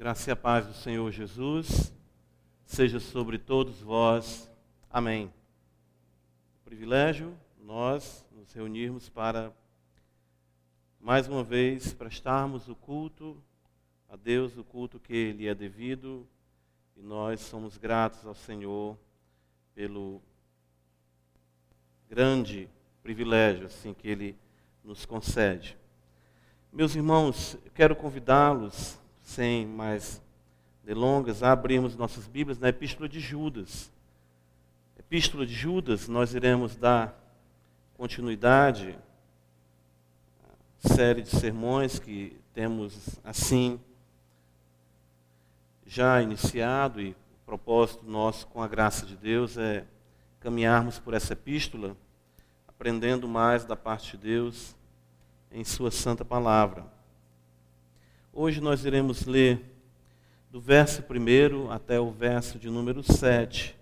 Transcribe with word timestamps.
graça 0.00 0.30
e 0.30 0.32
a 0.32 0.36
paz 0.36 0.66
do 0.66 0.72
Senhor 0.72 1.12
Jesus 1.12 1.92
seja 2.64 2.98
sobre 2.98 3.36
todos 3.36 3.82
vós. 3.82 4.50
Amém. 4.88 5.30
Privilégio 6.64 7.36
nós 7.62 8.24
nos 8.32 8.50
reunirmos 8.50 9.10
para 9.10 9.52
mais 10.98 11.28
uma 11.28 11.44
vez 11.44 11.92
prestarmos 11.92 12.66
o 12.66 12.74
culto 12.74 13.36
a 14.08 14.16
Deus, 14.16 14.56
o 14.56 14.64
culto 14.64 14.98
que 14.98 15.32
lhe 15.32 15.46
é 15.46 15.54
devido, 15.54 16.26
e 16.96 17.02
nós 17.02 17.40
somos 17.40 17.76
gratos 17.76 18.24
ao 18.24 18.34
Senhor 18.34 18.96
pelo 19.74 20.22
grande 22.08 22.70
privilégio 23.02 23.66
assim 23.66 23.92
que 23.92 24.08
ele 24.08 24.34
nos 24.82 25.04
concede. 25.04 25.76
Meus 26.72 26.96
irmãos, 26.96 27.58
quero 27.74 27.94
convidá-los, 27.94 28.98
sem 29.30 29.64
mais 29.64 30.20
delongas, 30.82 31.40
a 31.40 31.52
abrirmos 31.52 31.94
nossas 31.94 32.26
Bíblias 32.26 32.58
na 32.58 32.68
Epístola 32.68 33.08
de 33.08 33.20
Judas. 33.20 33.88
Epístola 34.98 35.46
de 35.46 35.54
Judas, 35.54 36.08
nós 36.08 36.34
iremos 36.34 36.74
dar 36.74 37.16
continuidade 37.96 38.98
à 40.82 40.88
série 40.88 41.22
de 41.22 41.28
sermões 41.28 42.00
que 42.00 42.40
temos 42.52 43.20
assim 43.22 43.78
já 45.86 46.20
iniciado 46.20 47.00
e 47.00 47.10
o 47.10 47.16
propósito 47.46 48.04
nosso 48.04 48.48
com 48.48 48.60
a 48.60 48.66
graça 48.66 49.06
de 49.06 49.16
Deus 49.16 49.56
é 49.56 49.84
caminharmos 50.40 50.98
por 50.98 51.14
essa 51.14 51.34
epístola, 51.34 51.96
aprendendo 52.66 53.28
mais 53.28 53.64
da 53.64 53.76
parte 53.76 54.16
de 54.16 54.24
Deus 54.24 54.74
em 55.52 55.62
Sua 55.62 55.92
Santa 55.92 56.24
Palavra. 56.24 56.99
Hoje 58.42 58.58
nós 58.58 58.86
iremos 58.86 59.26
ler 59.26 59.60
do 60.50 60.62
verso 60.62 61.02
1 61.02 61.70
até 61.70 62.00
o 62.00 62.10
verso 62.10 62.58
de 62.58 62.70
número 62.70 63.02
7. 63.02 63.76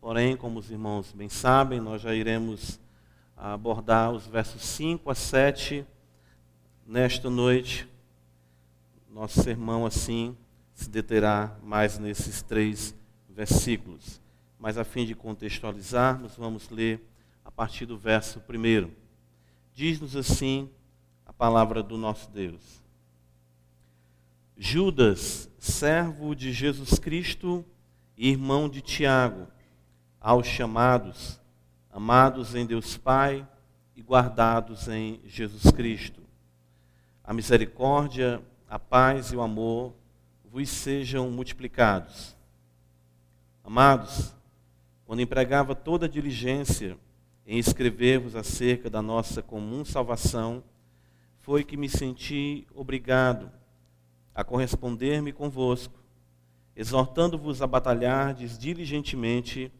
Porém, 0.00 0.36
como 0.36 0.58
os 0.58 0.68
irmãos 0.68 1.12
bem 1.12 1.28
sabem, 1.28 1.80
nós 1.80 2.02
já 2.02 2.12
iremos 2.12 2.80
abordar 3.36 4.10
os 4.10 4.26
versos 4.26 4.64
5 4.64 5.08
a 5.08 5.14
7 5.14 5.86
nesta 6.84 7.30
noite. 7.30 7.88
Nosso 9.08 9.40
sermão, 9.44 9.86
assim, 9.86 10.36
se 10.72 10.90
deterá 10.90 11.56
mais 11.62 11.96
nesses 11.96 12.42
três 12.42 12.96
versículos. 13.28 14.20
Mas, 14.58 14.76
a 14.76 14.82
fim 14.82 15.06
de 15.06 15.14
contextualizarmos, 15.14 16.34
vamos 16.34 16.68
ler 16.68 17.00
a 17.44 17.50
partir 17.52 17.86
do 17.86 17.96
verso 17.96 18.40
1. 18.40 18.90
Diz-nos 19.72 20.16
assim 20.16 20.68
a 21.24 21.32
palavra 21.32 21.80
do 21.80 21.96
nosso 21.96 22.28
Deus. 22.32 22.82
Judas, 24.56 25.50
servo 25.58 26.32
de 26.32 26.52
Jesus 26.52 26.96
Cristo 27.00 27.64
e 28.16 28.30
irmão 28.30 28.68
de 28.68 28.80
Tiago, 28.80 29.48
aos 30.20 30.46
chamados, 30.46 31.40
amados 31.90 32.54
em 32.54 32.64
Deus 32.64 32.96
Pai 32.96 33.46
e 33.96 34.00
guardados 34.00 34.86
em 34.86 35.20
Jesus 35.26 35.72
Cristo. 35.72 36.22
A 37.24 37.34
misericórdia, 37.34 38.40
a 38.68 38.78
paz 38.78 39.32
e 39.32 39.36
o 39.36 39.42
amor 39.42 39.92
vos 40.44 40.68
sejam 40.68 41.28
multiplicados. 41.32 42.36
Amados, 43.64 44.36
quando 45.04 45.20
empregava 45.20 45.74
toda 45.74 46.06
a 46.06 46.08
diligência 46.08 46.96
em 47.44 47.58
escrever-vos 47.58 48.36
acerca 48.36 48.88
da 48.88 49.02
nossa 49.02 49.42
comum 49.42 49.84
salvação, 49.84 50.62
foi 51.38 51.64
que 51.64 51.76
me 51.76 51.88
senti 51.88 52.68
obrigado 52.72 53.50
a 54.34 54.42
corresponder-me 54.42 55.32
convosco, 55.32 56.02
exortando-vos 56.74 57.62
a 57.62 57.66
batalhardes 57.66 58.58
diligentemente 58.58 59.70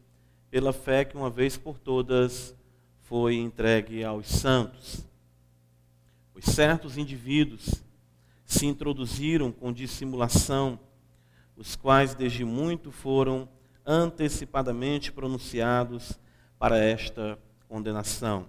pela 0.50 0.72
fé 0.72 1.04
que 1.04 1.16
uma 1.16 1.28
vez 1.28 1.56
por 1.56 1.78
todas 1.78 2.54
foi 3.00 3.34
entregue 3.34 4.04
aos 4.04 4.28
santos. 4.28 5.04
Os 6.34 6.44
certos 6.44 6.96
indivíduos 6.96 7.82
se 8.44 8.66
introduziram 8.66 9.50
com 9.50 9.72
dissimulação, 9.72 10.78
os 11.56 11.74
quais 11.74 12.14
desde 12.14 12.44
muito 12.44 12.92
foram 12.92 13.48
antecipadamente 13.84 15.12
pronunciados 15.12 16.18
para 16.58 16.78
esta 16.78 17.38
condenação. 17.68 18.46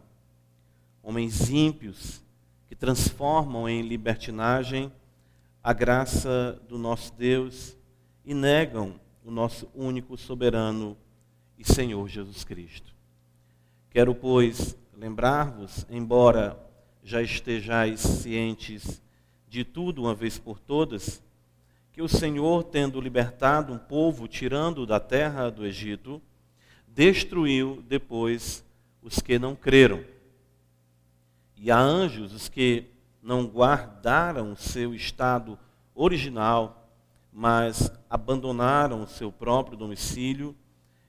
Homens 1.01 1.49
ímpios, 1.49 2.23
que 2.67 2.75
transformam 2.75 3.69
em 3.69 3.81
libertinagem 3.81 4.91
a 5.65 5.73
graça 5.73 6.61
do 6.69 6.77
nosso 6.77 7.11
Deus 7.15 7.75
e 8.23 8.35
negam 8.35 8.99
o 9.23 9.31
nosso 9.31 9.67
único 9.73 10.15
soberano 10.15 10.95
e 11.57 11.65
Senhor 11.65 12.07
Jesus 12.07 12.43
Cristo. 12.43 12.93
Quero, 13.89 14.13
pois, 14.13 14.77
lembrar-vos, 14.95 15.83
embora 15.89 16.55
já 17.03 17.19
estejais 17.19 17.99
cientes 17.99 19.01
de 19.49 19.63
tudo 19.63 20.03
uma 20.03 20.13
vez 20.13 20.37
por 20.37 20.59
todas, 20.59 21.19
que 21.91 21.99
o 21.99 22.07
Senhor, 22.07 22.65
tendo 22.65 23.01
libertado 23.01 23.73
um 23.73 23.79
povo, 23.79 24.27
tirando 24.27 24.85
da 24.85 24.99
terra 24.99 25.49
do 25.49 25.65
Egito, 25.65 26.21
destruiu 26.87 27.83
depois 27.87 28.63
os 29.01 29.19
que 29.19 29.39
não 29.39 29.55
creram 29.55 30.05
e 31.57 31.71
a 31.71 31.79
anjos 31.79 32.33
os 32.33 32.49
que 32.49 32.93
não 33.25 33.47
guardaram 33.47 34.51
o 34.51 34.55
seu 34.55 34.93
estado 34.93 35.57
original, 35.95 36.87
mas 37.33 37.91
abandonaram 38.07 39.01
o 39.01 39.07
seu 39.07 39.31
próprio 39.31 39.75
domicílio, 39.75 40.55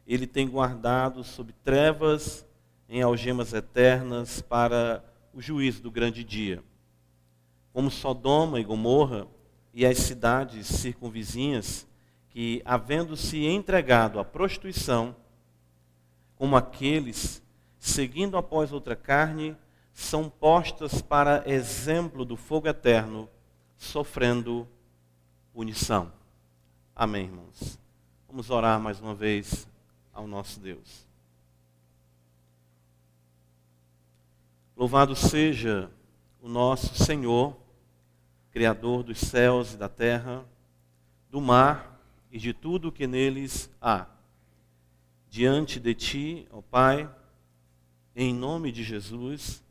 ele 0.06 0.26
tem 0.26 0.48
guardado 0.48 1.22
sob 1.22 1.52
trevas 1.62 2.46
em 2.88 3.02
algemas 3.02 3.52
eternas 3.52 4.40
para 4.40 5.04
o 5.34 5.42
juízo 5.42 5.82
do 5.82 5.90
grande 5.90 6.24
dia. 6.24 6.64
Como 7.70 7.90
Sodoma 7.90 8.58
e 8.58 8.64
Gomorra 8.64 9.26
e 9.74 9.84
as 9.84 9.98
cidades 9.98 10.66
circunvizinhas, 10.68 11.86
que, 12.30 12.62
havendo-se 12.64 13.44
entregado 13.44 14.18
à 14.18 14.24
prostituição, 14.24 15.14
como 16.34 16.56
aqueles, 16.56 17.42
seguindo 17.78 18.38
após 18.38 18.72
outra 18.72 18.96
carne, 18.96 19.54
são 19.96 20.28
postas 20.28 21.00
para 21.00 21.42
exemplo 21.50 22.22
do 22.22 22.36
fogo 22.36 22.68
eterno, 22.68 23.26
sofrendo 23.78 24.68
punição. 25.54 26.12
Amém, 26.94 27.24
irmãos. 27.24 27.78
Vamos 28.28 28.50
orar 28.50 28.78
mais 28.78 29.00
uma 29.00 29.14
vez 29.14 29.66
ao 30.12 30.26
nosso 30.26 30.60
Deus. 30.60 31.08
Louvado 34.76 35.16
seja 35.16 35.90
o 36.42 36.48
nosso 36.48 36.94
Senhor, 37.02 37.56
Criador 38.50 39.02
dos 39.02 39.18
céus 39.18 39.72
e 39.72 39.76
da 39.78 39.88
terra, 39.88 40.44
do 41.30 41.40
mar 41.40 41.98
e 42.30 42.38
de 42.38 42.52
tudo 42.52 42.88
o 42.88 42.92
que 42.92 43.06
neles 43.06 43.70
há. 43.80 44.06
Diante 45.30 45.80
de 45.80 45.94
Ti, 45.94 46.48
ó 46.50 46.60
Pai, 46.60 47.10
em 48.14 48.34
nome 48.34 48.70
de 48.70 48.84
Jesus, 48.84 49.64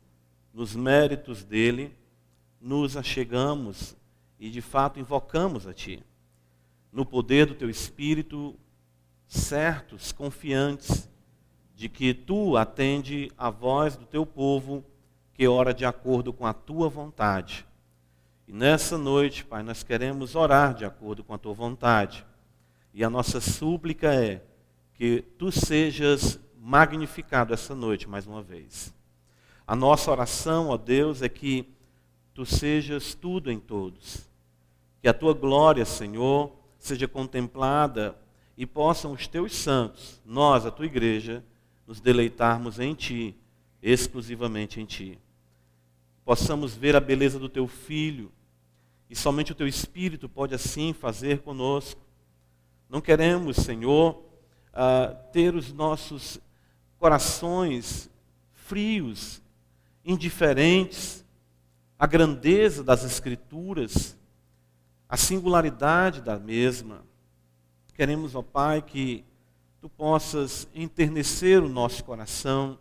nos 0.56 0.74
méritos 0.74 1.44
dele, 1.44 1.94
nos 2.58 2.96
achegamos 2.96 3.94
e 4.40 4.48
de 4.48 4.62
fato 4.62 4.98
invocamos 4.98 5.66
a 5.66 5.74
Ti. 5.74 6.02
No 6.90 7.04
poder 7.04 7.44
do 7.44 7.54
Teu 7.54 7.68
Espírito, 7.68 8.58
certos, 9.26 10.12
confiantes 10.12 11.10
de 11.74 11.90
que 11.90 12.14
Tu 12.14 12.56
atende 12.56 13.30
a 13.36 13.50
voz 13.50 13.96
do 13.96 14.06
Teu 14.06 14.24
povo 14.24 14.82
que 15.34 15.46
ora 15.46 15.74
de 15.74 15.84
acordo 15.84 16.32
com 16.32 16.46
a 16.46 16.54
Tua 16.54 16.88
vontade. 16.88 17.66
E 18.48 18.52
nessa 18.52 18.96
noite, 18.96 19.44
Pai, 19.44 19.62
nós 19.62 19.82
queremos 19.82 20.34
orar 20.34 20.72
de 20.72 20.86
acordo 20.86 21.22
com 21.22 21.34
a 21.34 21.38
Tua 21.38 21.52
vontade. 21.52 22.24
E 22.94 23.04
a 23.04 23.10
nossa 23.10 23.42
súplica 23.42 24.14
é 24.14 24.42
que 24.94 25.20
Tu 25.36 25.52
sejas 25.52 26.40
magnificado 26.58 27.52
essa 27.52 27.74
noite 27.74 28.08
mais 28.08 28.26
uma 28.26 28.42
vez. 28.42 28.95
A 29.66 29.74
nossa 29.74 30.10
oração, 30.10 30.68
ó 30.68 30.76
Deus, 30.76 31.22
é 31.22 31.28
que 31.28 31.66
tu 32.32 32.46
sejas 32.46 33.14
tudo 33.14 33.50
em 33.50 33.58
todos. 33.58 34.28
Que 35.02 35.08
a 35.08 35.14
tua 35.14 35.34
glória, 35.34 35.84
Senhor, 35.84 36.52
seja 36.78 37.08
contemplada 37.08 38.16
e 38.56 38.64
possam 38.64 39.12
os 39.12 39.26
teus 39.26 39.54
santos, 39.54 40.20
nós, 40.24 40.64
a 40.64 40.70
tua 40.70 40.86
igreja, 40.86 41.44
nos 41.86 42.00
deleitarmos 42.00 42.78
em 42.78 42.94
ti, 42.94 43.34
exclusivamente 43.82 44.80
em 44.80 44.84
ti. 44.84 45.18
Possamos 46.24 46.74
ver 46.74 46.96
a 46.96 47.00
beleza 47.00 47.38
do 47.38 47.48
teu 47.48 47.66
filho 47.66 48.32
e 49.10 49.14
somente 49.14 49.52
o 49.52 49.54
teu 49.54 49.66
espírito 49.66 50.28
pode 50.28 50.54
assim 50.54 50.92
fazer 50.92 51.40
conosco. 51.40 52.00
Não 52.88 53.00
queremos, 53.00 53.56
Senhor, 53.56 54.22
uh, 54.72 55.16
ter 55.32 55.54
os 55.54 55.72
nossos 55.72 56.40
corações 56.98 58.10
frios 58.52 59.42
indiferentes 60.06 61.24
à 61.98 62.06
grandeza 62.06 62.84
das 62.84 63.04
Escrituras, 63.04 64.16
a 65.08 65.16
singularidade 65.16 66.20
da 66.22 66.38
mesma. 66.38 67.04
Queremos, 67.92 68.34
ó 68.34 68.42
Pai, 68.42 68.80
que 68.80 69.24
tu 69.80 69.88
possas 69.88 70.68
enternecer 70.74 71.62
o 71.62 71.68
nosso 71.68 72.04
coração, 72.04 72.78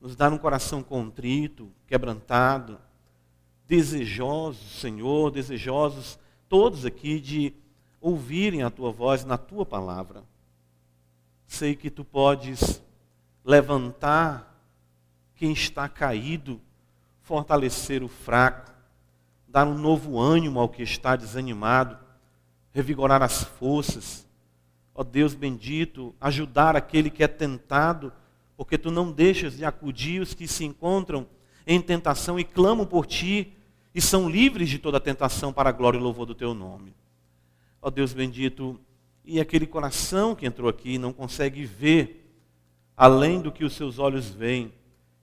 nos 0.00 0.14
dar 0.14 0.32
um 0.32 0.38
coração 0.38 0.82
contrito, 0.82 1.72
quebrantado, 1.86 2.78
desejosos, 3.66 4.80
Senhor, 4.80 5.30
desejosos 5.30 6.18
todos 6.48 6.84
aqui 6.84 7.20
de 7.20 7.54
ouvirem 8.00 8.62
a 8.62 8.70
tua 8.70 8.90
voz 8.90 9.24
na 9.24 9.36
tua 9.36 9.66
palavra. 9.66 10.24
Sei 11.46 11.74
que 11.74 11.90
tu 11.90 12.04
podes 12.04 12.82
levantar 13.44 14.47
quem 15.38 15.52
está 15.52 15.88
caído, 15.88 16.60
fortalecer 17.22 18.02
o 18.02 18.08
fraco, 18.08 18.72
dar 19.46 19.68
um 19.68 19.78
novo 19.78 20.18
ânimo 20.18 20.58
ao 20.58 20.68
que 20.68 20.82
está 20.82 21.14
desanimado, 21.14 21.96
revigorar 22.72 23.22
as 23.22 23.44
forças. 23.44 24.26
Ó 24.92 25.04
Deus 25.04 25.34
bendito, 25.34 26.12
ajudar 26.20 26.74
aquele 26.74 27.08
que 27.08 27.22
é 27.22 27.28
tentado, 27.28 28.12
porque 28.56 28.76
tu 28.76 28.90
não 28.90 29.12
deixas 29.12 29.56
de 29.56 29.64
acudir 29.64 30.20
os 30.20 30.34
que 30.34 30.48
se 30.48 30.64
encontram 30.64 31.24
em 31.64 31.80
tentação 31.80 32.36
e 32.38 32.42
clamam 32.42 32.84
por 32.84 33.06
ti 33.06 33.52
e 33.94 34.00
são 34.00 34.28
livres 34.28 34.68
de 34.68 34.78
toda 34.80 34.98
tentação 34.98 35.52
para 35.52 35.68
a 35.68 35.72
glória 35.72 35.98
e 35.98 36.02
louvor 36.02 36.26
do 36.26 36.34
teu 36.34 36.52
nome. 36.52 36.92
Ó 37.80 37.90
Deus 37.90 38.12
bendito, 38.12 38.78
e 39.24 39.38
aquele 39.38 39.68
coração 39.68 40.34
que 40.34 40.46
entrou 40.46 40.68
aqui 40.68 40.98
não 40.98 41.12
consegue 41.12 41.64
ver 41.64 42.28
além 42.96 43.40
do 43.40 43.52
que 43.52 43.64
os 43.64 43.74
seus 43.74 44.00
olhos 44.00 44.28
veem, 44.28 44.72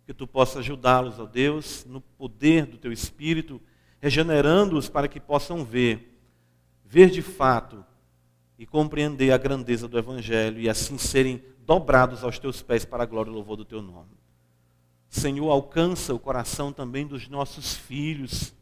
que 0.06 0.14
tu 0.14 0.28
possa 0.28 0.60
ajudá-los, 0.60 1.20
ó 1.20 1.26
Deus, 1.26 1.86
no 1.86 2.00
poder 2.00 2.66
do 2.66 2.78
teu 2.78 2.92
espírito 2.92 3.60
regenerando-os 4.06 4.88
para 4.88 5.08
que 5.08 5.20
possam 5.20 5.66
ver, 5.66 6.20
ver 6.84 7.10
de 7.10 7.24
fato 7.24 7.84
e 8.56 8.64
compreender 8.64 9.32
a 9.32 9.38
grandeza 9.38 9.88
do 9.88 9.98
Evangelho 9.98 10.60
e 10.60 10.70
assim 10.70 10.96
serem 10.98 11.44
dobrados 11.66 12.24
aos 12.24 12.38
teus 12.38 12.62
pés 12.62 12.86
para 12.86 13.02
a 13.02 13.06
glória 13.08 13.32
e 13.32 13.34
louvor 13.34 13.58
do 13.58 13.66
teu 13.66 13.82
nome. 13.82 14.12
Senhor, 15.10 15.50
alcança 15.50 16.14
o 16.14 16.20
coração 16.20 16.72
também 16.72 17.08
dos 17.08 17.28
nossos 17.28 17.74
filhos, 17.74 18.54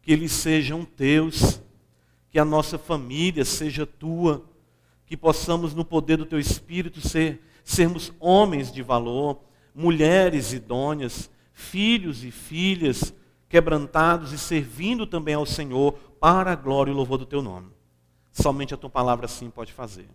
que 0.00 0.10
eles 0.10 0.32
sejam 0.32 0.86
teus, 0.86 1.60
que 2.30 2.38
a 2.38 2.44
nossa 2.44 2.78
família 2.78 3.44
seja 3.44 3.84
tua, 3.84 4.42
que 5.04 5.18
possamos, 5.18 5.74
no 5.74 5.84
poder 5.84 6.16
do 6.16 6.24
teu 6.24 6.38
Espírito, 6.38 7.06
ser, 7.06 7.42
sermos 7.62 8.10
homens 8.18 8.72
de 8.72 8.82
valor, 8.82 9.42
mulheres 9.78 10.52
idôneas, 10.52 11.30
filhos 11.52 12.24
e 12.24 12.32
filhas 12.32 13.14
quebrantados 13.48 14.32
e 14.32 14.38
servindo 14.38 15.06
também 15.06 15.34
ao 15.34 15.46
Senhor 15.46 15.92
para 16.18 16.50
a 16.50 16.56
glória 16.56 16.90
e 16.90 16.94
louvor 16.94 17.16
do 17.16 17.24
teu 17.24 17.40
nome. 17.40 17.70
Somente 18.32 18.74
a 18.74 18.76
tua 18.76 18.90
palavra 18.90 19.26
assim 19.26 19.48
pode 19.48 19.72
fazer. 19.72 20.08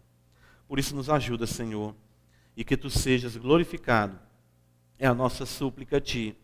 Por 0.67 0.79
isso 0.79 0.93
nos 0.93 1.09
ajuda, 1.09 1.47
Senhor, 1.47 1.95
e 2.57 2.63
que 2.65 2.75
tu 2.75 2.89
sejas 2.89 3.37
glorificado. 3.37 4.19
É 4.99 5.07
a 5.07 5.13
nossa 5.13 5.45
súplica 5.45 5.95
a 5.95 6.01
ti. 6.01 6.35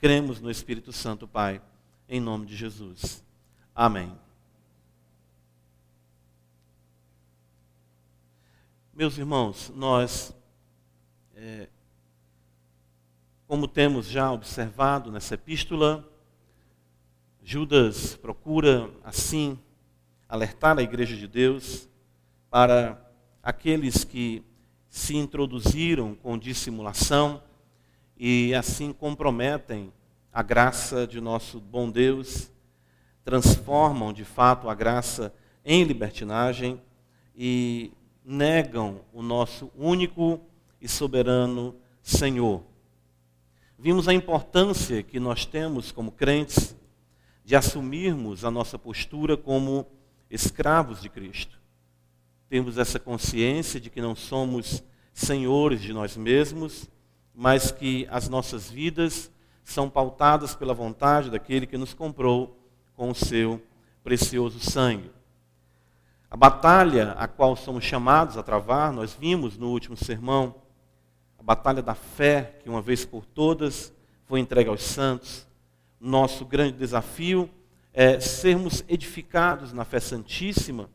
Cremos 0.00 0.40
no 0.40 0.50
Espírito 0.50 0.92
Santo, 0.92 1.28
Pai, 1.28 1.62
em 2.08 2.20
nome 2.20 2.44
de 2.44 2.56
Jesus. 2.56 3.24
Amém. 3.72 4.12
Meus 8.92 9.16
irmãos, 9.16 9.72
nós, 9.76 10.34
é, 11.36 11.68
como 13.46 13.68
temos 13.68 14.06
já 14.06 14.32
observado 14.32 15.12
nessa 15.12 15.34
epístola, 15.34 16.08
Judas 17.42 18.16
procura, 18.16 18.90
assim, 19.04 19.58
alertar 20.28 20.78
a 20.78 20.82
igreja 20.82 21.14
de 21.14 21.28
Deus 21.28 21.88
para 22.50 22.98
aqueles 23.42 24.02
que 24.02 24.42
se 24.88 25.16
introduziram 25.16 26.14
com 26.14 26.38
dissimulação 26.38 27.42
e 28.16 28.54
assim 28.54 28.92
comprometem 28.92 29.92
a 30.32 30.42
graça 30.42 31.06
de 31.06 31.20
nosso 31.20 31.60
bom 31.60 31.90
Deus, 31.90 32.50
transformam 33.24 34.12
de 34.12 34.24
fato 34.24 34.68
a 34.68 34.74
graça 34.74 35.34
em 35.64 35.84
libertinagem 35.84 36.80
e 37.36 37.92
negam 38.24 39.00
o 39.12 39.22
nosso 39.22 39.70
único 39.76 40.40
e 40.80 40.88
soberano 40.88 41.74
Senhor. 42.02 42.62
Vimos 43.84 44.08
a 44.08 44.14
importância 44.14 45.02
que 45.02 45.20
nós 45.20 45.44
temos 45.44 45.92
como 45.92 46.10
crentes 46.10 46.74
de 47.44 47.54
assumirmos 47.54 48.42
a 48.42 48.50
nossa 48.50 48.78
postura 48.78 49.36
como 49.36 49.86
escravos 50.30 51.02
de 51.02 51.10
Cristo. 51.10 51.60
Temos 52.48 52.78
essa 52.78 52.98
consciência 52.98 53.78
de 53.78 53.90
que 53.90 54.00
não 54.00 54.16
somos 54.16 54.82
senhores 55.12 55.82
de 55.82 55.92
nós 55.92 56.16
mesmos, 56.16 56.88
mas 57.34 57.70
que 57.70 58.08
as 58.10 58.26
nossas 58.26 58.70
vidas 58.70 59.30
são 59.62 59.90
pautadas 59.90 60.54
pela 60.54 60.72
vontade 60.72 61.28
daquele 61.28 61.66
que 61.66 61.76
nos 61.76 61.92
comprou 61.92 62.58
com 62.94 63.10
o 63.10 63.14
seu 63.14 63.62
precioso 64.02 64.60
sangue. 64.60 65.10
A 66.30 66.38
batalha 66.38 67.12
a 67.18 67.28
qual 67.28 67.54
somos 67.54 67.84
chamados 67.84 68.38
a 68.38 68.42
travar, 68.42 68.94
nós 68.94 69.12
vimos 69.12 69.58
no 69.58 69.68
último 69.68 69.94
sermão, 69.94 70.54
batalha 71.44 71.82
da 71.82 71.94
fé, 71.94 72.58
que 72.62 72.70
uma 72.70 72.80
vez 72.80 73.04
por 73.04 73.26
todas 73.26 73.92
foi 74.24 74.40
entregue 74.40 74.70
aos 74.70 74.82
santos, 74.82 75.46
nosso 76.00 76.42
grande 76.46 76.78
desafio 76.78 77.50
é 77.92 78.18
sermos 78.18 78.82
edificados 78.88 79.70
na 79.70 79.84
fé 79.84 80.00
santíssima, 80.00 80.88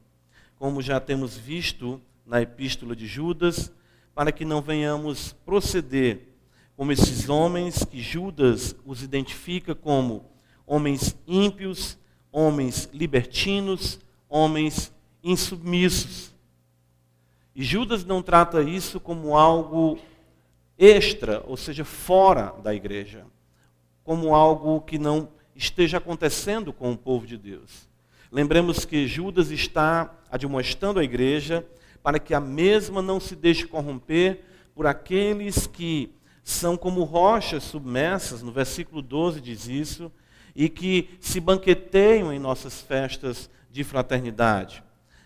como 0.57 0.81
já 0.81 1.00
temos 1.00 1.38
visto 1.38 2.01
na 2.25 2.42
epístola 2.42 2.96
de 2.96 3.06
Judas, 3.06 3.72
para 4.16 4.31
que 4.31 4.44
não 4.44 4.60
venhamos 4.60 5.34
proceder 5.46 6.28
como 6.75 6.92
esses 6.92 7.30
homens 7.30 7.86
que 7.86 8.01
Judas 8.01 8.75
os 8.84 9.04
identifica 9.04 9.75
como 9.75 10.25
homens 10.66 11.16
ímpios, 11.28 11.96
homens 12.31 12.90
libertinos, 12.92 14.00
homens 14.28 14.92
insubmissos. 15.24 16.34
E 17.56 17.63
Judas 17.63 18.04
não 18.04 18.24
trata 18.24 18.63
isso 18.63 19.00
como 19.00 19.38
algo 19.38 20.00
extra, 20.80 21.44
ou 21.46 21.58
seja, 21.58 21.84
fora 21.84 22.56
da 22.64 22.74
igreja 22.74 23.26
como 24.04 24.34
algo 24.34 24.81
que 24.81 24.98
não 24.98 25.30
esteja 25.56 25.98
acontecendo 25.98 26.74
com 26.74 26.92
o 26.92 26.98
povo 26.98 27.28
de 27.28 27.38
Deus. 27.38 27.88
Lembremos 28.31 28.86
que 28.86 29.06
Judas 29.06 29.52
está 29.52 30.16
admoestando 30.31 31.00
a 31.00 31.04
igreja 31.04 31.68
para 32.01 32.18
que 32.18 32.34
a 32.34 32.39
mesma 32.39 33.01
não 33.01 33.20
se 33.20 33.36
deixe 33.36 33.68
corromper 33.68 34.46
por 34.74 34.88
aqueles 34.88 35.68
que 35.68 36.12
são 36.44 36.77
como 36.77 37.03
rochas 37.03 37.63
submersas, 37.63 38.42
no 38.42 38.51
versículo 38.51 39.01
12 39.01 39.42
diz 39.42 39.68
isso, 39.68 40.12
e 40.56 40.70
que 40.70 41.10
se 41.20 41.39
banqueteiam 41.39 42.34
em 42.34 42.39
nossas 42.39 42.82
festas 42.82 43.50
de 43.70 43.84
fraternidade. 43.84 44.84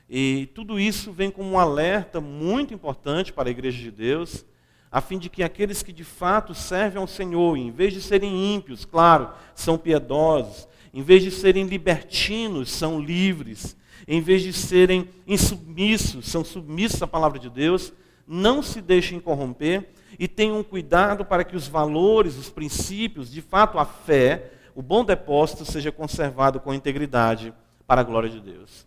E 0.09 0.49
tudo 0.53 0.79
isso 0.79 1.11
vem 1.11 1.31
como 1.31 1.51
um 1.51 1.59
alerta 1.59 2.19
muito 2.19 2.73
importante 2.73 3.31
para 3.31 3.49
a 3.49 3.51
igreja 3.51 3.81
de 3.81 3.91
Deus, 3.91 4.45
a 4.93 5.01
fim 5.01 5.17
de 5.17 5.27
que 5.27 5.41
aqueles 5.41 5.81
que 5.81 5.91
de 5.91 6.03
fato 6.03 6.53
servem 6.53 7.01
ao 7.01 7.07
Senhor, 7.07 7.57
em 7.57 7.71
vez 7.71 7.93
de 7.93 7.99
serem 7.99 8.53
ímpios, 8.53 8.85
claro, 8.85 9.31
são 9.55 9.75
piedosos, 9.75 10.67
em 10.93 11.01
vez 11.01 11.23
de 11.23 11.31
serem 11.31 11.65
libertinos, 11.65 12.69
são 12.69 13.01
livres, 13.01 13.75
em 14.07 14.21
vez 14.21 14.43
de 14.43 14.53
serem 14.53 15.09
insubmissos, 15.25 16.27
são 16.27 16.45
submissos 16.45 17.01
à 17.01 17.07
palavra 17.07 17.39
de 17.39 17.49
Deus, 17.49 17.91
não 18.27 18.61
se 18.61 18.81
deixem 18.81 19.19
corromper 19.19 19.89
e 20.19 20.27
tenham 20.27 20.63
cuidado 20.63 21.25
para 21.25 21.43
que 21.43 21.55
os 21.55 21.67
valores, 21.67 22.37
os 22.37 22.51
princípios, 22.51 23.31
de 23.31 23.41
fato 23.41 23.79
a 23.79 23.85
fé, 23.85 24.51
o 24.75 24.83
bom 24.83 25.03
depósito 25.03 25.65
seja 25.65 25.91
conservado 25.91 26.59
com 26.59 26.71
integridade 26.71 27.51
para 27.87 28.01
a 28.01 28.03
glória 28.03 28.29
de 28.29 28.39
Deus. 28.39 28.85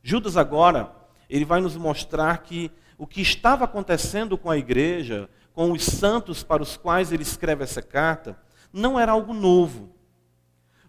Judas 0.00 0.36
agora, 0.36 0.92
ele 1.28 1.44
vai 1.44 1.60
nos 1.60 1.76
mostrar 1.76 2.38
que 2.38 2.70
o 2.98 3.06
que 3.06 3.22
estava 3.22 3.64
acontecendo 3.64 4.36
com 4.36 4.50
a 4.50 4.58
igreja, 4.58 5.30
com 5.54 5.70
os 5.70 5.84
santos 5.84 6.42
para 6.42 6.62
os 6.62 6.76
quais 6.76 7.12
ele 7.12 7.22
escreve 7.22 7.62
essa 7.62 7.80
carta, 7.80 8.36
não 8.72 8.98
era 8.98 9.12
algo 9.12 9.32
novo. 9.32 9.94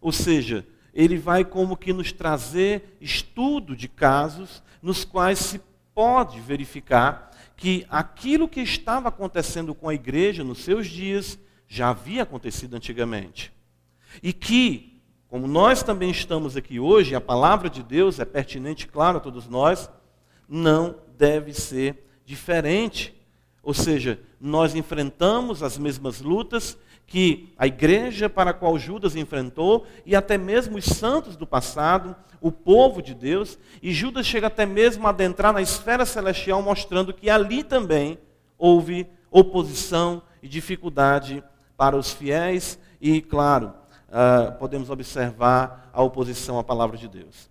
Ou 0.01 0.11
seja, 0.11 0.67
ele 0.91 1.17
vai 1.17 1.45
como 1.45 1.77
que 1.77 1.93
nos 1.93 2.11
trazer 2.11 2.97
estudo 2.99 3.75
de 3.75 3.87
casos 3.87 4.63
nos 4.81 5.05
quais 5.05 5.37
se 5.37 5.61
pode 5.93 6.39
verificar 6.39 7.29
que 7.55 7.85
aquilo 7.89 8.47
que 8.47 8.61
estava 8.61 9.09
acontecendo 9.09 9.75
com 9.75 9.87
a 9.87 9.93
igreja 9.93 10.43
nos 10.43 10.59
seus 10.59 10.87
dias 10.87 11.37
já 11.67 11.89
havia 11.89 12.23
acontecido 12.23 12.73
antigamente. 12.75 13.53
E 14.23 14.33
que, 14.33 15.01
como 15.27 15.45
nós 15.45 15.83
também 15.83 16.09
estamos 16.09 16.57
aqui 16.57 16.79
hoje, 16.79 17.13
a 17.13 17.21
palavra 17.21 17.69
de 17.69 17.83
Deus 17.83 18.19
é 18.19 18.25
pertinente, 18.25 18.87
claro, 18.87 19.17
a 19.17 19.21
todos 19.21 19.47
nós, 19.47 19.89
não 20.47 20.95
deve 21.19 21.53
ser 21.53 22.05
diferente. 22.25 23.13
Ou 23.61 23.73
seja, 23.73 24.19
nós 24.39 24.73
enfrentamos 24.73 25.61
as 25.61 25.77
mesmas 25.77 26.21
lutas 26.21 26.77
que 27.05 27.53
a 27.57 27.67
igreja 27.67 28.29
para 28.29 28.51
a 28.51 28.53
qual 28.53 28.79
Judas 28.79 29.15
enfrentou 29.15 29.85
e 30.05 30.15
até 30.15 30.37
mesmo 30.37 30.77
os 30.77 30.85
santos 30.85 31.35
do 31.35 31.45
passado, 31.45 32.15
o 32.39 32.51
povo 32.51 33.01
de 33.01 33.13
Deus, 33.13 33.59
e 33.81 33.91
Judas 33.91 34.25
chega 34.25 34.47
até 34.47 34.65
mesmo 34.65 35.05
a 35.05 35.09
adentrar 35.09 35.51
na 35.51 35.61
esfera 35.61 36.05
celestial, 36.05 36.61
mostrando 36.61 37.13
que 37.13 37.29
ali 37.29 37.63
também 37.63 38.17
houve 38.57 39.07
oposição 39.29 40.21
e 40.41 40.47
dificuldade 40.47 41.43
para 41.75 41.97
os 41.97 42.13
fiéis, 42.13 42.79
e, 43.01 43.21
claro, 43.21 43.73
uh, 44.07 44.57
podemos 44.57 44.89
observar 44.89 45.89
a 45.91 46.01
oposição 46.01 46.59
à 46.59 46.63
palavra 46.63 46.95
de 46.97 47.07
Deus. 47.07 47.49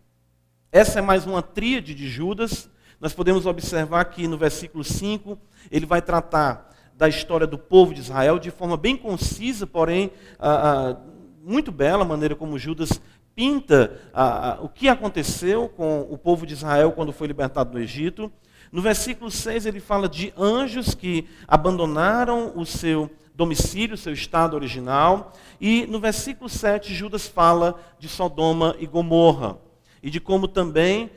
Essa 0.70 1.00
é 1.00 1.02
mais 1.02 1.26
uma 1.26 1.42
tríade 1.42 1.94
de 1.94 2.08
Judas. 2.08 2.70
Nós 3.00 3.14
podemos 3.14 3.46
observar 3.46 4.04
que 4.06 4.26
no 4.26 4.36
versículo 4.36 4.82
5 4.82 5.38
ele 5.70 5.86
vai 5.86 6.02
tratar 6.02 6.74
da 6.96 7.08
história 7.08 7.46
do 7.46 7.56
povo 7.56 7.94
de 7.94 8.00
Israel 8.00 8.40
de 8.40 8.50
forma 8.50 8.76
bem 8.76 8.96
concisa, 8.96 9.68
porém 9.68 10.10
ah, 10.36 10.96
ah, 10.96 10.96
muito 11.44 11.70
bela, 11.70 12.02
a 12.02 12.08
maneira 12.08 12.34
como 12.34 12.58
Judas 12.58 13.00
pinta 13.36 14.00
ah, 14.12 14.58
o 14.60 14.68
que 14.68 14.88
aconteceu 14.88 15.68
com 15.68 16.00
o 16.10 16.18
povo 16.18 16.44
de 16.44 16.54
Israel 16.54 16.90
quando 16.90 17.12
foi 17.12 17.28
libertado 17.28 17.70
do 17.70 17.78
Egito. 17.78 18.32
No 18.72 18.82
versículo 18.82 19.30
6 19.30 19.66
ele 19.66 19.78
fala 19.78 20.08
de 20.08 20.34
anjos 20.36 20.92
que 20.92 21.28
abandonaram 21.46 22.52
o 22.56 22.66
seu 22.66 23.08
domicílio, 23.32 23.96
seu 23.96 24.12
estado 24.12 24.54
original. 24.56 25.32
E 25.60 25.86
no 25.86 26.00
versículo 26.00 26.50
7 26.50 26.92
Judas 26.92 27.28
fala 27.28 27.78
de 28.00 28.08
Sodoma 28.08 28.74
e 28.80 28.86
Gomorra 28.88 29.56
e 30.02 30.10
de 30.10 30.20
como 30.20 30.48
também 30.48 31.10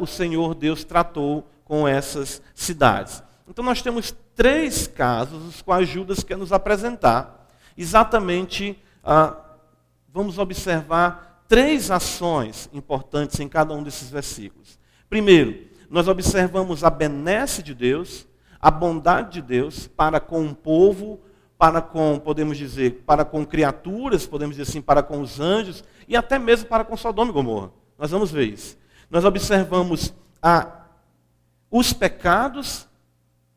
o 0.00 0.06
Senhor 0.06 0.54
Deus 0.54 0.84
tratou 0.84 1.48
com 1.64 1.86
essas 1.86 2.42
cidades. 2.54 3.22
Então 3.48 3.64
nós 3.64 3.82
temos 3.82 4.14
três 4.34 4.86
casos, 4.86 5.44
os 5.46 5.62
quais 5.62 5.88
Judas 5.88 6.22
quer 6.22 6.36
nos 6.36 6.52
apresentar. 6.52 7.48
Exatamente, 7.76 8.80
ah, 9.04 9.36
vamos 10.12 10.38
observar 10.38 11.44
três 11.48 11.90
ações 11.90 12.70
importantes 12.72 13.38
em 13.40 13.48
cada 13.48 13.74
um 13.74 13.82
desses 13.82 14.10
versículos. 14.10 14.78
Primeiro, 15.08 15.68
nós 15.90 16.06
observamos 16.06 16.84
a 16.84 16.90
benesse 16.90 17.62
de 17.62 17.74
Deus, 17.74 18.26
a 18.60 18.70
bondade 18.70 19.34
de 19.34 19.42
Deus 19.42 19.88
para 19.88 20.20
com 20.20 20.46
o 20.46 20.54
povo, 20.54 21.20
para 21.58 21.82
com, 21.82 22.18
podemos 22.18 22.56
dizer, 22.56 23.02
para 23.04 23.24
com 23.24 23.44
criaturas, 23.44 24.26
podemos 24.26 24.56
dizer 24.56 24.70
assim, 24.70 24.80
para 24.80 25.02
com 25.02 25.20
os 25.20 25.40
anjos 25.40 25.82
e 26.06 26.16
até 26.16 26.38
mesmo 26.38 26.68
para 26.68 26.84
com 26.84 26.96
Sodoma 26.96 27.30
e 27.30 27.34
Gomorra. 27.34 27.72
Nós 27.98 28.10
vamos 28.10 28.30
ver 28.30 28.44
isso. 28.44 28.78
Nós 29.10 29.24
observamos 29.24 30.14
a, 30.40 30.84
os 31.68 31.92
pecados 31.92 32.86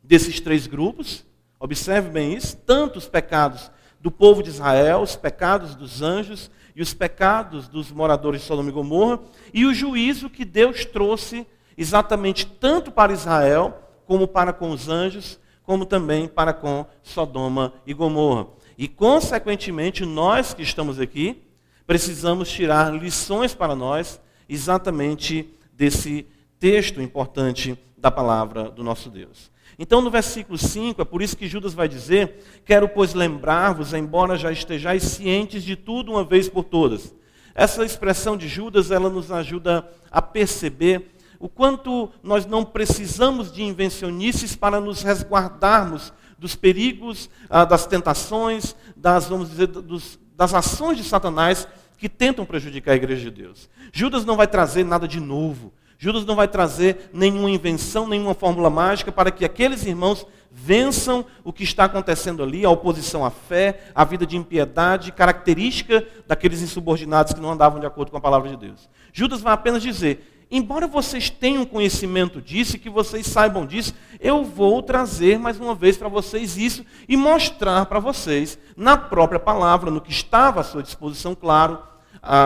desses 0.01 0.39
três 0.39 0.65
grupos, 0.65 1.23
observe 1.59 2.09
bem 2.09 2.33
isso, 2.33 2.57
tanto 2.57 2.97
os 2.97 3.07
pecados 3.07 3.71
do 4.01 4.09
povo 4.09 4.41
de 4.41 4.49
Israel, 4.49 5.01
os 5.01 5.15
pecados 5.15 5.75
dos 5.75 6.01
anjos 6.01 6.49
e 6.75 6.81
os 6.81 6.93
pecados 6.93 7.67
dos 7.67 7.91
moradores 7.91 8.41
de 8.41 8.47
Sodoma 8.47 8.69
e 8.69 8.73
Gomorra, 8.73 9.19
e 9.53 9.65
o 9.65 9.73
juízo 9.73 10.29
que 10.29 10.43
Deus 10.43 10.85
trouxe 10.85 11.45
exatamente 11.77 12.47
tanto 12.47 12.91
para 12.91 13.13
Israel, 13.13 13.79
como 14.05 14.27
para 14.27 14.51
com 14.51 14.71
os 14.71 14.89
anjos, 14.89 15.39
como 15.63 15.85
também 15.85 16.27
para 16.27 16.51
com 16.51 16.85
Sodoma 17.03 17.73
e 17.85 17.93
Gomorra. 17.93 18.47
E, 18.77 18.87
consequentemente, 18.87 20.03
nós 20.03 20.53
que 20.53 20.63
estamos 20.63 20.99
aqui, 20.99 21.43
precisamos 21.85 22.49
tirar 22.49 22.91
lições 22.91 23.53
para 23.53 23.75
nós 23.75 24.19
exatamente 24.47 25.49
desse 25.73 26.25
texto 26.59 27.01
importante 27.01 27.77
da 27.97 28.11
palavra 28.11 28.69
do 28.69 28.83
nosso 28.83 29.09
Deus. 29.09 29.51
Então, 29.77 30.01
no 30.01 30.09
versículo 30.09 30.57
5, 30.57 31.01
é 31.01 31.05
por 31.05 31.21
isso 31.21 31.37
que 31.37 31.47
Judas 31.47 31.73
vai 31.73 31.87
dizer: 31.87 32.43
Quero, 32.65 32.87
pois, 32.87 33.13
lembrar-vos, 33.13 33.93
embora 33.93 34.37
já 34.37 34.51
estejais 34.51 35.03
cientes 35.03 35.63
de 35.63 35.75
tudo 35.75 36.11
uma 36.11 36.23
vez 36.23 36.47
por 36.47 36.63
todas. 36.63 37.13
Essa 37.55 37.83
expressão 37.83 38.35
de 38.35 38.47
Judas, 38.47 38.91
ela 38.91 39.09
nos 39.09 39.31
ajuda 39.31 39.87
a 40.11 40.21
perceber 40.21 41.11
o 41.39 41.49
quanto 41.49 42.09
nós 42.23 42.45
não 42.45 42.63
precisamos 42.63 43.51
de 43.51 43.63
invencionices 43.63 44.55
para 44.55 44.79
nos 44.79 45.01
resguardarmos 45.01 46.13
dos 46.37 46.55
perigos, 46.55 47.29
ah, 47.49 47.65
das 47.65 47.85
tentações, 47.85 48.75
das, 48.95 49.27
vamos 49.27 49.49
dizer, 49.49 49.67
dos, 49.67 50.19
das 50.35 50.53
ações 50.53 50.97
de 50.97 51.03
Satanás 51.03 51.67
que 52.03 52.09
tentam 52.09 52.43
prejudicar 52.43 52.91
a 52.91 52.95
igreja 52.97 53.31
de 53.31 53.43
Deus. 53.43 53.69
Judas 53.93 54.25
não 54.25 54.35
vai 54.35 54.45
trazer 54.45 54.83
nada 54.83 55.07
de 55.07 55.21
novo. 55.21 55.71
Judas 55.97 56.25
não 56.25 56.35
vai 56.35 56.49
trazer 56.49 57.09
nenhuma 57.13 57.49
invenção, 57.49 58.05
nenhuma 58.05 58.33
fórmula 58.33 58.69
mágica 58.69 59.09
para 59.09 59.31
que 59.31 59.45
aqueles 59.45 59.85
irmãos 59.85 60.27
vençam 60.51 61.25
o 61.45 61.53
que 61.53 61.63
está 61.63 61.85
acontecendo 61.85 62.43
ali, 62.43 62.65
a 62.65 62.69
oposição 62.69 63.23
à 63.23 63.29
fé, 63.29 63.85
a 63.95 64.03
vida 64.03 64.25
de 64.25 64.35
impiedade, 64.35 65.13
característica 65.13 66.05
daqueles 66.27 66.61
insubordinados 66.61 67.31
que 67.31 67.39
não 67.39 67.53
andavam 67.53 67.79
de 67.79 67.85
acordo 67.85 68.11
com 68.11 68.17
a 68.17 68.21
palavra 68.21 68.49
de 68.49 68.57
Deus. 68.57 68.89
Judas 69.13 69.39
vai 69.39 69.53
apenas 69.53 69.81
dizer: 69.81 70.45
embora 70.51 70.87
vocês 70.87 71.29
tenham 71.29 71.65
conhecimento 71.65 72.41
disso 72.41 72.75
e 72.75 72.79
que 72.79 72.89
vocês 72.89 73.25
saibam 73.27 73.65
disso, 73.65 73.93
eu 74.19 74.43
vou 74.43 74.83
trazer 74.83 75.39
mais 75.39 75.57
uma 75.57 75.73
vez 75.73 75.95
para 75.95 76.09
vocês 76.09 76.57
isso 76.57 76.83
e 77.07 77.15
mostrar 77.15 77.85
para 77.85 78.01
vocês, 78.01 78.59
na 78.75 78.97
própria 78.97 79.39
palavra, 79.39 79.89
no 79.89 80.01
que 80.01 80.11
estava 80.11 80.59
à 80.59 80.63
sua 80.65 80.83
disposição, 80.83 81.33
claro, 81.33 81.92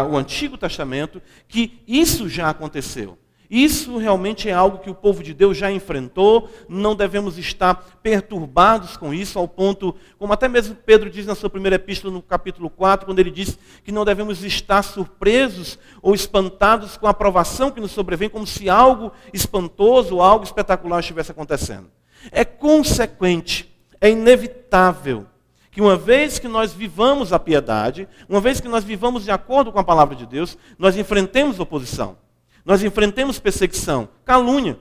o 0.10 0.18
Antigo 0.18 0.58
Testamento, 0.58 1.22
que 1.48 1.80
isso 1.88 2.28
já 2.28 2.50
aconteceu. 2.50 3.18
Isso 3.50 3.98
realmente 3.98 4.50
é 4.50 4.54
algo 4.54 4.80
que 4.80 4.90
o 4.90 4.96
povo 4.96 5.24
de 5.24 5.34
Deus 5.34 5.56
já 5.56 5.72
enfrentou, 5.72 6.50
não 6.68 6.96
devemos 6.96 7.38
estar 7.38 7.76
perturbados 8.04 8.98
com 8.98 9.14
isso, 9.14 9.40
ao 9.40 9.48
ponto, 9.48 9.96
como 10.20 10.34
até 10.34 10.50
mesmo 10.50 10.76
Pedro 10.76 11.10
diz 11.10 11.26
na 11.26 11.34
sua 11.34 11.50
primeira 11.50 11.78
epístola, 11.78 12.14
no 12.14 12.22
capítulo 12.22 12.70
4, 12.70 13.06
quando 13.06 13.20
ele 13.20 13.32
diz 13.32 13.58
que 13.86 13.92
não 13.92 14.04
devemos 14.04 14.44
estar 14.44 14.82
surpresos 14.82 15.80
ou 16.02 16.14
espantados 16.14 16.98
com 16.98 17.08
a 17.08 17.12
aprovação 17.12 17.72
que 17.72 17.80
nos 17.80 17.92
sobrevém, 17.92 18.30
como 18.30 18.46
se 18.46 18.70
algo 18.70 19.14
espantoso, 19.32 20.20
algo 20.20 20.44
espetacular 20.44 21.00
estivesse 21.00 21.32
acontecendo. 21.32 21.90
É 22.32 22.44
consequente, 22.44 23.74
é 24.02 24.10
inevitável 24.10 25.26
que 25.78 25.82
uma 25.82 25.96
vez 25.96 26.40
que 26.40 26.48
nós 26.48 26.74
vivamos 26.74 27.32
a 27.32 27.38
piedade, 27.38 28.08
uma 28.28 28.42
vez 28.42 28.60
que 28.60 28.68
nós 28.68 28.84
vivamos 28.84 29.26
de 29.26 29.30
acordo 29.30 29.72
com 29.72 29.78
a 29.78 29.84
palavra 29.84 30.16
de 30.16 30.26
Deus, 30.26 30.58
nós 30.76 30.98
enfrentemos 30.98 31.60
oposição. 31.60 32.18
Nós 32.66 32.82
enfrentemos 32.82 33.38
perseguição, 33.38 34.10
calúnia. 34.26 34.80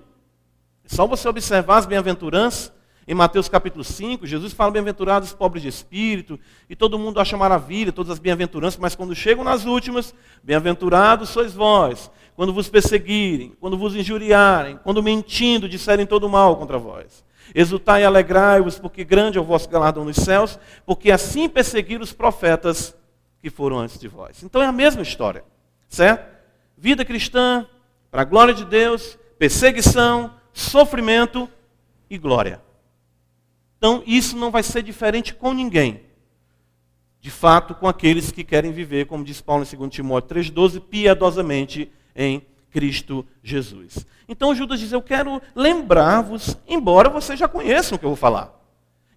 É 0.90 0.94
só 0.94 1.06
você 1.06 1.28
observar 1.28 1.76
as 1.76 1.84
bem-aventuranças. 1.84 2.72
Em 3.06 3.12
Mateus 3.12 3.46
capítulo 3.46 3.84
5, 3.84 4.26
Jesus 4.26 4.54
fala 4.54 4.70
bem-aventurados 4.70 5.28
os 5.28 5.34
pobres 5.34 5.62
de 5.62 5.68
espírito, 5.68 6.40
e 6.66 6.74
todo 6.74 6.98
mundo 6.98 7.20
acha 7.20 7.36
maravilha, 7.36 7.92
todas 7.92 8.12
as 8.12 8.18
bem-aventuranças, 8.18 8.80
mas 8.80 8.94
quando 8.94 9.14
chegam 9.14 9.44
nas 9.44 9.66
últimas, 9.66 10.14
bem-aventurados 10.42 11.28
sois 11.28 11.52
vós, 11.52 12.10
quando 12.34 12.54
vos 12.54 12.70
perseguirem, 12.70 13.52
quando 13.60 13.76
vos 13.76 13.94
injuriarem, 13.94 14.80
quando 14.82 15.02
mentindo 15.02 15.68
disserem 15.68 16.06
todo 16.06 16.26
mal 16.26 16.56
contra 16.56 16.78
vós. 16.78 17.25
Exultai 17.54 18.02
e 18.02 18.04
alegrai-vos, 18.04 18.78
porque 18.78 19.04
grande 19.04 19.38
é 19.38 19.40
o 19.40 19.44
vosso 19.44 19.68
galardão 19.68 20.04
nos 20.04 20.16
céus, 20.16 20.58
porque 20.84 21.10
assim 21.10 21.48
perseguiram 21.48 22.02
os 22.02 22.12
profetas 22.12 22.96
que 23.40 23.50
foram 23.50 23.78
antes 23.78 23.98
de 23.98 24.08
vós. 24.08 24.42
Então 24.42 24.62
é 24.62 24.66
a 24.66 24.72
mesma 24.72 25.02
história, 25.02 25.44
certo? 25.88 26.34
Vida 26.76 27.04
cristã, 27.04 27.66
para 28.10 28.22
a 28.22 28.24
glória 28.24 28.54
de 28.54 28.64
Deus, 28.64 29.18
perseguição, 29.38 30.34
sofrimento 30.52 31.48
e 32.08 32.18
glória. 32.18 32.60
Então, 33.78 34.02
isso 34.06 34.36
não 34.36 34.50
vai 34.50 34.62
ser 34.62 34.82
diferente 34.82 35.34
com 35.34 35.52
ninguém. 35.52 36.02
De 37.20 37.30
fato, 37.30 37.74
com 37.74 37.86
aqueles 37.86 38.30
que 38.30 38.42
querem 38.42 38.72
viver, 38.72 39.06
como 39.06 39.24
diz 39.24 39.40
Paulo 39.40 39.64
em 39.64 39.76
2 39.76 39.90
Timóteo 39.92 40.36
3,12, 40.38 40.80
piedosamente 40.80 41.92
em 42.14 42.42
Cristo 42.76 43.25
Jesus. 43.42 44.06
Então 44.28 44.54
Judas 44.54 44.78
diz: 44.78 44.92
Eu 44.92 45.00
quero 45.00 45.40
lembrar-vos, 45.54 46.59
embora 46.68 47.09
vocês 47.09 47.38
já 47.38 47.49
conheçam 47.49 47.97
o 47.97 47.99
que 47.99 48.04
eu 48.04 48.11
vou 48.11 48.16
falar. 48.18 48.54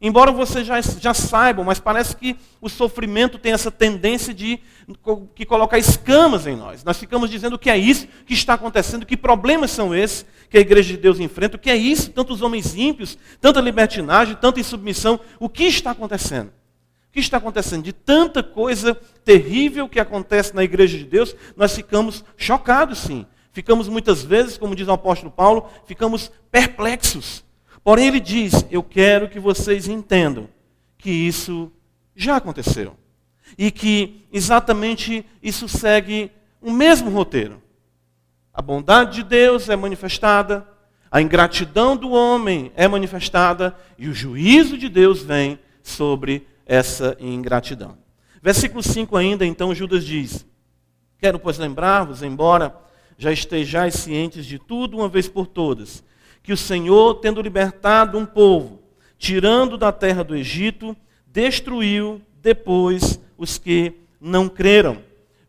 Embora 0.01 0.31
vocês 0.31 0.65
já, 0.65 0.79
já 0.79 1.13
saibam, 1.13 1.65
mas 1.65 1.77
parece 1.77 2.15
que 2.15 2.37
o 2.61 2.69
sofrimento 2.69 3.37
tem 3.37 3.51
essa 3.51 3.69
tendência 3.69 4.33
de 4.33 4.61
que 5.35 5.45
colocar 5.45 5.77
escamas 5.77 6.47
em 6.47 6.55
nós. 6.55 6.85
Nós 6.85 6.97
ficamos 6.97 7.29
dizendo 7.29 7.57
o 7.57 7.59
que 7.59 7.69
é 7.69 7.77
isso 7.77 8.07
que 8.25 8.33
está 8.33 8.53
acontecendo, 8.53 9.05
que 9.05 9.17
problemas 9.17 9.71
são 9.71 9.93
esses 9.93 10.25
que 10.49 10.57
a 10.57 10.61
igreja 10.61 10.93
de 10.93 10.97
Deus 10.97 11.19
enfrenta, 11.19 11.57
o 11.57 11.59
que 11.59 11.69
é 11.69 11.75
isso, 11.75 12.11
tantos 12.11 12.41
homens 12.41 12.73
ímpios, 12.77 13.17
tanta 13.41 13.59
libertinagem, 13.59 14.37
tanta 14.39 14.61
insubmissão, 14.61 15.19
o 15.37 15.49
que 15.49 15.65
está 15.65 15.91
acontecendo? 15.91 16.47
O 16.47 17.11
que 17.11 17.19
está 17.19 17.35
acontecendo? 17.35 17.83
De 17.83 17.91
tanta 17.91 18.41
coisa 18.41 18.95
terrível 19.25 19.89
que 19.89 19.99
acontece 19.99 20.55
na 20.55 20.63
igreja 20.63 20.97
de 20.97 21.03
Deus, 21.03 21.35
nós 21.57 21.75
ficamos 21.75 22.23
chocados 22.37 22.99
sim. 22.99 23.25
Ficamos 23.51 23.87
muitas 23.87 24.23
vezes, 24.23 24.57
como 24.57 24.75
diz 24.75 24.87
o 24.87 24.91
apóstolo 24.91 25.31
Paulo, 25.31 25.69
ficamos 25.85 26.31
perplexos. 26.51 27.43
Porém, 27.83 28.07
ele 28.07 28.19
diz: 28.19 28.65
Eu 28.69 28.83
quero 28.83 29.29
que 29.29 29.39
vocês 29.39 29.87
entendam 29.87 30.47
que 30.97 31.09
isso 31.09 31.71
já 32.15 32.37
aconteceu. 32.37 32.95
E 33.57 33.71
que 33.71 34.25
exatamente 34.31 35.25
isso 35.41 35.67
segue 35.67 36.31
o 36.61 36.71
mesmo 36.71 37.09
roteiro. 37.09 37.61
A 38.53 38.61
bondade 38.61 39.15
de 39.15 39.23
Deus 39.23 39.69
é 39.69 39.75
manifestada, 39.75 40.67
a 41.09 41.21
ingratidão 41.21 41.97
do 41.97 42.11
homem 42.11 42.71
é 42.75 42.87
manifestada 42.87 43.75
e 43.97 44.07
o 44.07 44.13
juízo 44.13 44.77
de 44.77 44.87
Deus 44.87 45.23
vem 45.23 45.57
sobre 45.81 46.45
essa 46.65 47.17
ingratidão. 47.19 47.97
Versículo 48.41 48.83
5 48.83 49.17
ainda, 49.17 49.45
então 49.45 49.73
Judas 49.73 50.05
diz: 50.05 50.45
Quero, 51.17 51.39
pois, 51.39 51.57
lembrar-vos, 51.57 52.21
embora 52.21 52.75
já 53.19 53.33
estejais 53.33 53.95
cientes 53.95 54.45
de 54.45 54.57
tudo 54.57 54.97
uma 54.97 55.09
vez 55.09 55.27
por 55.27 55.45
todas, 55.45 56.01
que 56.41 56.53
o 56.53 56.57
Senhor, 56.57 57.15
tendo 57.15 57.41
libertado 57.41 58.17
um 58.17 58.25
povo, 58.25 58.81
tirando 59.17 59.77
da 59.77 59.91
terra 59.91 60.23
do 60.23 60.33
Egito, 60.33 60.95
destruiu 61.27 62.21
depois 62.41 63.19
os 63.37 63.57
que 63.57 63.93
não 64.21 64.47
creram. 64.47 64.99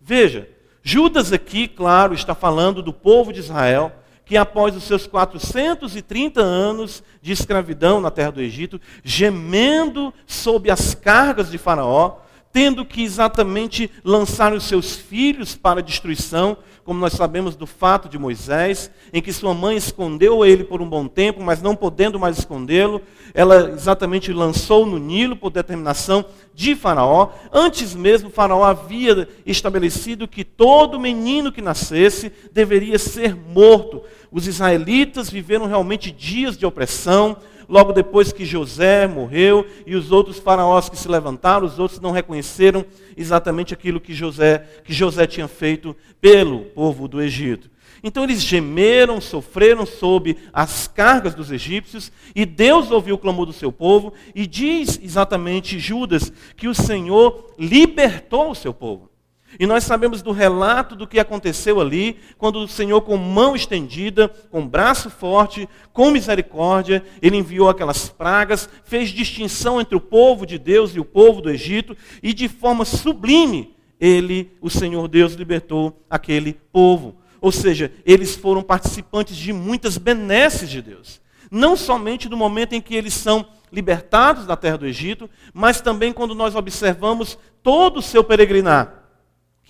Veja, 0.01 0.49
Judas 0.83 1.33
aqui, 1.33 1.69
claro, 1.69 2.13
está 2.13 2.35
falando 2.35 2.83
do 2.83 2.93
povo 2.93 3.33
de 3.33 3.39
Israel, 3.39 3.93
que 4.25 4.37
após 4.37 4.75
os 4.75 4.83
seus 4.83 5.07
430 5.07 6.41
anos 6.41 7.05
de 7.23 7.33
escravidão 7.33 8.01
na 8.01 8.11
terra 8.11 8.33
do 8.33 8.41
Egito, 8.41 8.81
gemendo 9.05 10.13
sob 10.27 10.69
as 10.73 10.93
cargas 10.93 11.53
de 11.53 11.59
Faraó, 11.59 12.19
tendo 12.53 12.85
que 12.85 13.03
exatamente 13.03 13.91
lançar 14.05 14.53
os 14.53 14.65
seus 14.65 14.97
filhos 14.97 15.55
para 15.55 15.81
a 15.81 15.83
destruição, 15.83 16.57
como 16.85 16.99
nós 16.99 17.13
sabemos 17.13 17.55
do 17.55 17.67
fato 17.67 18.09
de 18.09 18.19
Moisés, 18.19 18.91
em 19.13 19.23
que 19.23 19.33
sua 19.33 19.55
mãe 19.55 19.77
escondeu 19.77 20.45
ele 20.45 20.65
por 20.65 20.83
um 20.83 20.89
bom 20.89 21.07
tempo, 21.07 21.41
mas 21.41 21.63
não 21.63 21.77
podendo 21.77 22.19
mais 22.19 22.39
escondê-lo, 22.39 23.01
ela 23.33 23.71
exatamente 23.71 24.33
lançou 24.33 24.85
no 24.85 24.99
Nilo 24.99 25.37
por 25.37 25.51
determinação 25.51 26.25
de 26.53 26.75
Faraó. 26.75 27.31
Antes 27.53 27.95
mesmo, 27.95 28.31
Faraó 28.31 28.65
havia 28.65 29.29
estabelecido 29.47 30.27
que 30.27 30.43
todo 30.43 30.99
menino 30.99 31.53
que 31.53 31.63
nascesse 31.63 32.33
deveria 32.53 32.99
ser 32.99 33.37
morto. 33.37 34.03
Os 34.33 34.49
israelitas 34.49 35.31
viveram 35.31 35.67
realmente 35.67 36.11
dias 36.11 36.57
de 36.57 36.67
opressão, 36.67 37.37
logo 37.71 37.93
depois 37.93 38.33
que 38.33 38.45
José 38.45 39.07
morreu 39.07 39.65
e 39.87 39.95
os 39.95 40.11
outros 40.11 40.39
faraós 40.39 40.89
que 40.89 40.97
se 40.97 41.09
levantaram, 41.09 41.65
os 41.65 41.79
outros 41.79 42.01
não 42.01 42.11
reconheceram 42.11 42.85
exatamente 43.17 43.73
aquilo 43.73 44.01
que 44.01 44.13
José, 44.13 44.59
que 44.85 44.93
José 44.93 45.27
tinha 45.27 45.47
feito 45.47 45.97
pelo 46.21 46.63
povo 46.67 47.07
do 47.07 47.23
Egito. 47.23 47.71
Então 48.03 48.25
eles 48.25 48.43
gemeram, 48.43 49.21
sofreram 49.21 49.87
sob 49.87 50.37
as 50.53 50.89
cargas 50.89 51.35
dos 51.35 51.53
egípcios, 51.53 52.11
e 52.35 52.45
Deus 52.45 52.91
ouviu 52.91 53.15
o 53.15 53.19
clamor 53.19 53.47
do 53.47 53.53
seu 53.53 53.71
povo, 53.71 54.13
e 54.35 54.47
diz 54.47 54.99
exatamente 55.03 55.79
Judas 55.79 56.33
que 56.57 56.67
o 56.67 56.75
Senhor 56.75 57.55
libertou 57.59 58.51
o 58.51 58.55
seu 58.55 58.75
povo. 58.75 59.10
E 59.59 59.67
nós 59.67 59.85
sabemos 59.85 60.23
do 60.23 60.31
relato 60.31 60.95
do 60.95 61.07
que 61.07 61.19
aconteceu 61.19 61.81
ali, 61.81 62.19
quando 62.39 62.61
o 62.61 62.69
Senhor, 62.69 63.01
com 63.03 63.17
mão 63.17 63.57
estendida, 63.57 64.29
com 64.29 64.67
braço 64.67 65.11
forte, 65.11 65.69
com 65.93 66.11
misericórdia, 66.11 67.05
ele 67.21 67.37
enviou 67.37 67.69
aquelas 67.69 68.09
pragas, 68.09 68.69
fez 68.85 69.09
distinção 69.09 69.81
entre 69.81 69.97
o 69.97 70.01
povo 70.01 70.47
de 70.47 70.57
Deus 70.57 70.95
e 70.95 71.01
o 71.01 71.05
povo 71.05 71.41
do 71.41 71.51
Egito, 71.51 71.97
e 72.23 72.33
de 72.33 72.49
forma 72.49 72.85
sublime, 72.85 73.75
ele, 73.99 74.53
o 74.61 74.71
Senhor 74.71 75.09
Deus, 75.09 75.35
libertou 75.35 76.01
aquele 76.09 76.55
povo. 76.73 77.17
Ou 77.41 77.51
seja, 77.51 77.93
eles 78.07 78.37
foram 78.37 78.63
participantes 78.63 79.37
de 79.37 79.53
muitas 79.53 79.99
benesses 79.99 80.71
de 80.71 80.81
Deus. 80.81 81.21
Não 81.51 81.77
somente 81.77 82.29
no 82.29 82.37
momento 82.37 82.75
em 82.75 82.81
que 82.81 82.95
eles 82.95 83.15
são 83.15 83.45
libertados 83.73 84.47
da 84.47 84.57
terra 84.57 84.79
do 84.79 84.87
Egito, 84.87 85.29
mas 85.53 85.81
também 85.81 86.13
quando 86.13 86.35
nós 86.35 86.55
observamos 86.55 87.37
todo 87.63 87.99
o 87.99 88.03
seu 88.03 88.23
peregrinar 88.23 89.00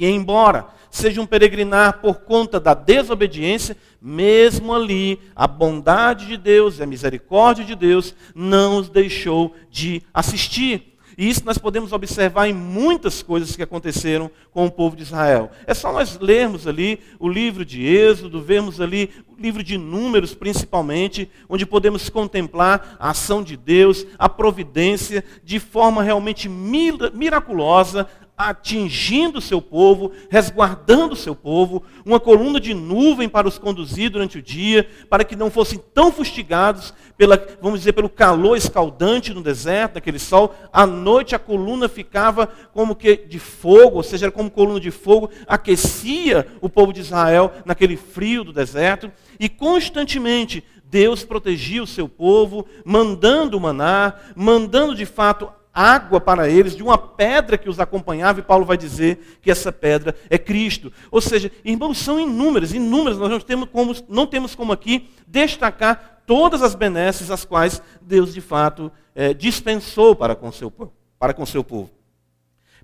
que, 0.01 0.07
embora 0.09 0.65
seja 0.91 1.21
um 1.21 1.27
peregrinar 1.27 2.01
por 2.01 2.21
conta 2.21 2.59
da 2.59 2.73
desobediência, 2.73 3.77
mesmo 4.01 4.75
ali 4.75 5.21
a 5.37 5.47
bondade 5.47 6.27
de 6.27 6.39
Deus 6.39 6.79
e 6.79 6.83
a 6.83 6.87
misericórdia 6.87 7.67
de 7.67 7.75
Deus 7.75 8.15
não 8.35 8.79
os 8.79 8.89
deixou 8.89 9.55
de 9.71 10.03
assistir. 10.15 10.91
E 11.19 11.29
isso 11.29 11.43
nós 11.45 11.59
podemos 11.59 11.93
observar 11.93 12.49
em 12.49 12.55
muitas 12.55 13.23
coisas 13.23 13.55
que 13.55 13.63
aconteceram 13.63 14.31
com 14.51 14.65
o 14.65 14.71
povo 14.71 14.97
de 14.97 15.03
Israel. 15.03 15.51
É 15.67 15.75
só 15.75 15.93
nós 15.93 16.19
lermos 16.19 16.67
ali 16.67 16.99
o 17.19 17.29
livro 17.29 17.63
de 17.63 17.85
Êxodo, 17.85 18.41
vermos 18.41 18.81
ali 18.81 19.11
o 19.29 19.39
livro 19.39 19.63
de 19.63 19.77
Números, 19.77 20.35
principalmente, 20.35 21.31
onde 21.47 21.67
podemos 21.67 22.09
contemplar 22.09 22.97
a 22.99 23.11
ação 23.11 23.43
de 23.43 23.55
Deus, 23.55 24.07
a 24.19 24.31
providência, 24.31 25.23
de 25.45 25.61
forma 25.61 26.03
realmente 26.03 26.49
miraculosa, 26.49 28.09
atingindo 28.49 29.39
o 29.39 29.43
seu 29.43 29.61
povo, 29.61 30.13
resguardando 30.31 31.13
o 31.13 31.17
seu 31.17 31.35
povo, 31.35 31.83
uma 32.07 32.19
coluna 32.19 32.59
de 32.59 32.73
nuvem 32.73 33.29
para 33.29 33.47
os 33.47 33.59
conduzir 33.59 34.11
durante 34.11 34.39
o 34.39 34.43
dia, 34.43 34.89
para 35.11 35.25
que 35.25 35.37
não 35.37 35.51
fossem 35.51 35.79
tão 35.93 36.11
fustigados 36.11 36.95
pela, 37.19 37.37
vamos 37.61 37.81
dizer, 37.81 37.93
pelo 37.93 38.09
calor 38.09 38.57
escaldante 38.57 39.35
no 39.35 39.43
deserto, 39.43 39.95
daquele 39.95 40.19
sol. 40.19 40.55
À 40.73 40.87
noite 40.87 41.35
a 41.35 41.39
coluna 41.39 41.87
ficava 41.87 42.47
como 42.73 42.97
que 42.97 43.15
de 43.15 43.39
fogo, 43.39 43.99
ou 43.99 44.03
seja, 44.03 44.25
era 44.27 44.33
como 44.33 44.51
coluna 44.51 44.81
de 44.81 44.91
fogo, 44.91 45.29
aquecia 45.47 46.47
o 46.63 46.69
povo 46.69 46.95
de 46.95 47.01
Israel 47.01 47.53
naquele 47.67 47.97
frio 47.97 48.43
do 48.43 48.55
deserto, 48.55 49.13
e 49.39 49.51
constantemente 49.51 50.65
Deus 50.85 51.25
protegia 51.25 51.83
o 51.83 51.87
seu 51.87 52.09
povo, 52.09 52.67
mandando 52.85 53.61
maná, 53.61 54.15
mandando 54.35 54.95
de 54.95 55.05
fato 55.05 55.49
água 55.73 56.21
para 56.21 56.49
eles, 56.49 56.77
de 56.77 56.83
uma 56.83 56.99
pedra 56.99 57.57
que 57.57 57.69
os 57.69 57.79
acompanhava, 57.79 58.41
e 58.41 58.43
Paulo 58.43 58.65
vai 58.65 58.77
dizer 58.77 59.39
que 59.41 59.51
essa 59.51 59.71
pedra 59.71 60.15
é 60.29 60.37
Cristo. 60.37 60.93
Ou 61.11 61.21
seja, 61.21 61.51
irmãos, 61.65 61.99
são 61.99 62.19
inúmeras, 62.19 62.73
inúmeras, 62.73 63.19
nós 63.19 63.31
não 63.31 63.41
temos 63.41 63.69
como, 63.71 63.95
não 64.09 64.27
temos 64.27 64.55
como 64.55 64.73
aqui 64.73 65.11
destacar 65.27 66.23
todas 66.27 66.63
as 66.63 66.75
benesses 66.75 67.31
as 67.31 67.45
quais 67.45 67.83
Deus 68.01 68.33
de 68.35 68.41
fato 68.41 68.91
é, 69.15 69.35
dispensou 69.35 70.15
para 70.15 70.35
com, 70.35 70.51
seu, 70.53 70.71
para 71.19 71.35
com 71.35 71.47
seu 71.47 71.65
povo. 71.65 71.91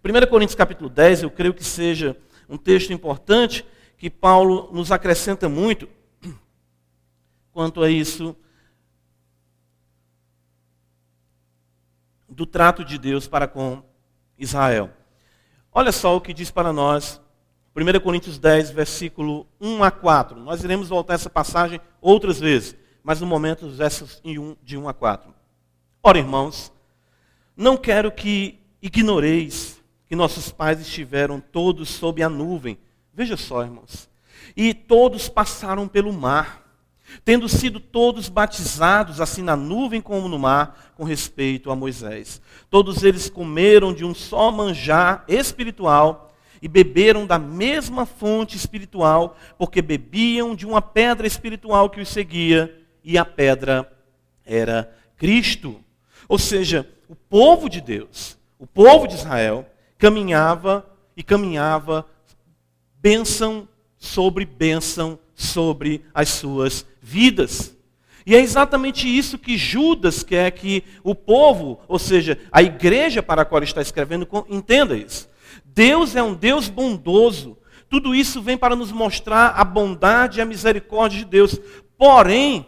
1 0.05 0.27
Coríntios 0.29 0.55
capítulo 0.55 0.89
10, 0.89 1.25
eu 1.25 1.31
creio 1.31 1.55
que 1.55 1.65
seja 1.65 2.17
um 2.49 2.57
texto 2.57 2.93
importante, 2.93 3.65
que 3.99 4.11
Paulo 4.11 4.69
nos 4.73 4.93
acrescenta 4.93 5.49
muito 5.49 5.89
quanto 7.53 7.83
a 7.83 7.91
isso 7.91 8.37
do 12.37 12.45
trato 12.45 12.85
de 12.85 12.99
Deus 12.99 13.27
para 13.27 13.49
com 13.49 13.83
Israel. 14.39 14.91
Olha 15.73 15.91
só 15.91 16.15
o 16.15 16.21
que 16.21 16.35
diz 16.35 16.51
para 16.51 16.71
nós 16.71 17.19
1 17.75 17.99
Coríntios 18.01 18.39
10, 18.39 18.73
versículo 18.73 19.47
1 19.59 19.83
a 19.83 19.91
4. 19.91 20.39
Nós 20.39 20.63
iremos 20.63 20.91
voltar 20.91 21.15
essa 21.15 21.31
passagem 21.31 21.81
outras 21.99 22.39
vezes, 22.39 22.77
mas 23.03 23.23
no 23.23 23.27
momento 23.27 23.65
os 23.65 23.79
versos 23.79 24.21
de 24.63 24.77
1 24.77 24.87
a 24.87 24.93
4. 24.93 25.35
Ora, 26.03 26.19
irmãos, 26.19 26.71
não 27.57 27.75
quero 27.75 28.13
que 28.13 28.61
ignoreis 28.83 29.83
que 30.07 30.15
nossos 30.15 30.53
pais 30.53 30.79
estiveram 30.79 31.41
todos 31.41 31.89
sob 31.89 32.23
a 32.23 32.29
nuvem. 32.29 32.79
Veja 33.15 33.39
só, 33.39 33.63
irmãos. 33.63 34.11
E 34.55 34.75
todos 34.75 35.27
passaram 35.27 35.89
pelo 35.89 36.13
mar 36.13 36.66
tendo 37.25 37.49
sido 37.49 37.81
todos 37.81 38.29
batizados, 38.29 39.21
assim 39.21 39.43
na 39.43 39.57
nuvem 39.57 40.01
como 40.01 40.29
no 40.29 40.39
mar, 40.39 40.93
com 40.97 41.05
respeito 41.05 41.71
a 41.71 41.77
Moisés. 41.77 42.41
Todos 42.71 43.03
eles 43.03 43.31
comeram 43.31 43.93
de 43.93 44.05
um 44.05 44.15
só 44.15 44.51
manjar 44.51 45.25
espiritual 45.29 46.35
e 46.61 46.69
beberam 46.69 47.27
da 47.27 47.39
mesma 47.39 48.07
fonte 48.07 48.57
espiritual, 48.57 49.37
porque 49.59 49.83
bebiam 49.83 50.55
de 50.55 50.67
uma 50.67 50.83
pedra 50.83 51.27
espiritual 51.27 51.91
que 51.91 52.01
os 52.01 52.09
seguia, 52.09 52.83
e 53.05 53.17
a 53.17 53.25
pedra 53.25 53.91
era 54.45 54.93
Cristo. 55.17 55.81
Ou 56.29 56.39
seja, 56.39 56.89
o 57.09 57.15
povo 57.15 57.69
de 57.69 57.81
Deus, 57.81 58.37
o 58.59 58.67
povo 58.67 59.07
de 59.07 59.15
Israel, 59.15 59.65
caminhava 59.97 60.85
e 61.17 61.23
caminhava 61.23 62.05
bênção 63.01 63.69
sobre 63.97 64.45
bênção 64.45 65.19
sobre 65.37 66.03
as 66.13 66.31
suas 66.31 66.85
vidas. 67.01 67.77
E 68.25 68.35
é 68.35 68.41
exatamente 68.41 69.07
isso 69.07 69.39
que 69.39 69.57
Judas 69.57 70.25
quer 70.25 70.51
que 70.51 70.83
o 71.05 71.15
povo, 71.15 71.79
ou 71.87 71.99
seja, 71.99 72.37
a 72.51 72.61
igreja 72.61 73.23
para 73.23 73.43
a 73.43 73.45
qual 73.45 73.63
está 73.63 73.81
escrevendo, 73.81 74.27
entenda 74.51 74.97
isso. 74.97 75.29
Deus 75.65 76.17
é 76.17 76.23
um 76.23 76.35
Deus 76.35 76.69
bondoso. 76.69 77.57
Tudo 77.89 78.15
isso 78.15 78.43
vem 78.43 78.59
para 78.59 78.75
nos 78.75 78.91
mostrar 78.91 79.51
a 79.51 79.63
bondade 79.63 80.39
e 80.39 80.43
a 80.43 80.47
misericórdia 80.47 81.21
de 81.21 81.25
Deus. 81.25 81.61
Porém, 81.97 82.67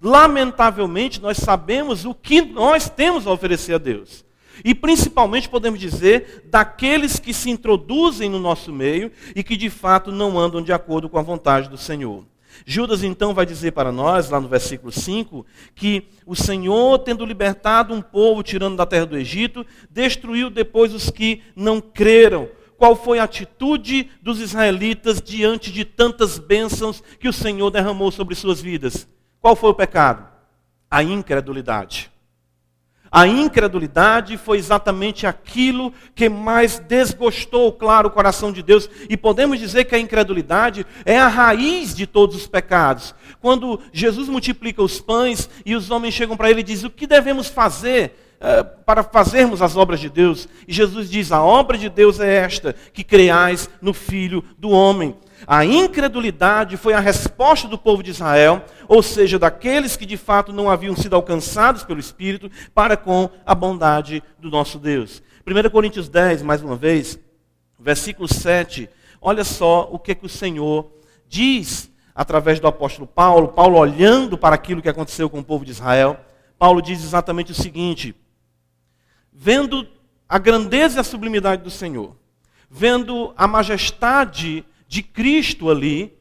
lamentavelmente, 0.00 1.20
nós 1.20 1.38
sabemos 1.38 2.04
o 2.04 2.14
que 2.14 2.42
nós 2.42 2.88
temos 2.88 3.26
a 3.26 3.32
oferecer 3.32 3.74
a 3.74 3.78
Deus. 3.78 4.24
E 4.64 4.74
principalmente 4.74 5.48
podemos 5.48 5.80
dizer 5.80 6.44
daqueles 6.46 7.18
que 7.18 7.32
se 7.32 7.50
introduzem 7.50 8.28
no 8.28 8.38
nosso 8.38 8.72
meio 8.72 9.10
e 9.34 9.42
que 9.42 9.56
de 9.56 9.70
fato 9.70 10.12
não 10.12 10.38
andam 10.38 10.62
de 10.62 10.72
acordo 10.72 11.08
com 11.08 11.18
a 11.18 11.22
vontade 11.22 11.68
do 11.68 11.78
Senhor. 11.78 12.24
Judas 12.66 13.02
então 13.02 13.34
vai 13.34 13.46
dizer 13.46 13.72
para 13.72 13.90
nós, 13.90 14.28
lá 14.28 14.40
no 14.40 14.48
versículo 14.48 14.92
5, 14.92 15.44
que 15.74 16.06
o 16.26 16.36
Senhor, 16.36 16.98
tendo 16.98 17.24
libertado 17.24 17.94
um 17.94 18.02
povo 18.02 18.42
tirando 18.42 18.76
da 18.76 18.86
terra 18.86 19.06
do 19.06 19.16
Egito, 19.16 19.66
destruiu 19.90 20.50
depois 20.50 20.92
os 20.94 21.10
que 21.10 21.42
não 21.56 21.80
creram. 21.80 22.48
Qual 22.76 22.94
foi 22.94 23.18
a 23.18 23.24
atitude 23.24 24.10
dos 24.20 24.40
israelitas 24.40 25.20
diante 25.20 25.72
de 25.72 25.84
tantas 25.84 26.38
bênçãos 26.38 27.02
que 27.18 27.28
o 27.28 27.32
Senhor 27.32 27.70
derramou 27.70 28.10
sobre 28.10 28.34
suas 28.34 28.60
vidas? 28.60 29.08
Qual 29.40 29.56
foi 29.56 29.70
o 29.70 29.74
pecado? 29.74 30.28
A 30.90 31.02
incredulidade. 31.02 32.11
A 33.12 33.26
incredulidade 33.26 34.38
foi 34.38 34.56
exatamente 34.56 35.26
aquilo 35.26 35.92
que 36.14 36.30
mais 36.30 36.78
desgostou, 36.78 37.70
claro, 37.70 38.08
o 38.08 38.10
coração 38.10 38.50
de 38.50 38.62
Deus. 38.62 38.88
E 39.06 39.18
podemos 39.18 39.58
dizer 39.60 39.84
que 39.84 39.94
a 39.94 39.98
incredulidade 39.98 40.86
é 41.04 41.18
a 41.18 41.28
raiz 41.28 41.94
de 41.94 42.06
todos 42.06 42.34
os 42.34 42.46
pecados. 42.46 43.14
Quando 43.38 43.78
Jesus 43.92 44.30
multiplica 44.30 44.82
os 44.82 44.98
pães 44.98 45.50
e 45.66 45.74
os 45.74 45.90
homens 45.90 46.14
chegam 46.14 46.38
para 46.38 46.50
ele 46.50 46.60
e 46.60 46.64
dizem: 46.64 46.86
O 46.86 46.90
que 46.90 47.06
devemos 47.06 47.48
fazer 47.48 48.18
eh, 48.40 48.62
para 48.62 49.02
fazermos 49.02 49.60
as 49.60 49.76
obras 49.76 50.00
de 50.00 50.08
Deus? 50.08 50.48
E 50.66 50.72
Jesus 50.72 51.10
diz: 51.10 51.32
A 51.32 51.42
obra 51.42 51.76
de 51.76 51.90
Deus 51.90 52.18
é 52.18 52.36
esta, 52.36 52.74
que 52.94 53.04
creais 53.04 53.68
no 53.82 53.92
Filho 53.92 54.42
do 54.56 54.70
Homem. 54.70 55.14
A 55.46 55.64
incredulidade 55.64 56.76
foi 56.76 56.94
a 56.94 57.00
resposta 57.00 57.66
do 57.66 57.78
povo 57.78 58.02
de 58.02 58.10
Israel, 58.10 58.64
ou 58.86 59.02
seja, 59.02 59.38
daqueles 59.38 59.96
que 59.96 60.06
de 60.06 60.16
fato 60.16 60.52
não 60.52 60.70
haviam 60.70 60.96
sido 60.96 61.16
alcançados 61.16 61.84
pelo 61.84 62.00
Espírito, 62.00 62.50
para 62.74 62.96
com 62.96 63.28
a 63.44 63.54
bondade 63.54 64.22
do 64.38 64.50
nosso 64.50 64.78
Deus. 64.78 65.22
1 65.46 65.70
Coríntios 65.70 66.08
10, 66.08 66.42
mais 66.42 66.62
uma 66.62 66.76
vez, 66.76 67.18
versículo 67.78 68.32
7, 68.32 68.88
olha 69.20 69.44
só 69.44 69.88
o 69.90 69.98
que, 69.98 70.14
que 70.14 70.26
o 70.26 70.28
Senhor 70.28 70.90
diz 71.28 71.90
através 72.14 72.60
do 72.60 72.66
apóstolo 72.66 73.06
Paulo, 73.06 73.48
Paulo 73.48 73.78
olhando 73.78 74.38
para 74.38 74.54
aquilo 74.54 74.82
que 74.82 74.88
aconteceu 74.88 75.28
com 75.28 75.40
o 75.40 75.44
povo 75.44 75.64
de 75.64 75.70
Israel. 75.70 76.18
Paulo 76.58 76.80
diz 76.80 77.02
exatamente 77.02 77.52
o 77.52 77.54
seguinte: 77.54 78.14
vendo 79.32 79.86
a 80.28 80.38
grandeza 80.38 80.98
e 80.98 81.00
a 81.00 81.04
sublimidade 81.04 81.62
do 81.62 81.70
Senhor, 81.70 82.16
vendo 82.70 83.32
a 83.36 83.48
majestade 83.48 84.64
de 84.92 85.02
Cristo 85.02 85.70
ali, 85.70 86.12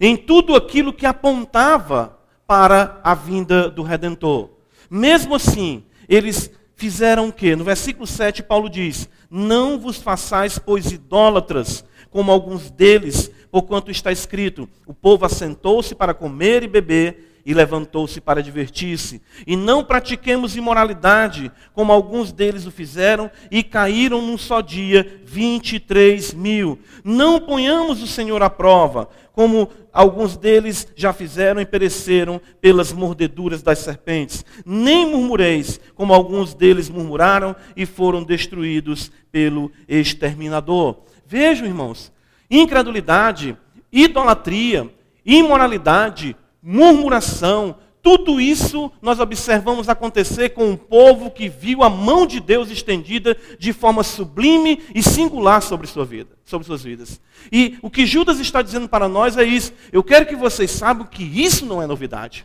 em 0.00 0.16
tudo 0.16 0.54
aquilo 0.54 0.92
que 0.92 1.04
apontava 1.04 2.20
para 2.46 3.00
a 3.02 3.16
vinda 3.16 3.68
do 3.68 3.82
Redentor. 3.82 4.50
Mesmo 4.88 5.34
assim, 5.34 5.82
eles 6.08 6.48
fizeram 6.76 7.26
o 7.26 7.32
quê? 7.32 7.56
No 7.56 7.64
versículo 7.64 8.06
7, 8.06 8.44
Paulo 8.44 8.70
diz: 8.70 9.08
Não 9.28 9.76
vos 9.76 9.96
façais, 9.96 10.56
pois, 10.56 10.92
idólatras, 10.92 11.84
como 12.10 12.30
alguns 12.30 12.70
deles, 12.70 13.28
porquanto 13.50 13.90
está 13.90 14.12
escrito: 14.12 14.68
O 14.86 14.94
povo 14.94 15.26
assentou-se 15.26 15.92
para 15.92 16.14
comer 16.14 16.62
e 16.62 16.68
beber 16.68 17.31
e 17.44 17.52
levantou-se 17.52 18.20
para 18.20 18.42
divertir-se. 18.42 19.20
E 19.46 19.56
não 19.56 19.84
pratiquemos 19.84 20.56
imoralidade, 20.56 21.50
como 21.72 21.92
alguns 21.92 22.32
deles 22.32 22.66
o 22.66 22.70
fizeram, 22.70 23.30
e 23.50 23.62
caíram 23.62 24.22
num 24.22 24.38
só 24.38 24.60
dia 24.60 25.20
23 25.24 26.34
mil. 26.34 26.78
Não 27.04 27.40
ponhamos 27.40 28.02
o 28.02 28.06
Senhor 28.06 28.42
à 28.42 28.50
prova, 28.50 29.08
como 29.32 29.68
alguns 29.92 30.36
deles 30.36 30.86
já 30.94 31.12
fizeram 31.12 31.60
e 31.60 31.66
pereceram 31.66 32.40
pelas 32.60 32.92
mordeduras 32.92 33.62
das 33.62 33.78
serpentes. 33.78 34.44
Nem 34.64 35.06
murmureis, 35.06 35.80
como 35.94 36.14
alguns 36.14 36.54
deles 36.54 36.88
murmuraram 36.88 37.56
e 37.76 37.84
foram 37.84 38.22
destruídos 38.22 39.10
pelo 39.30 39.70
exterminador. 39.88 41.02
Vejam, 41.26 41.66
irmãos, 41.66 42.12
incredulidade, 42.50 43.56
idolatria, 43.90 44.90
imoralidade, 45.24 46.36
murmuração, 46.62 47.76
tudo 48.02 48.40
isso 48.40 48.90
nós 49.00 49.20
observamos 49.20 49.88
acontecer 49.88 50.50
com 50.50 50.70
um 50.70 50.76
povo 50.76 51.30
que 51.30 51.48
viu 51.48 51.84
a 51.84 51.88
mão 51.88 52.26
de 52.26 52.40
Deus 52.40 52.68
estendida 52.68 53.36
de 53.58 53.72
forma 53.72 54.02
sublime 54.02 54.82
e 54.92 55.02
singular 55.02 55.62
sobre 55.62 55.86
sua 55.86 56.04
vida, 56.04 56.30
sobre 56.44 56.66
suas 56.66 56.82
vidas. 56.82 57.20
E 57.50 57.78
o 57.80 57.88
que 57.88 58.04
Judas 58.04 58.40
está 58.40 58.60
dizendo 58.60 58.88
para 58.88 59.08
nós 59.08 59.36
é 59.36 59.44
isso. 59.44 59.72
Eu 59.92 60.02
quero 60.02 60.26
que 60.26 60.34
vocês 60.34 60.72
saibam 60.72 61.06
que 61.06 61.22
isso 61.22 61.64
não 61.64 61.80
é 61.80 61.86
novidade. 61.86 62.44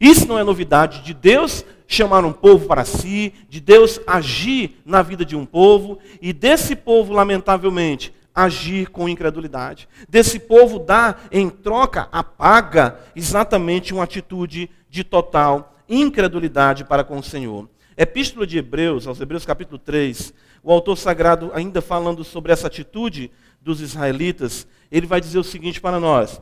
Isso 0.00 0.26
não 0.26 0.38
é 0.38 0.42
novidade 0.42 1.04
de 1.04 1.14
Deus 1.14 1.64
chamar 1.86 2.24
um 2.24 2.32
povo 2.32 2.66
para 2.66 2.84
si, 2.84 3.34
de 3.48 3.60
Deus 3.60 4.00
agir 4.06 4.80
na 4.84 5.02
vida 5.02 5.24
de 5.24 5.36
um 5.36 5.44
povo 5.44 5.98
e 6.22 6.32
desse 6.32 6.74
povo, 6.74 7.12
lamentavelmente, 7.12 8.12
agir 8.34 8.88
com 8.90 9.08
incredulidade. 9.08 9.88
Desse 10.08 10.38
povo 10.38 10.78
dar 10.78 11.28
em 11.30 11.48
troca 11.48 12.08
a 12.12 12.22
paga 12.22 12.98
exatamente 13.14 13.92
uma 13.92 14.04
atitude 14.04 14.70
de 14.88 15.04
total 15.04 15.74
incredulidade 15.88 16.84
para 16.84 17.04
com 17.04 17.18
o 17.18 17.22
Senhor. 17.22 17.68
Epístola 17.96 18.46
de 18.46 18.58
Hebreus, 18.58 19.06
aos 19.06 19.20
Hebreus 19.20 19.44
capítulo 19.44 19.78
3, 19.78 20.32
o 20.62 20.72
autor 20.72 20.96
sagrado 20.96 21.50
ainda 21.52 21.82
falando 21.82 22.24
sobre 22.24 22.52
essa 22.52 22.66
atitude 22.66 23.30
dos 23.60 23.80
israelitas, 23.80 24.66
ele 24.90 25.06
vai 25.06 25.20
dizer 25.20 25.38
o 25.38 25.44
seguinte 25.44 25.80
para 25.80 26.00
nós. 26.00 26.40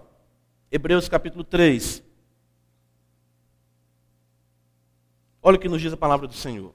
Hebreus 0.70 1.08
capítulo 1.08 1.42
3. 1.42 2.02
Olha 5.42 5.56
o 5.56 5.58
que 5.58 5.68
nos 5.68 5.80
diz 5.80 5.92
a 5.92 5.96
palavra 5.96 6.26
do 6.26 6.34
Senhor. 6.34 6.74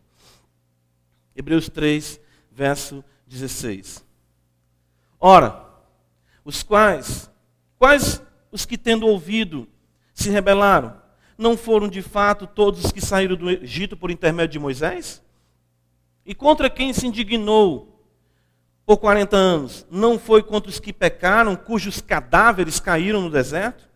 Hebreus 1.36 1.70
3, 1.70 2.20
verso 2.52 3.04
16. 3.28 4.03
Ora, 5.26 5.64
os 6.44 6.64
quais, 6.64 7.32
quais 7.80 8.22
os 8.52 8.66
que 8.66 8.78
tendo 8.78 9.08
ouvido 9.08 9.70
se 10.14 10.30
rebelaram? 10.30 10.96
Não 11.38 11.56
foram 11.56 11.88
de 11.88 12.02
fato 12.02 12.46
todos 12.46 12.84
os 12.84 12.92
que 12.92 13.00
saíram 13.00 13.38
do 13.38 13.50
Egito 13.50 13.96
por 13.96 14.12
intermédio 14.12 14.52
de 14.52 14.60
Moisés? 14.60 15.24
E 16.26 16.36
contra 16.36 16.70
quem 16.70 16.92
se 16.92 17.08
indignou 17.08 18.06
por 18.86 18.98
40 18.98 19.38
anos? 19.38 19.88
Não 19.90 20.20
foi 20.20 20.44
contra 20.44 20.70
os 20.70 20.78
que 20.78 20.92
pecaram, 20.92 21.56
cujos 21.56 22.02
cadáveres 22.02 22.82
caíram 22.82 23.22
no 23.22 23.30
deserto? 23.30 23.88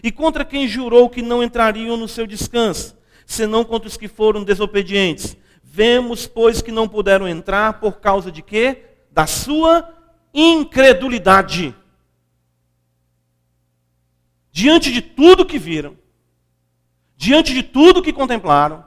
E 0.00 0.12
contra 0.12 0.44
quem 0.44 0.68
jurou 0.68 1.10
que 1.10 1.22
não 1.22 1.42
entrariam 1.42 1.96
no 1.96 2.06
seu 2.06 2.24
descanso, 2.24 2.96
senão 3.26 3.64
contra 3.64 3.88
os 3.88 3.96
que 3.96 4.06
foram 4.06 4.44
desobedientes? 4.44 5.36
Vemos, 5.60 6.28
pois, 6.28 6.62
que 6.62 6.70
não 6.70 6.88
puderam 6.88 7.26
entrar 7.26 7.80
por 7.80 7.98
causa 7.98 8.30
de 8.30 8.42
quê? 8.42 8.84
Da 9.10 9.26
sua 9.26 9.97
incredulidade. 10.32 11.74
Diante 14.50 14.92
de 14.92 15.00
tudo 15.00 15.46
que 15.46 15.58
viram, 15.58 15.96
diante 17.16 17.54
de 17.54 17.62
tudo 17.62 18.02
que 18.02 18.12
contemplaram, 18.12 18.84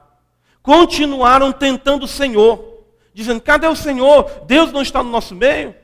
continuaram 0.62 1.52
tentando 1.52 2.04
o 2.04 2.08
Senhor, 2.08 2.84
dizendo: 3.14 3.42
cadê 3.42 3.68
o 3.68 3.76
Senhor? 3.76 4.44
Deus 4.46 4.72
não 4.72 4.82
está 4.82 5.04
no 5.04 5.10
nosso 5.10 5.36
meio. 5.36 5.76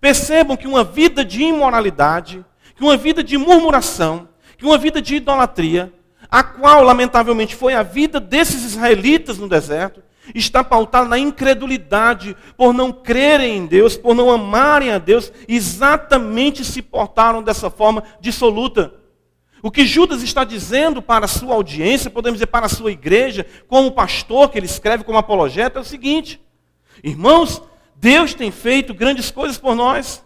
Percebam 0.00 0.56
que 0.56 0.66
uma 0.66 0.82
vida 0.82 1.24
de 1.24 1.42
imoralidade, 1.42 2.44
que 2.74 2.82
uma 2.82 2.96
vida 2.96 3.22
de 3.22 3.36
murmuração, 3.36 4.28
que 4.56 4.64
uma 4.64 4.78
vida 4.78 5.00
de 5.02 5.16
idolatria, 5.16 5.92
a 6.30 6.42
qual, 6.42 6.82
lamentavelmente, 6.82 7.54
foi 7.54 7.74
a 7.74 7.82
vida 7.82 8.20
desses 8.20 8.62
israelitas 8.62 9.36
no 9.36 9.48
deserto, 9.48 10.02
está 10.34 10.62
pautada 10.62 11.08
na 11.08 11.18
incredulidade, 11.18 12.36
por 12.56 12.72
não 12.72 12.92
crerem 12.92 13.58
em 13.58 13.66
Deus, 13.66 13.96
por 13.96 14.14
não 14.14 14.30
amarem 14.30 14.90
a 14.90 14.98
Deus, 14.98 15.32
exatamente 15.48 16.64
se 16.64 16.82
portaram 16.82 17.42
dessa 17.42 17.70
forma 17.70 18.02
dissoluta. 18.20 18.94
O 19.62 19.70
que 19.70 19.84
Judas 19.84 20.22
está 20.22 20.42
dizendo 20.42 21.02
para 21.02 21.26
a 21.26 21.28
sua 21.28 21.54
audiência, 21.54 22.10
podemos 22.10 22.38
dizer 22.38 22.46
para 22.46 22.66
a 22.66 22.70
sua 22.70 22.92
igreja, 22.92 23.46
como 23.68 23.92
pastor 23.92 24.48
que 24.48 24.58
ele 24.58 24.66
escreve 24.66 25.04
como 25.04 25.18
apologeta, 25.18 25.78
é 25.78 25.82
o 25.82 25.84
seguinte: 25.84 26.40
Irmãos, 27.04 27.62
Deus 27.94 28.32
tem 28.32 28.50
feito 28.50 28.94
grandes 28.94 29.30
coisas 29.30 29.58
por 29.58 29.74
nós. 29.74 30.24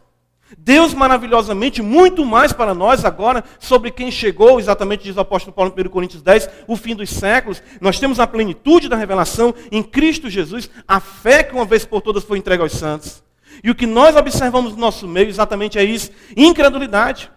Deus 0.58 0.92
maravilhosamente, 0.92 1.82
muito 1.82 2.24
mais 2.24 2.52
para 2.52 2.74
nós 2.74 3.04
agora, 3.04 3.42
sobre 3.58 3.90
quem 3.90 4.10
chegou, 4.10 4.60
exatamente 4.60 5.04
diz 5.04 5.16
o 5.16 5.20
apóstolo 5.20 5.54
Paulo 5.54 5.72
em 5.76 5.86
1 5.86 5.88
Coríntios 5.88 6.22
10, 6.22 6.48
o 6.68 6.76
fim 6.76 6.94
dos 6.94 7.10
séculos. 7.10 7.62
Nós 7.80 7.98
temos 7.98 8.20
a 8.20 8.26
plenitude 8.26 8.88
da 8.88 8.96
revelação 8.96 9.54
em 9.72 9.82
Cristo 9.82 10.28
Jesus, 10.28 10.70
a 10.86 11.00
fé 11.00 11.42
que 11.42 11.54
uma 11.54 11.64
vez 11.64 11.84
por 11.84 12.00
todas 12.02 12.24
foi 12.24 12.38
entregue 12.38 12.62
aos 12.62 12.72
santos. 12.72 13.22
E 13.62 13.70
o 13.70 13.74
que 13.74 13.86
nós 13.86 14.16
observamos 14.16 14.72
no 14.72 14.78
nosso 14.78 15.08
meio 15.08 15.28
exatamente 15.28 15.78
é 15.78 15.84
isso: 15.84 16.10
incredulidade. 16.36 17.30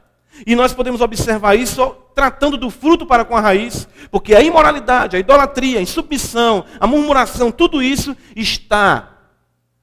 E 0.46 0.56
nós 0.56 0.74
podemos 0.74 1.02
observar 1.02 1.56
isso 1.56 1.96
tratando 2.14 2.58
do 2.58 2.70
fruto 2.70 3.06
para 3.06 3.26
com 3.26 3.36
a 3.36 3.42
raiz, 3.42 3.88
porque 4.12 4.36
a 4.36 4.42
imoralidade, 4.42 5.16
a 5.16 5.20
idolatria, 5.20 5.80
a 5.80 5.82
insubmissão, 5.82 6.66
a 6.80 6.86
murmuração, 6.86 7.52
tudo 7.52 7.82
isso 7.82 8.16
está 8.36 9.17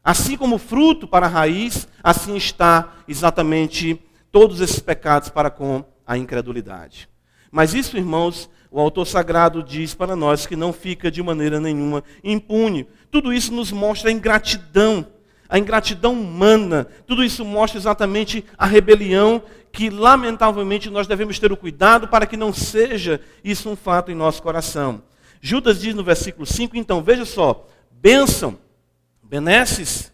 Assim 0.05 0.37
como 0.37 0.59
fruto 0.59 1.09
para 1.09 1.25
a 1.25 1.31
raiz, 1.31 1.89
assim 2.03 2.37
está 2.37 2.93
exatamente 3.09 3.99
todos 4.31 4.61
esses 4.61 4.79
pecados 4.79 5.31
para 5.31 5.49
com 5.49 5.83
a 6.07 6.19
incredulidade. 6.19 7.09
Mas 7.51 7.73
isso, 7.73 7.97
irmãos, 7.97 8.51
o 8.71 8.79
autor 8.79 9.07
sagrado 9.07 9.63
diz 9.63 9.95
para 9.95 10.15
nós 10.15 10.47
que 10.47 10.57
não 10.57 10.73
fica 10.75 11.11
de 11.11 11.23
maneira 11.23 11.59
nenhuma 11.59 12.05
impune. 12.23 12.87
Tudo 13.11 13.33
isso 13.33 13.51
nos 13.53 13.73
mostra 13.73 14.11
a 14.11 14.13
ingratidão, 14.13 15.07
a 15.49 15.59
ingratidão 15.59 16.13
humana. 16.13 16.87
Tudo 17.07 17.25
isso 17.25 17.43
mostra 17.43 17.79
exatamente 17.79 18.45
a 18.59 18.67
rebelião 18.67 19.43
que, 19.73 19.89
lamentavelmente, 19.89 20.91
nós 20.91 21.07
devemos 21.07 21.39
ter 21.39 21.51
o 21.51 21.57
cuidado 21.57 22.09
para 22.09 22.27
que 22.27 22.37
não 22.37 22.53
seja 22.53 23.21
isso 23.43 23.71
um 23.71 23.77
fato 23.77 24.11
em 24.11 24.15
nosso 24.15 24.43
coração. 24.43 25.03
Judas 25.41 25.81
diz 25.81 25.95
no 25.95 26.05
versículo 26.05 26.45
5, 26.45 26.77
então, 26.77 27.03
veja 27.03 27.25
só, 27.25 27.67
bênção 27.91 28.59
benesses 29.25 30.13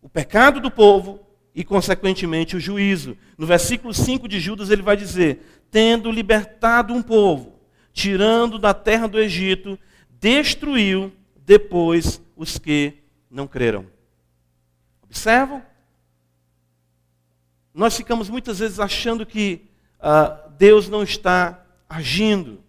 o 0.00 0.08
pecado 0.08 0.60
do 0.60 0.70
povo 0.70 1.20
e, 1.54 1.64
consequentemente, 1.64 2.56
o 2.56 2.60
juízo. 2.60 3.16
No 3.36 3.46
versículo 3.46 3.92
5 3.92 4.28
de 4.28 4.40
Judas, 4.40 4.70
ele 4.70 4.82
vai 4.82 4.96
dizer: 4.96 5.64
Tendo 5.70 6.10
libertado 6.10 6.94
um 6.94 7.02
povo, 7.02 7.60
tirando 7.92 8.58
da 8.58 8.72
terra 8.72 9.06
do 9.06 9.18
Egito, 9.18 9.78
destruiu 10.20 11.12
depois 11.36 12.22
os 12.36 12.58
que 12.58 12.94
não 13.30 13.46
creram. 13.46 13.86
Observam? 15.02 15.62
Nós 17.74 17.96
ficamos 17.96 18.28
muitas 18.28 18.58
vezes 18.58 18.80
achando 18.80 19.24
que 19.26 19.62
uh, 20.00 20.50
Deus 20.58 20.88
não 20.88 21.02
está 21.02 21.64
agindo 21.88 22.60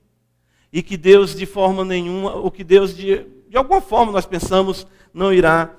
e 0.72 0.84
que 0.84 0.96
Deus 0.96 1.36
de 1.36 1.46
forma 1.46 1.84
nenhuma, 1.84 2.34
ou 2.34 2.52
que 2.52 2.64
Deus 2.64 2.96
de, 2.96 3.26
de 3.50 3.58
alguma 3.58 3.82
forma 3.82 4.12
nós 4.12 4.26
pensamos 4.26 4.86
não 5.14 5.34
irá 5.34 5.72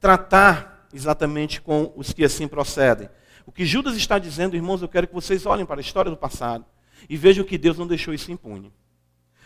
tratar 0.00 0.88
exatamente 0.92 1.60
com 1.60 1.92
os 1.94 2.12
que 2.12 2.24
assim 2.24 2.48
procedem. 2.48 3.08
O 3.46 3.52
que 3.52 3.64
Judas 3.64 3.96
está 3.96 4.18
dizendo, 4.18 4.56
irmãos, 4.56 4.82
eu 4.82 4.88
quero 4.88 5.06
que 5.06 5.14
vocês 5.14 5.46
olhem 5.46 5.66
para 5.66 5.80
a 5.80 5.80
história 5.80 6.10
do 6.10 6.16
passado 6.16 6.64
e 7.08 7.16
vejam 7.16 7.44
que 7.44 7.58
Deus 7.58 7.78
não 7.78 7.86
deixou 7.86 8.12
isso 8.12 8.32
impune. 8.32 8.72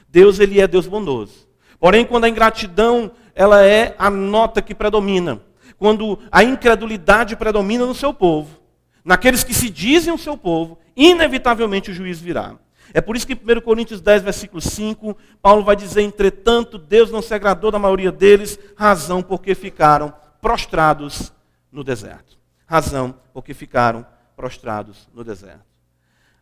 Deus, 0.08 0.38
ele 0.38 0.60
é 0.60 0.66
Deus 0.68 0.86
bondoso. 0.86 1.48
Porém, 1.78 2.04
quando 2.04 2.24
a 2.24 2.28
ingratidão, 2.28 3.10
ela 3.34 3.64
é 3.64 3.94
a 3.98 4.08
nota 4.10 4.62
que 4.62 4.74
predomina. 4.74 5.40
Quando 5.78 6.18
a 6.30 6.44
incredulidade 6.44 7.34
predomina 7.34 7.84
no 7.84 7.94
seu 7.94 8.14
povo, 8.14 8.60
naqueles 9.04 9.42
que 9.42 9.54
se 9.54 9.68
dizem 9.68 10.12
o 10.12 10.18
seu 10.18 10.36
povo, 10.36 10.78
inevitavelmente 10.94 11.90
o 11.90 11.94
juiz 11.94 12.20
virá. 12.20 12.56
É 12.94 13.00
por 13.00 13.16
isso 13.16 13.26
que 13.26 13.32
em 13.32 13.58
1 13.58 13.60
Coríntios 13.60 14.00
10, 14.00 14.22
versículo 14.22 14.60
5, 14.60 15.16
Paulo 15.40 15.64
vai 15.64 15.76
dizer: 15.76 16.02
Entretanto, 16.02 16.78
Deus 16.78 17.10
não 17.10 17.22
se 17.22 17.34
agradou 17.34 17.70
da 17.70 17.78
maioria 17.78 18.12
deles, 18.12 18.58
razão 18.76 19.22
porque 19.22 19.54
ficaram 19.54 20.12
prostrados 20.40 21.32
no 21.70 21.82
deserto. 21.82 22.38
Razão 22.66 23.14
porque 23.32 23.54
ficaram 23.54 24.06
prostrados 24.36 25.08
no 25.14 25.22
deserto. 25.22 25.64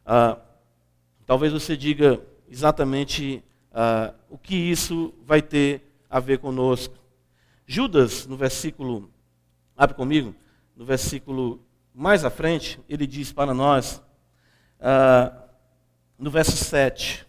Ah, 0.04 0.38
talvez 1.26 1.52
você 1.52 1.76
diga 1.76 2.20
exatamente 2.48 3.44
ah, 3.72 4.12
o 4.28 4.38
que 4.38 4.54
isso 4.54 5.14
vai 5.24 5.40
ter 5.40 5.82
a 6.08 6.18
ver 6.18 6.38
conosco. 6.38 6.94
Judas, 7.66 8.26
no 8.26 8.36
versículo, 8.36 9.10
abre 9.76 9.94
comigo, 9.94 10.34
no 10.74 10.84
versículo 10.84 11.60
mais 11.94 12.24
à 12.24 12.30
frente, 12.30 12.80
ele 12.88 13.06
diz 13.06 13.32
para 13.32 13.52
nós. 13.54 14.02
Ah, 14.80 15.32
no 16.20 16.30
verso 16.30 16.54
7, 16.54 17.26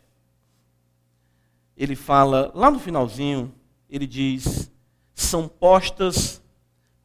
ele 1.77 1.95
fala, 1.95 2.51
lá 2.53 2.69
no 2.69 2.77
finalzinho, 2.77 3.55
ele 3.89 4.05
diz: 4.05 4.69
são 5.15 5.47
postas 5.47 6.41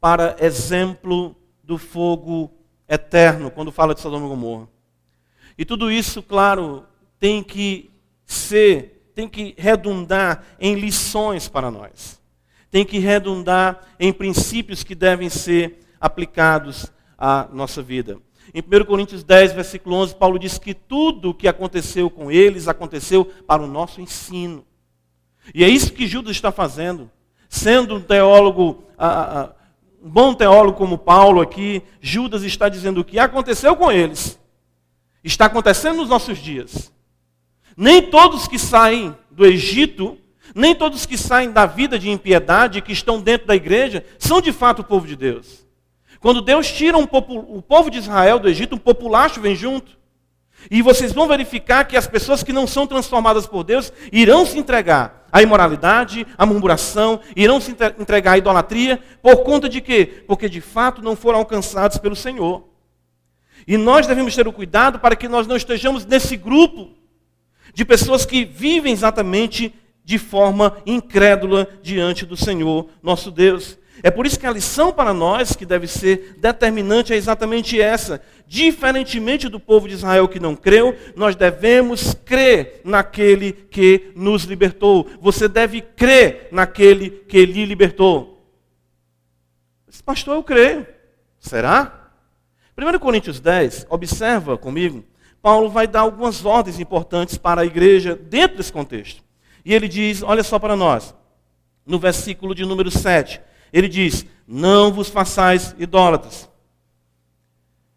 para 0.00 0.36
exemplo 0.40 1.36
do 1.62 1.78
fogo 1.78 2.52
eterno, 2.88 3.50
quando 3.50 3.70
fala 3.70 3.94
de 3.94 4.00
Sodoma 4.00 4.26
e 4.26 4.28
Gomorra. 4.28 4.68
E 5.56 5.64
tudo 5.64 5.90
isso, 5.90 6.22
claro, 6.22 6.84
tem 7.18 7.42
que 7.42 7.90
ser, 8.26 9.10
tem 9.14 9.28
que 9.28 9.54
redundar 9.56 10.44
em 10.60 10.74
lições 10.74 11.48
para 11.48 11.70
nós. 11.70 12.20
Tem 12.70 12.84
que 12.84 12.98
redundar 12.98 13.80
em 13.98 14.12
princípios 14.12 14.82
que 14.82 14.94
devem 14.94 15.30
ser 15.30 15.86
aplicados 16.00 16.92
à 17.16 17.48
nossa 17.50 17.80
vida. 17.80 18.20
Em 18.54 18.60
1 18.60 18.84
Coríntios 18.84 19.24
10, 19.24 19.52
versículo 19.52 19.96
11, 19.96 20.14
Paulo 20.14 20.38
diz 20.38 20.58
que 20.58 20.72
tudo 20.72 21.30
o 21.30 21.34
que 21.34 21.48
aconteceu 21.48 22.08
com 22.08 22.30
eles 22.30 22.68
aconteceu 22.68 23.24
para 23.46 23.62
o 23.62 23.66
nosso 23.66 24.00
ensino. 24.00 24.64
E 25.54 25.64
é 25.64 25.68
isso 25.68 25.92
que 25.92 26.06
Judas 26.06 26.32
está 26.32 26.50
fazendo. 26.50 27.10
Sendo 27.48 27.96
um 27.96 28.00
teólogo, 28.00 28.84
um 30.02 30.08
bom 30.08 30.34
teólogo 30.34 30.78
como 30.78 30.98
Paulo 30.98 31.40
aqui, 31.40 31.82
Judas 32.00 32.42
está 32.42 32.68
dizendo 32.68 33.00
o 33.00 33.04
que 33.04 33.18
aconteceu 33.18 33.76
com 33.76 33.90
eles. 33.90 34.38
Está 35.22 35.46
acontecendo 35.46 35.96
nos 35.96 36.08
nossos 36.08 36.38
dias. 36.38 36.92
Nem 37.76 38.02
todos 38.02 38.48
que 38.48 38.58
saem 38.58 39.14
do 39.30 39.44
Egito, 39.44 40.16
nem 40.54 40.74
todos 40.74 41.04
que 41.04 41.18
saem 41.18 41.50
da 41.50 41.66
vida 41.66 41.98
de 41.98 42.08
impiedade, 42.08 42.80
que 42.80 42.92
estão 42.92 43.20
dentro 43.20 43.46
da 43.46 43.54
igreja, 43.54 44.04
são 44.18 44.40
de 44.40 44.52
fato 44.52 44.80
o 44.80 44.84
povo 44.84 45.06
de 45.06 45.16
Deus. 45.16 45.65
Quando 46.26 46.42
Deus 46.42 46.68
tira 46.72 46.98
um 46.98 47.04
o 47.04 47.62
povo 47.62 47.88
de 47.88 47.98
Israel 47.98 48.40
do 48.40 48.48
Egito, 48.48 48.74
um 48.74 48.78
populacho 48.78 49.40
vem 49.40 49.54
junto. 49.54 49.96
E 50.68 50.82
vocês 50.82 51.12
vão 51.12 51.28
verificar 51.28 51.84
que 51.84 51.96
as 51.96 52.08
pessoas 52.08 52.42
que 52.42 52.52
não 52.52 52.66
são 52.66 52.84
transformadas 52.84 53.46
por 53.46 53.62
Deus 53.62 53.92
irão 54.10 54.44
se 54.44 54.58
entregar 54.58 55.28
à 55.30 55.40
imoralidade, 55.40 56.26
à 56.36 56.44
murmuração, 56.44 57.20
irão 57.36 57.60
se 57.60 57.70
entregar 57.70 58.32
à 58.32 58.38
idolatria, 58.38 59.00
por 59.22 59.44
conta 59.44 59.68
de 59.68 59.80
quê? 59.80 60.24
Porque 60.26 60.48
de 60.48 60.60
fato 60.60 61.00
não 61.00 61.14
foram 61.14 61.38
alcançados 61.38 61.96
pelo 61.98 62.16
Senhor. 62.16 62.64
E 63.64 63.76
nós 63.76 64.08
devemos 64.08 64.34
ter 64.34 64.48
o 64.48 64.52
cuidado 64.52 64.98
para 64.98 65.14
que 65.14 65.28
nós 65.28 65.46
não 65.46 65.54
estejamos 65.54 66.04
nesse 66.04 66.36
grupo 66.36 66.90
de 67.72 67.84
pessoas 67.84 68.26
que 68.26 68.44
vivem 68.44 68.92
exatamente 68.92 69.72
de 70.04 70.18
forma 70.18 70.76
incrédula 70.84 71.68
diante 71.84 72.26
do 72.26 72.36
Senhor, 72.36 72.88
nosso 73.00 73.30
Deus. 73.30 73.78
É 74.02 74.10
por 74.10 74.26
isso 74.26 74.38
que 74.38 74.46
a 74.46 74.50
lição 74.50 74.92
para 74.92 75.14
nós, 75.14 75.54
que 75.54 75.64
deve 75.64 75.86
ser 75.86 76.36
determinante, 76.38 77.12
é 77.12 77.16
exatamente 77.16 77.80
essa. 77.80 78.20
Diferentemente 78.46 79.48
do 79.48 79.58
povo 79.58 79.88
de 79.88 79.94
Israel 79.94 80.28
que 80.28 80.38
não 80.38 80.54
creu, 80.54 80.96
nós 81.16 81.34
devemos 81.34 82.14
crer 82.24 82.80
naquele 82.84 83.52
que 83.52 84.12
nos 84.14 84.44
libertou. 84.44 85.08
Você 85.20 85.48
deve 85.48 85.80
crer 85.80 86.48
naquele 86.52 87.10
que 87.10 87.44
lhe 87.44 87.64
libertou. 87.64 88.36
Pastor, 90.04 90.36
eu 90.36 90.42
creio. 90.42 90.86
Será? 91.40 92.10
1 92.76 92.98
Coríntios 92.98 93.40
10, 93.40 93.86
observa 93.88 94.58
comigo, 94.58 95.02
Paulo 95.40 95.70
vai 95.70 95.86
dar 95.86 96.00
algumas 96.00 96.44
ordens 96.44 96.78
importantes 96.78 97.38
para 97.38 97.62
a 97.62 97.64
igreja 97.64 98.14
dentro 98.14 98.58
desse 98.58 98.72
contexto. 98.72 99.22
E 99.64 99.72
ele 99.72 99.88
diz: 99.88 100.22
olha 100.22 100.42
só 100.42 100.58
para 100.58 100.76
nós, 100.76 101.14
no 101.86 101.98
versículo 101.98 102.54
de 102.54 102.64
número 102.64 102.90
7. 102.90 103.40
Ele 103.72 103.88
diz: 103.88 104.26
Não 104.46 104.92
vos 104.92 105.08
façais 105.08 105.74
idólatras. 105.78 106.48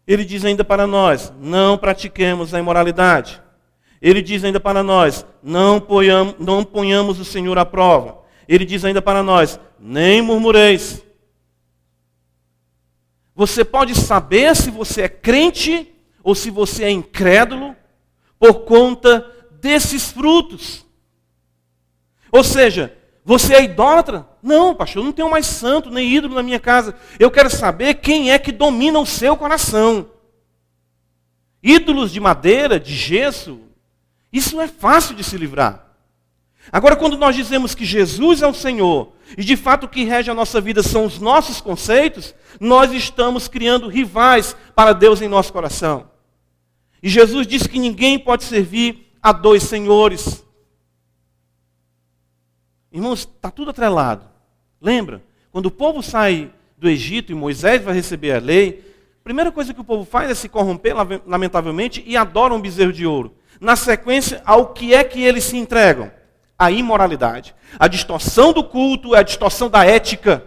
Ele 0.06 0.24
diz 0.24 0.44
ainda 0.44 0.64
para 0.64 0.86
nós: 0.86 1.32
Não 1.40 1.78
pratiquemos 1.78 2.52
a 2.52 2.58
imoralidade. 2.58 3.40
Ele 4.00 4.22
diz 4.22 4.42
ainda 4.44 4.58
para 4.58 4.82
nós: 4.82 5.26
Não 5.42 5.80
ponhamos, 5.80 6.34
não 6.38 6.64
ponhamos 6.64 7.20
o 7.20 7.24
Senhor 7.24 7.56
à 7.58 7.64
prova. 7.64 8.18
Ele 8.48 8.64
diz 8.64 8.84
ainda 8.84 9.00
para 9.00 9.22
nós: 9.22 9.60
Nem 9.78 10.22
murmureis. 10.22 11.02
Você 13.34 13.64
pode 13.64 13.94
saber 13.94 14.54
se 14.56 14.70
você 14.70 15.02
é 15.02 15.08
crente 15.08 15.94
ou 16.22 16.34
se 16.34 16.50
você 16.50 16.84
é 16.84 16.90
incrédulo 16.90 17.74
por 18.38 18.64
conta 18.64 19.24
desses 19.60 20.10
frutos. 20.10 20.84
Ou 22.32 22.44
seja, 22.44 22.96
você 23.30 23.54
é 23.54 23.62
idólatra? 23.62 24.26
Não, 24.42 24.74
pastor, 24.74 25.02
eu 25.02 25.04
não 25.04 25.12
tenho 25.12 25.30
mais 25.30 25.46
santo 25.46 25.88
nem 25.88 26.16
ídolo 26.16 26.34
na 26.34 26.42
minha 26.42 26.58
casa. 26.58 26.96
Eu 27.16 27.30
quero 27.30 27.48
saber 27.48 27.94
quem 27.94 28.32
é 28.32 28.40
que 28.40 28.50
domina 28.50 28.98
o 28.98 29.06
seu 29.06 29.36
coração. 29.36 30.10
Ídolos 31.62 32.10
de 32.10 32.18
madeira, 32.18 32.80
de 32.80 32.92
gesso, 32.92 33.60
isso 34.32 34.60
é 34.60 34.66
fácil 34.66 35.14
de 35.14 35.22
se 35.22 35.36
livrar. 35.36 35.94
Agora, 36.72 36.96
quando 36.96 37.16
nós 37.16 37.36
dizemos 37.36 37.72
que 37.72 37.84
Jesus 37.84 38.42
é 38.42 38.48
o 38.48 38.52
Senhor, 38.52 39.12
e 39.38 39.44
de 39.44 39.56
fato 39.56 39.84
o 39.84 39.88
que 39.88 40.02
rege 40.02 40.28
a 40.28 40.34
nossa 40.34 40.60
vida 40.60 40.82
são 40.82 41.04
os 41.04 41.20
nossos 41.20 41.60
conceitos, 41.60 42.34
nós 42.58 42.90
estamos 42.90 43.46
criando 43.46 43.86
rivais 43.86 44.56
para 44.74 44.92
Deus 44.92 45.22
em 45.22 45.28
nosso 45.28 45.52
coração. 45.52 46.10
E 47.00 47.08
Jesus 47.08 47.46
disse 47.46 47.68
que 47.68 47.78
ninguém 47.78 48.18
pode 48.18 48.42
servir 48.42 49.14
a 49.22 49.30
dois 49.30 49.62
senhores. 49.62 50.44
Irmãos, 52.92 53.20
está 53.20 53.50
tudo 53.50 53.70
atrelado. 53.70 54.24
Lembra? 54.80 55.22
Quando 55.52 55.66
o 55.66 55.70
povo 55.70 56.02
sai 56.02 56.50
do 56.76 56.88
Egito 56.88 57.30
e 57.30 57.34
Moisés 57.34 57.82
vai 57.82 57.94
receber 57.94 58.32
a 58.32 58.40
lei, 58.40 58.84
a 59.20 59.22
primeira 59.22 59.52
coisa 59.52 59.72
que 59.72 59.80
o 59.80 59.84
povo 59.84 60.04
faz 60.04 60.30
é 60.30 60.34
se 60.34 60.48
corromper, 60.48 60.94
lamentavelmente, 61.26 62.02
e 62.06 62.16
adora 62.16 62.54
um 62.54 62.60
bezerro 62.60 62.92
de 62.92 63.06
ouro. 63.06 63.34
Na 63.60 63.76
sequência, 63.76 64.42
ao 64.44 64.68
que 64.72 64.94
é 64.94 65.04
que 65.04 65.22
eles 65.22 65.44
se 65.44 65.56
entregam? 65.56 66.10
A 66.58 66.70
imoralidade. 66.70 67.54
A 67.78 67.86
distorção 67.86 68.52
do 68.52 68.64
culto 68.64 69.14
a 69.14 69.22
distorção 69.22 69.68
da 69.68 69.84
ética. 69.84 70.44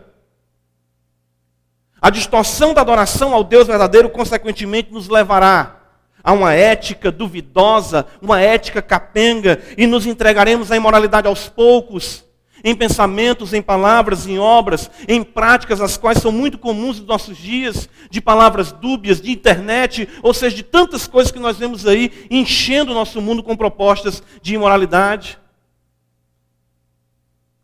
A 2.01 2.09
distorção 2.09 2.73
da 2.73 2.81
adoração 2.81 3.33
ao 3.33 3.43
Deus 3.43 3.67
verdadeiro, 3.67 4.09
consequentemente, 4.09 4.91
nos 4.91 5.07
levará 5.07 5.79
a 6.21 6.33
uma 6.33 6.53
ética 6.53 7.11
duvidosa, 7.11 8.05
uma 8.21 8.41
ética 8.41 8.81
capenga, 8.81 9.61
e 9.77 9.85
nos 9.87 10.05
entregaremos 10.05 10.71
à 10.71 10.75
imoralidade 10.75 11.27
aos 11.27 11.47
poucos 11.47 12.25
em 12.63 12.75
pensamentos, 12.75 13.53
em 13.53 13.61
palavras, 13.61 14.25
em 14.25 14.39
obras, 14.39 14.89
em 15.07 15.21
práticas, 15.21 15.81
as 15.81 15.97
quais 15.97 16.19
são 16.19 16.31
muito 16.31 16.57
comuns 16.57 16.97
nos 16.97 17.07
nossos 17.07 17.37
dias, 17.37 17.89
de 18.09 18.21
palavras 18.21 18.71
dúbias, 18.71 19.19
de 19.19 19.31
internet, 19.31 20.07
ou 20.21 20.33
seja, 20.33 20.55
de 20.55 20.63
tantas 20.63 21.05
coisas 21.05 21.31
que 21.31 21.39
nós 21.39 21.57
vemos 21.57 21.85
aí 21.85 22.27
enchendo 22.31 22.91
o 22.91 22.95
nosso 22.95 23.21
mundo 23.21 23.43
com 23.43 23.57
propostas 23.57 24.23
de 24.41 24.55
imoralidade. 24.55 25.37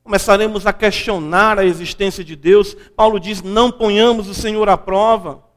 Começaremos 0.04 0.66
a 0.68 0.74
questionar 0.74 1.60
a 1.60 1.66
existência 1.66 2.24
de 2.24 2.36
Deus. 2.36 2.76
Paulo 2.96 3.20
diz: 3.20 3.42
não 3.42 3.72
ponhamos 3.72 4.28
o 4.28 4.34
Senhor 4.34 4.68
à 4.68 4.76
prova. 4.76 5.49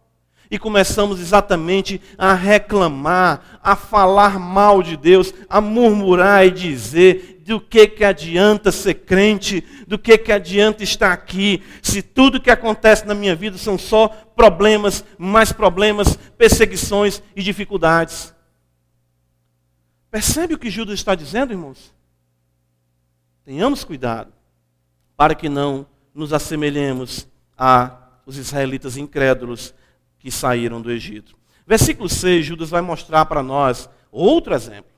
E 0.52 0.58
começamos 0.58 1.18
exatamente 1.18 1.98
a 2.18 2.34
reclamar, 2.34 3.58
a 3.62 3.74
falar 3.74 4.38
mal 4.38 4.82
de 4.82 4.98
Deus, 4.98 5.32
a 5.48 5.62
murmurar 5.62 6.46
e 6.46 6.50
dizer 6.50 7.40
do 7.46 7.58
que, 7.58 7.88
que 7.88 8.04
adianta 8.04 8.70
ser 8.70 8.92
crente, 8.96 9.64
do 9.88 9.98
que, 9.98 10.18
que 10.18 10.30
adianta 10.30 10.82
estar 10.82 11.10
aqui, 11.10 11.62
se 11.80 12.02
tudo 12.02 12.38
que 12.38 12.50
acontece 12.50 13.06
na 13.06 13.14
minha 13.14 13.34
vida 13.34 13.56
são 13.56 13.78
só 13.78 14.08
problemas, 14.08 15.02
mais 15.16 15.52
problemas, 15.52 16.18
perseguições 16.36 17.22
e 17.34 17.42
dificuldades. 17.42 18.34
Percebe 20.10 20.52
o 20.52 20.58
que 20.58 20.68
Judas 20.68 20.98
está 20.98 21.14
dizendo, 21.14 21.54
irmãos? 21.54 21.94
Tenhamos 23.42 23.84
cuidado 23.84 24.30
para 25.16 25.34
que 25.34 25.48
não 25.48 25.86
nos 26.14 26.30
assemelhemos 26.30 27.26
a 27.56 27.96
os 28.26 28.36
israelitas 28.36 28.98
incrédulos 28.98 29.74
que 30.22 30.30
saíram 30.30 30.80
do 30.80 30.88
Egito. 30.88 31.36
Versículo 31.66 32.08
6, 32.08 32.46
Judas 32.46 32.70
vai 32.70 32.80
mostrar 32.80 33.24
para 33.26 33.42
nós 33.42 33.90
outro 34.08 34.54
exemplo. 34.54 34.92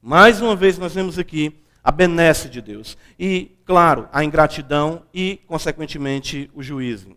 Mais 0.00 0.40
uma 0.40 0.54
vez 0.54 0.78
nós 0.78 0.94
vemos 0.94 1.18
aqui 1.18 1.60
a 1.82 1.90
benesse 1.90 2.48
de 2.48 2.62
Deus. 2.62 2.96
E, 3.18 3.50
claro, 3.64 4.08
a 4.12 4.22
ingratidão 4.22 5.02
e, 5.12 5.40
consequentemente, 5.48 6.48
o 6.54 6.62
juízo. 6.62 7.16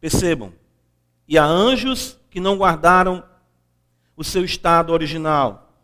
Percebam. 0.00 0.50
E 1.28 1.36
há 1.36 1.44
anjos 1.44 2.18
que 2.30 2.40
não 2.40 2.56
guardaram 2.56 3.22
o 4.16 4.24
seu 4.24 4.46
estado 4.46 4.94
original, 4.94 5.78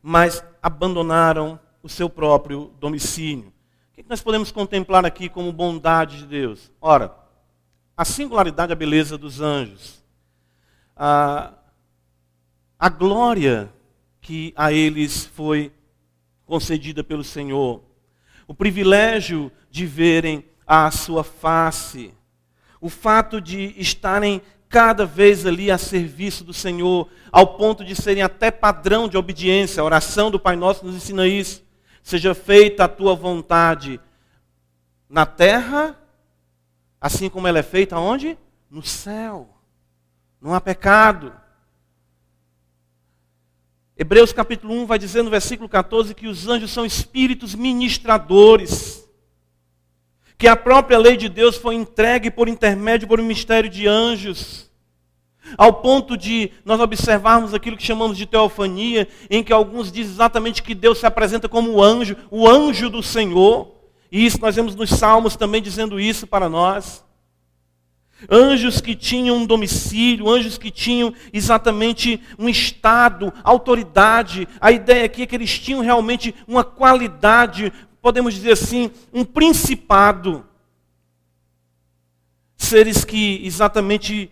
mas 0.00 0.44
abandonaram 0.62 1.58
o 1.82 1.88
seu 1.88 2.08
próprio 2.08 2.72
domicílio. 2.78 3.52
O 3.90 3.94
que 3.94 4.04
nós 4.08 4.22
podemos 4.22 4.52
contemplar 4.52 5.04
aqui 5.04 5.28
como 5.28 5.52
bondade 5.52 6.18
de 6.18 6.26
Deus? 6.26 6.70
Ora, 6.80 7.23
a 7.96 8.04
singularidade, 8.04 8.72
a 8.72 8.76
beleza 8.76 9.16
dos 9.16 9.40
anjos, 9.40 10.02
a, 10.96 11.52
a 12.78 12.88
glória 12.88 13.72
que 14.20 14.52
a 14.56 14.72
eles 14.72 15.26
foi 15.26 15.72
concedida 16.46 17.04
pelo 17.04 17.24
Senhor, 17.24 17.82
o 18.46 18.54
privilégio 18.54 19.50
de 19.70 19.86
verem 19.86 20.44
a 20.66 20.90
sua 20.90 21.24
face, 21.24 22.12
o 22.80 22.88
fato 22.88 23.40
de 23.40 23.74
estarem 23.76 24.42
cada 24.68 25.06
vez 25.06 25.46
ali 25.46 25.70
a 25.70 25.78
serviço 25.78 26.42
do 26.42 26.52
Senhor, 26.52 27.08
ao 27.30 27.56
ponto 27.56 27.84
de 27.84 27.94
serem 27.94 28.22
até 28.22 28.50
padrão 28.50 29.08
de 29.08 29.16
obediência. 29.16 29.80
A 29.80 29.84
oração 29.84 30.30
do 30.30 30.40
Pai 30.40 30.56
Nosso 30.56 30.84
nos 30.84 30.96
ensina 30.96 31.26
isso. 31.28 31.62
Seja 32.02 32.34
feita 32.34 32.84
a 32.84 32.88
tua 32.88 33.14
vontade 33.14 34.00
na 35.08 35.24
terra, 35.24 35.96
assim 37.04 37.28
como 37.28 37.46
ela 37.46 37.58
é 37.58 37.62
feita 37.62 37.98
onde? 37.98 38.38
No 38.70 38.82
céu. 38.82 39.46
Não 40.40 40.54
há 40.54 40.60
pecado. 40.60 41.34
Hebreus 43.94 44.32
capítulo 44.32 44.72
1 44.72 44.86
vai 44.86 44.98
dizer 44.98 45.22
no 45.22 45.28
versículo 45.28 45.68
14 45.68 46.14
que 46.14 46.26
os 46.26 46.48
anjos 46.48 46.70
são 46.70 46.86
espíritos 46.86 47.54
ministradores. 47.54 49.06
Que 50.38 50.48
a 50.48 50.56
própria 50.56 50.96
lei 50.96 51.18
de 51.18 51.28
Deus 51.28 51.58
foi 51.58 51.74
entregue 51.74 52.30
por 52.30 52.48
intermédio 52.48 53.06
por 53.06 53.20
um 53.20 53.26
mistério 53.26 53.68
de 53.68 53.86
anjos. 53.86 54.70
Ao 55.58 55.74
ponto 55.74 56.16
de 56.16 56.52
nós 56.64 56.80
observarmos 56.80 57.52
aquilo 57.52 57.76
que 57.76 57.82
chamamos 57.82 58.16
de 58.16 58.24
teofania, 58.24 59.06
em 59.28 59.44
que 59.44 59.52
alguns 59.52 59.92
dizem 59.92 60.10
exatamente 60.10 60.62
que 60.62 60.74
Deus 60.74 61.00
se 61.00 61.04
apresenta 61.04 61.50
como 61.50 61.70
o 61.70 61.82
anjo, 61.82 62.16
o 62.30 62.48
anjo 62.48 62.88
do 62.88 63.02
Senhor. 63.02 63.74
E 64.14 64.24
isso 64.24 64.40
nós 64.40 64.54
vemos 64.54 64.76
nos 64.76 64.90
Salmos 64.90 65.34
também 65.34 65.60
dizendo 65.60 65.98
isso 65.98 66.24
para 66.24 66.48
nós. 66.48 67.04
Anjos 68.30 68.80
que 68.80 68.94
tinham 68.94 69.38
um 69.38 69.44
domicílio, 69.44 70.30
anjos 70.30 70.56
que 70.56 70.70
tinham 70.70 71.12
exatamente 71.32 72.22
um 72.38 72.48
estado, 72.48 73.32
autoridade. 73.42 74.46
A 74.60 74.70
ideia 74.70 75.04
aqui 75.04 75.22
é 75.22 75.26
que 75.26 75.34
eles 75.34 75.58
tinham 75.58 75.80
realmente 75.80 76.32
uma 76.46 76.62
qualidade, 76.62 77.72
podemos 78.00 78.34
dizer 78.34 78.52
assim, 78.52 78.88
um 79.12 79.24
principado. 79.24 80.46
Seres 82.56 83.04
que 83.04 83.44
exatamente 83.44 84.30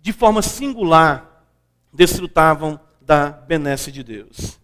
de 0.00 0.12
forma 0.12 0.42
singular 0.42 1.46
desfrutavam 1.92 2.80
da 3.00 3.30
benesse 3.30 3.92
de 3.92 4.02
Deus. 4.02 4.58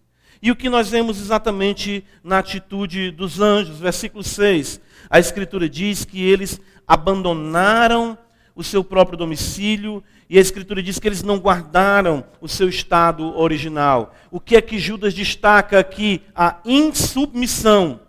E 0.45 0.51
o 0.51 0.55
que 0.55 0.69
nós 0.69 0.91
vemos 0.91 1.19
exatamente 1.19 2.05
na 2.23 2.37
atitude 2.37 3.09
dos 3.09 3.41
anjos, 3.41 3.79
versículo 3.79 4.23
6. 4.23 4.79
A 5.09 5.17
Escritura 5.17 5.67
diz 5.67 6.05
que 6.05 6.21
eles 6.21 6.61
abandonaram 6.87 8.15
o 8.55 8.63
seu 8.63 8.83
próprio 8.83 9.17
domicílio, 9.17 10.03
e 10.29 10.37
a 10.37 10.41
Escritura 10.41 10.83
diz 10.83 10.99
que 10.99 11.07
eles 11.07 11.23
não 11.23 11.39
guardaram 11.39 12.23
o 12.39 12.47
seu 12.47 12.69
estado 12.69 13.35
original. 13.35 14.13
O 14.29 14.39
que 14.39 14.55
é 14.55 14.61
que 14.61 14.77
Judas 14.77 15.15
destaca 15.15 15.79
aqui? 15.79 16.21
A 16.35 16.59
insubmissão 16.63 18.01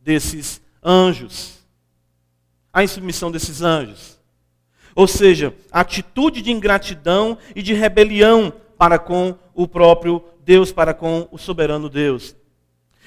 desses 0.00 0.60
anjos. 0.82 1.64
A 2.72 2.82
insubmissão 2.82 3.30
desses 3.30 3.62
anjos. 3.62 4.18
Ou 4.96 5.06
seja, 5.06 5.54
a 5.70 5.82
atitude 5.82 6.42
de 6.42 6.50
ingratidão 6.50 7.38
e 7.54 7.62
de 7.62 7.72
rebelião 7.72 8.52
para 8.76 8.98
com 8.98 9.38
o 9.54 9.68
próprio 9.68 10.24
Deus, 10.48 10.72
para 10.72 10.94
com 10.94 11.28
o 11.30 11.36
soberano 11.36 11.90
Deus. 11.90 12.34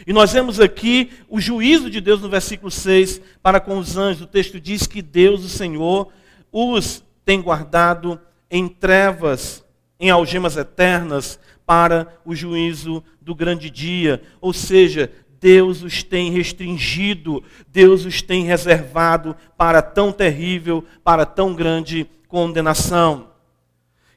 E 0.05 0.13
nós 0.13 0.31
vemos 0.31 0.59
aqui 0.59 1.09
o 1.27 1.41
juízo 1.41 1.89
de 1.89 1.99
Deus 1.99 2.21
no 2.21 2.29
versículo 2.29 2.69
6 2.69 3.19
para 3.41 3.59
com 3.59 3.79
os 3.79 3.97
anjos. 3.97 4.21
O 4.21 4.27
texto 4.27 4.59
diz 4.59 4.85
que 4.85 5.01
Deus, 5.01 5.43
o 5.43 5.49
Senhor, 5.49 6.09
os 6.51 7.03
tem 7.25 7.41
guardado 7.41 8.21
em 8.47 8.67
trevas, 8.67 9.65
em 9.99 10.11
algemas 10.11 10.55
eternas, 10.55 11.39
para 11.65 12.15
o 12.23 12.35
juízo 12.35 13.03
do 13.19 13.33
grande 13.33 13.71
dia. 13.71 14.21
Ou 14.39 14.53
seja, 14.53 15.11
Deus 15.39 15.81
os 15.81 16.03
tem 16.03 16.29
restringido, 16.29 17.43
Deus 17.67 18.05
os 18.05 18.21
tem 18.21 18.43
reservado 18.43 19.35
para 19.57 19.81
tão 19.81 20.11
terrível, 20.11 20.85
para 21.03 21.25
tão 21.25 21.55
grande 21.55 22.07
condenação. 22.27 23.29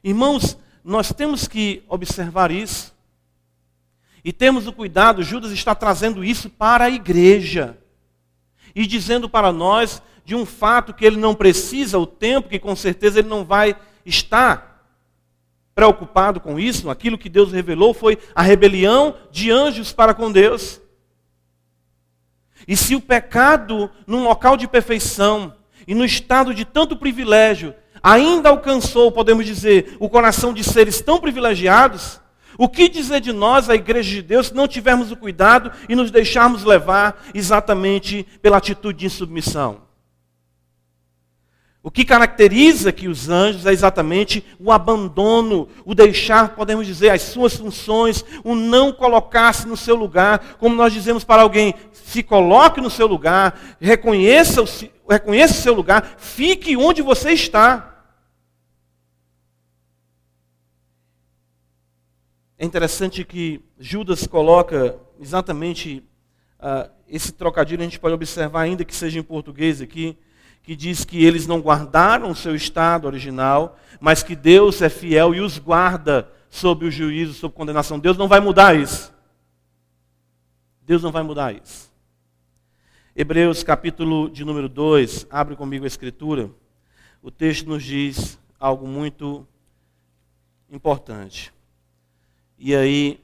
Irmãos, 0.03 0.59
nós 0.83 1.11
temos 1.11 1.47
que 1.47 1.81
observar 1.89 2.51
isso. 2.51 2.93
E 4.25 4.33
temos 4.33 4.65
o 4.65 4.73
cuidado, 4.73 5.21
Judas 5.21 5.51
está 5.51 5.75
trazendo 5.75 6.23
isso 6.23 6.49
para 6.49 6.85
a 6.85 6.89
igreja. 6.89 7.77
E 8.73 8.87
dizendo 8.87 9.29
para 9.29 9.51
nós 9.53 10.01
de 10.25 10.33
um 10.33 10.47
fato 10.47 10.95
que 10.95 11.05
ele 11.05 11.17
não 11.17 11.35
precisa 11.35 11.99
o 11.99 12.07
tempo, 12.07 12.49
que 12.49 12.57
com 12.57 12.75
certeza 12.75 13.19
ele 13.19 13.27
não 13.27 13.45
vai 13.45 13.77
estar 14.03 14.83
preocupado 15.75 16.39
com 16.39 16.59
isso. 16.59 16.89
Aquilo 16.89 17.19
que 17.19 17.29
Deus 17.29 17.51
revelou 17.51 17.93
foi 17.93 18.17
a 18.33 18.41
rebelião 18.41 19.15
de 19.29 19.51
anjos 19.51 19.93
para 19.93 20.15
com 20.15 20.31
Deus. 20.31 20.81
E 22.67 22.75
se 22.75 22.95
o 22.95 23.01
pecado, 23.01 23.91
num 24.07 24.23
local 24.23 24.57
de 24.57 24.67
perfeição 24.67 25.53
e 25.85 25.93
no 25.93 26.03
estado 26.03 26.51
de 26.51 26.65
tanto 26.65 26.97
privilégio, 26.97 27.75
ainda 28.01 28.49
alcançou, 28.49 29.11
podemos 29.11 29.45
dizer, 29.45 29.95
o 29.99 30.09
coração 30.09 30.51
de 30.51 30.63
seres 30.63 30.99
tão 30.99 31.19
privilegiados, 31.19 32.19
o 32.57 32.69
que 32.69 32.87
dizer 32.89 33.21
de 33.21 33.31
nós, 33.31 33.69
a 33.69 33.75
igreja 33.75 34.09
de 34.09 34.21
Deus, 34.21 34.47
se 34.47 34.53
não 34.53 34.67
tivermos 34.67 35.11
o 35.11 35.17
cuidado 35.17 35.71
e 35.89 35.95
nos 35.95 36.11
deixarmos 36.11 36.63
levar 36.63 37.25
exatamente 37.33 38.25
pela 38.41 38.57
atitude 38.57 38.99
de 38.99 39.05
insubmissão? 39.07 39.85
O 41.85 41.91
que 41.91 42.03
caracteriza 42.03 42.91
que 42.91 43.07
os 43.07 43.29
anjos 43.29 43.67
é 43.67 43.71
exatamente 43.71 44.43
o 44.59 44.71
abandono, 44.71 45.69
o 45.85 45.93
deixar, 45.93 46.55
podemos 46.55 46.87
dizer, 46.87 47.11
as 47.11 47.21
suas 47.21 47.55
funções, 47.55 48.25
o 48.43 48.55
não 48.55 48.91
colocar-se 48.91 49.67
no 49.67 49.77
seu 49.77 49.95
lugar, 49.95 50.55
como 50.57 50.75
nós 50.75 50.91
dizemos 50.91 51.23
para 51.23 51.43
alguém, 51.43 51.75
se 51.93 52.23
coloque 52.23 52.81
no 52.81 52.89
seu 52.89 53.05
lugar, 53.05 53.77
reconheça 53.79 54.63
o, 54.63 54.65
reconheça 55.07 55.53
o 55.53 55.61
seu 55.61 55.75
lugar, 55.75 56.15
fique 56.17 56.75
onde 56.75 57.03
você 57.03 57.33
está. 57.33 57.94
É 62.57 62.65
interessante 62.65 63.25
que 63.25 63.61
Judas 63.77 64.25
coloca 64.25 64.97
exatamente 65.19 66.01
uh, 66.59 66.89
esse 67.07 67.33
trocadilho, 67.33 67.81
a 67.81 67.83
gente 67.83 67.99
pode 67.99 68.15
observar, 68.15 68.61
ainda 68.61 68.85
que 68.85 68.95
seja 68.95 69.19
em 69.19 69.23
português 69.23 69.81
aqui, 69.81 70.17
que 70.63 70.75
diz 70.75 71.03
que 71.03 71.23
eles 71.23 71.45
não 71.45 71.59
guardaram 71.59 72.31
o 72.31 72.35
seu 72.35 72.55
estado 72.55 73.05
original, 73.05 73.77
mas 73.99 74.23
que 74.23 74.35
Deus 74.35 74.81
é 74.81 74.89
fiel 74.89 75.35
e 75.35 75.41
os 75.41 75.59
guarda 75.59 76.31
sob 76.49 76.85
o 76.85 76.91
juízo, 76.91 77.33
sob 77.33 77.53
condenação. 77.53 77.99
Deus 77.99 78.17
não 78.17 78.27
vai 78.27 78.39
mudar 78.39 78.75
isso. 78.75 79.13
Deus 80.81 81.03
não 81.03 81.11
vai 81.11 81.23
mudar 81.23 81.53
isso. 81.53 81.93
Hebreus 83.13 83.63
capítulo 83.63 84.29
de 84.29 84.45
número 84.45 84.69
2, 84.69 85.27
abre 85.29 85.55
comigo 85.55 85.83
a 85.83 85.87
escritura. 85.87 86.49
O 87.21 87.29
texto 87.29 87.67
nos 87.67 87.83
diz 87.83 88.39
algo 88.59 88.87
muito 88.87 89.45
importante. 90.69 91.54
E 92.57 92.75
aí 92.75 93.23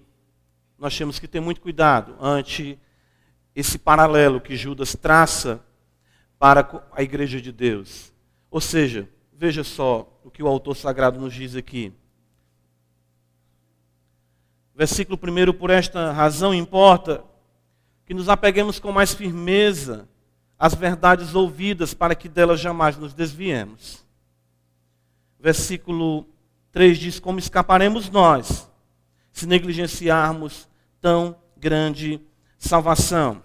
nós 0.78 0.98
temos 0.98 1.20
que 1.20 1.28
ter 1.28 1.40
muito 1.40 1.62
cuidado 1.62 2.16
ante 2.20 2.78
esse 3.56 3.78
paralelo 3.78 4.42
que 4.42 4.56
Judas 4.56 4.96
traça 4.96 5.64
para 6.40 6.68
a 6.92 7.04
igreja 7.04 7.40
de 7.40 7.52
Deus. 7.52 8.12
Ou 8.50 8.60
seja, 8.60 9.08
veja 9.32 9.64
só 9.64 10.20
o 10.24 10.32
que 10.32 10.42
o 10.42 10.48
autor 10.48 10.76
sagrado 10.76 11.20
nos 11.20 11.34
diz 11.34 11.56
aqui. 11.56 11.94
Versículo 14.74 15.20
1: 15.22 15.54
Por 15.54 15.70
esta 15.70 16.12
razão 16.12 16.54
importa 16.54 17.24
que 18.04 18.14
nos 18.14 18.28
apeguemos 18.28 18.80
com 18.80 18.92
mais 18.92 19.14
firmeza 19.14 20.10
às 20.58 20.74
verdades 20.74 21.36
ouvidas, 21.36 21.94
para 21.94 22.16
que 22.16 22.28
delas 22.28 22.60
jamais 22.60 22.98
nos 22.98 23.14
desviemos. 23.14 24.04
Versículo 25.40 26.26
3 26.72 26.98
diz: 26.98 27.20
Como 27.20 27.38
escaparemos 27.38 28.10
nós 28.10 28.71
se 29.32 29.46
negligenciarmos 29.46 30.68
tão 31.00 31.36
grande 31.58 32.22
salvação? 32.58 33.44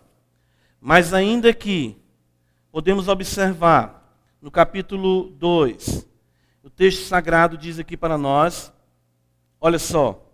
Mas 0.81 1.13
ainda 1.13 1.53
que 1.53 1.97
podemos 2.71 3.09
observar 3.09 4.19
no 4.41 4.51
capítulo 4.51 5.31
2, 5.31 6.07
o 6.63 6.71
texto 6.71 7.05
sagrado 7.05 7.57
diz 7.57 7.79
aqui 7.79 7.97
para 7.97 8.19
nós, 8.19 8.73
olha 9.61 9.79
só, 9.79 10.27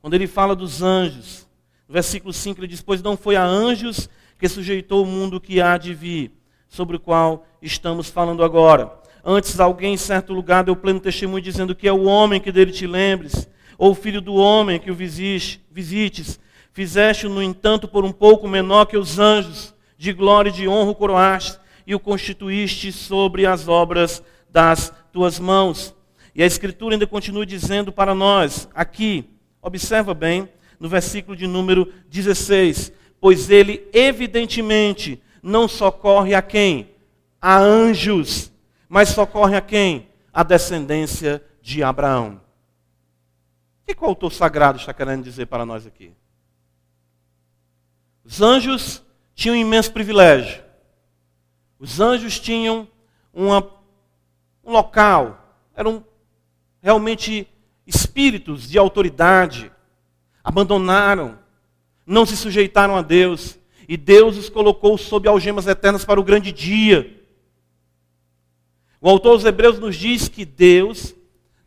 quando 0.00 0.14
ele 0.14 0.26
fala 0.26 0.56
dos 0.56 0.82
anjos, 0.82 1.46
no 1.86 1.92
versículo 1.92 2.32
5 2.32 2.60
ele 2.60 2.68
diz: 2.68 2.80
Pois 2.80 3.02
não 3.02 3.16
foi 3.16 3.36
a 3.36 3.44
anjos 3.44 4.08
que 4.38 4.48
sujeitou 4.48 5.02
o 5.02 5.06
mundo 5.06 5.40
que 5.40 5.60
há 5.60 5.76
de 5.76 5.92
vir, 5.92 6.32
sobre 6.68 6.96
o 6.96 7.00
qual 7.00 7.46
estamos 7.60 8.08
falando 8.08 8.44
agora. 8.44 8.92
Antes, 9.30 9.60
alguém 9.60 9.94
em 9.94 9.98
certo 9.98 10.32
lugar 10.32 10.64
deu 10.64 10.74
pleno 10.74 11.00
testemunho, 11.00 11.42
dizendo 11.42 11.74
que 11.74 11.86
é 11.86 11.92
o 11.92 12.04
homem 12.04 12.40
que 12.40 12.50
dele 12.50 12.72
te 12.72 12.86
lembres, 12.86 13.46
ou 13.76 13.90
o 13.90 13.94
filho 13.94 14.20
do 14.20 14.34
homem 14.34 14.80
que 14.80 14.90
o 14.90 14.94
visites. 14.94 16.40
Fizeste-o, 16.72 17.28
no 17.28 17.42
entanto, 17.42 17.86
por 17.86 18.04
um 18.04 18.12
pouco 18.12 18.48
menor 18.48 18.86
que 18.86 18.96
os 18.96 19.18
anjos, 19.18 19.74
de 19.98 20.12
glória 20.12 20.48
e 20.48 20.52
de 20.52 20.66
honra 20.68 20.92
o 20.92 20.94
coroaste, 20.94 21.58
e 21.86 21.94
o 21.94 22.00
constituíste 22.00 22.90
sobre 22.92 23.44
as 23.44 23.68
obras 23.68 24.22
das 24.50 24.92
tuas 25.12 25.38
mãos. 25.38 25.94
E 26.34 26.42
a 26.42 26.46
Escritura 26.46 26.94
ainda 26.94 27.06
continua 27.06 27.44
dizendo 27.44 27.92
para 27.92 28.14
nós, 28.14 28.68
aqui, 28.74 29.28
Observa 29.60 30.14
bem 30.14 30.48
no 30.78 30.88
versículo 30.88 31.36
de 31.36 31.46
número 31.46 31.92
16: 32.08 32.92
Pois 33.20 33.50
ele 33.50 33.86
evidentemente 33.92 35.20
não 35.42 35.66
socorre 35.66 36.34
a 36.34 36.42
quem? 36.42 36.90
A 37.40 37.58
anjos, 37.58 38.52
mas 38.88 39.10
socorre 39.10 39.56
a 39.56 39.60
quem? 39.60 40.08
A 40.32 40.42
descendência 40.42 41.44
de 41.60 41.82
Abraão. 41.82 42.40
O 43.82 43.94
que 43.94 44.02
o 44.02 44.06
autor 44.06 44.32
sagrado 44.32 44.78
está 44.78 44.92
querendo 44.92 45.24
dizer 45.24 45.46
para 45.46 45.66
nós 45.66 45.86
aqui? 45.86 46.12
Os 48.24 48.40
anjos 48.42 49.02
tinham 49.34 49.56
um 49.56 49.60
imenso 49.60 49.92
privilégio. 49.92 50.62
Os 51.78 52.00
anjos 52.00 52.38
tinham 52.38 52.88
uma, 53.32 53.66
um 54.64 54.72
local, 54.72 55.56
eram 55.74 56.04
realmente 56.82 57.48
espíritos 57.86 58.68
de 58.68 58.78
autoridade 58.78 59.72
abandonaram, 60.48 61.38
não 62.06 62.24
se 62.24 62.34
sujeitaram 62.34 62.96
a 62.96 63.02
Deus, 63.02 63.58
e 63.86 63.98
Deus 63.98 64.38
os 64.38 64.48
colocou 64.48 64.96
sob 64.96 65.28
algemas 65.28 65.66
eternas 65.66 66.06
para 66.06 66.18
o 66.18 66.24
grande 66.24 66.50
dia. 66.52 67.17
O 69.00 69.08
autor 69.08 69.32
aos 69.32 69.44
Hebreus 69.44 69.78
nos 69.78 69.96
diz 69.96 70.28
que 70.28 70.44
Deus 70.44 71.14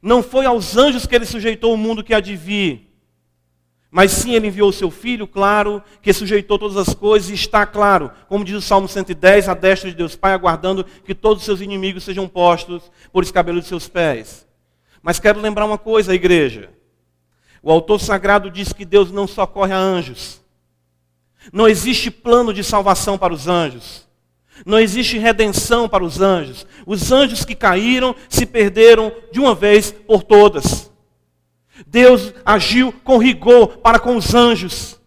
não 0.01 0.21
foi 0.21 0.45
aos 0.45 0.75
anjos 0.75 1.05
que 1.05 1.15
ele 1.15 1.25
sujeitou 1.25 1.73
o 1.73 1.77
mundo 1.77 2.03
que 2.03 2.13
há 2.13 2.19
de 2.19 2.35
vir, 2.35 2.91
mas 3.91 4.11
sim 4.11 4.33
ele 4.33 4.47
enviou 4.47 4.69
o 4.69 4.73
seu 4.73 4.89
filho, 4.89 5.27
claro, 5.27 5.83
que 6.01 6.13
sujeitou 6.13 6.57
todas 6.57 6.77
as 6.77 6.95
coisas 6.95 7.29
e 7.29 7.33
está 7.33 7.65
claro, 7.65 8.09
como 8.29 8.45
diz 8.45 8.55
o 8.55 8.61
Salmo 8.61 8.87
110, 8.87 9.49
a 9.49 9.53
destra 9.53 9.89
de 9.89 9.95
Deus 9.97 10.15
Pai, 10.15 10.31
aguardando 10.31 10.83
que 10.83 11.13
todos 11.13 11.39
os 11.39 11.45
seus 11.45 11.59
inimigos 11.59 12.05
sejam 12.05 12.25
postos 12.25 12.89
por 13.11 13.21
escabelo 13.21 13.59
de 13.59 13.67
seus 13.67 13.89
pés. 13.89 14.47
Mas 15.03 15.19
quero 15.19 15.41
lembrar 15.41 15.65
uma 15.65 15.77
coisa, 15.77 16.15
igreja. 16.15 16.69
O 17.61 17.69
autor 17.69 17.99
sagrado 17.99 18.49
diz 18.49 18.71
que 18.71 18.85
Deus 18.85 19.11
não 19.11 19.27
socorre 19.27 19.73
a 19.73 19.77
anjos. 19.77 20.41
Não 21.51 21.67
existe 21.67 22.09
plano 22.09 22.53
de 22.53 22.63
salvação 22.63 23.17
para 23.17 23.33
os 23.33 23.47
anjos. 23.47 24.07
Não 24.65 24.79
existe 24.79 25.17
redenção 25.17 25.89
para 25.89 26.03
os 26.03 26.21
anjos. 26.21 26.65
Os 26.85 27.11
anjos 27.11 27.45
que 27.45 27.55
caíram 27.55 28.15
se 28.29 28.45
perderam 28.45 29.11
de 29.31 29.39
uma 29.39 29.55
vez 29.55 29.91
por 29.91 30.23
todas. 30.23 30.91
Deus 31.87 32.33
agiu 32.45 32.93
com 33.03 33.17
rigor 33.17 33.77
para 33.77 33.99
com 33.99 34.15
os 34.15 34.33
anjos. 34.33 34.99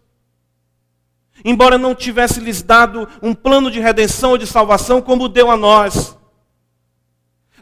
Embora 1.43 1.77
não 1.77 1.93
tivesse 1.93 2.39
lhes 2.39 2.61
dado 2.61 3.07
um 3.21 3.33
plano 3.33 3.69
de 3.69 3.79
redenção 3.79 4.31
ou 4.31 4.37
de 4.37 4.47
salvação 4.47 5.01
como 5.01 5.29
deu 5.29 5.51
a 5.51 5.55
nós. 5.55 6.17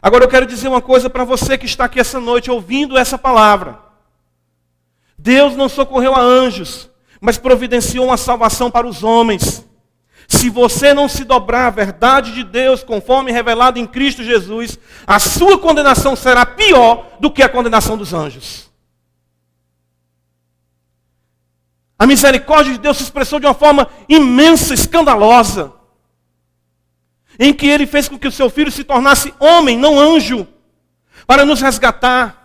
Agora 0.00 0.24
eu 0.24 0.28
quero 0.28 0.46
dizer 0.46 0.68
uma 0.68 0.82
coisa 0.82 1.08
para 1.08 1.24
você 1.24 1.56
que 1.56 1.66
está 1.66 1.84
aqui 1.84 2.00
essa 2.00 2.20
noite 2.20 2.50
ouvindo 2.50 2.96
essa 2.96 3.16
palavra. 3.16 3.78
Deus 5.16 5.56
não 5.56 5.68
socorreu 5.68 6.14
a 6.14 6.20
anjos, 6.20 6.90
mas 7.20 7.38
providenciou 7.38 8.06
uma 8.06 8.16
salvação 8.16 8.70
para 8.70 8.86
os 8.86 9.02
homens. 9.02 9.64
Se 10.28 10.48
você 10.48 10.94
não 10.94 11.08
se 11.08 11.24
dobrar 11.24 11.66
à 11.66 11.70
verdade 11.70 12.32
de 12.32 12.44
Deus, 12.44 12.82
conforme 12.82 13.32
revelado 13.32 13.78
em 13.78 13.86
Cristo 13.86 14.22
Jesus, 14.22 14.78
a 15.06 15.18
sua 15.18 15.58
condenação 15.58 16.16
será 16.16 16.46
pior 16.46 17.08
do 17.20 17.30
que 17.30 17.42
a 17.42 17.48
condenação 17.48 17.96
dos 17.96 18.12
anjos. 18.12 18.70
A 21.98 22.06
misericórdia 22.06 22.72
de 22.72 22.78
Deus 22.78 22.96
se 22.96 23.02
expressou 23.04 23.38
de 23.38 23.46
uma 23.46 23.54
forma 23.54 23.88
imensa, 24.08 24.74
escandalosa 24.74 25.72
em 27.38 27.52
que 27.52 27.66
ele 27.66 27.86
fez 27.86 28.08
com 28.08 28.18
que 28.18 28.28
o 28.28 28.32
seu 28.32 28.48
filho 28.48 28.70
se 28.70 28.84
tornasse 28.84 29.34
homem, 29.38 29.76
não 29.76 29.98
anjo, 29.98 30.46
para 31.26 31.44
nos 31.44 31.60
resgatar, 31.60 32.43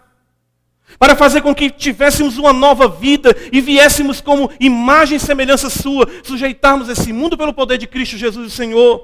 para 0.99 1.15
fazer 1.15 1.41
com 1.41 1.55
que 1.55 1.69
tivéssemos 1.69 2.37
uma 2.37 2.51
nova 2.51 2.89
vida 2.89 3.33
e 3.53 3.61
viéssemos 3.61 4.19
como 4.19 4.51
imagem 4.59 5.15
e 5.15 5.19
semelhança 5.19 5.69
sua, 5.69 6.05
sujeitarmos 6.21 6.89
esse 6.89 7.13
mundo 7.13 7.37
pelo 7.37 7.53
poder 7.53 7.77
de 7.77 7.87
Cristo 7.87 8.17
Jesus, 8.17 8.45
o 8.45 8.55
Senhor. 8.55 9.01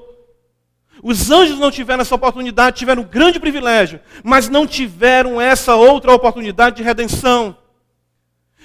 Os 1.02 1.30
anjos 1.30 1.58
não 1.58 1.70
tiveram 1.70 2.02
essa 2.02 2.14
oportunidade, 2.14 2.76
tiveram 2.76 3.02
um 3.02 3.06
grande 3.06 3.40
privilégio, 3.40 3.98
mas 4.22 4.48
não 4.50 4.66
tiveram 4.66 5.40
essa 5.40 5.74
outra 5.74 6.12
oportunidade 6.12 6.76
de 6.76 6.82
redenção. 6.82 7.56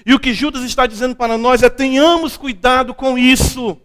E 0.05 0.13
o 0.13 0.19
que 0.19 0.33
Judas 0.33 0.63
está 0.63 0.85
dizendo 0.85 1.15
para 1.15 1.37
nós 1.37 1.63
é: 1.63 1.69
tenhamos 1.69 2.35
cuidado 2.35 2.93
com 2.93 3.17
isso. 3.17 3.77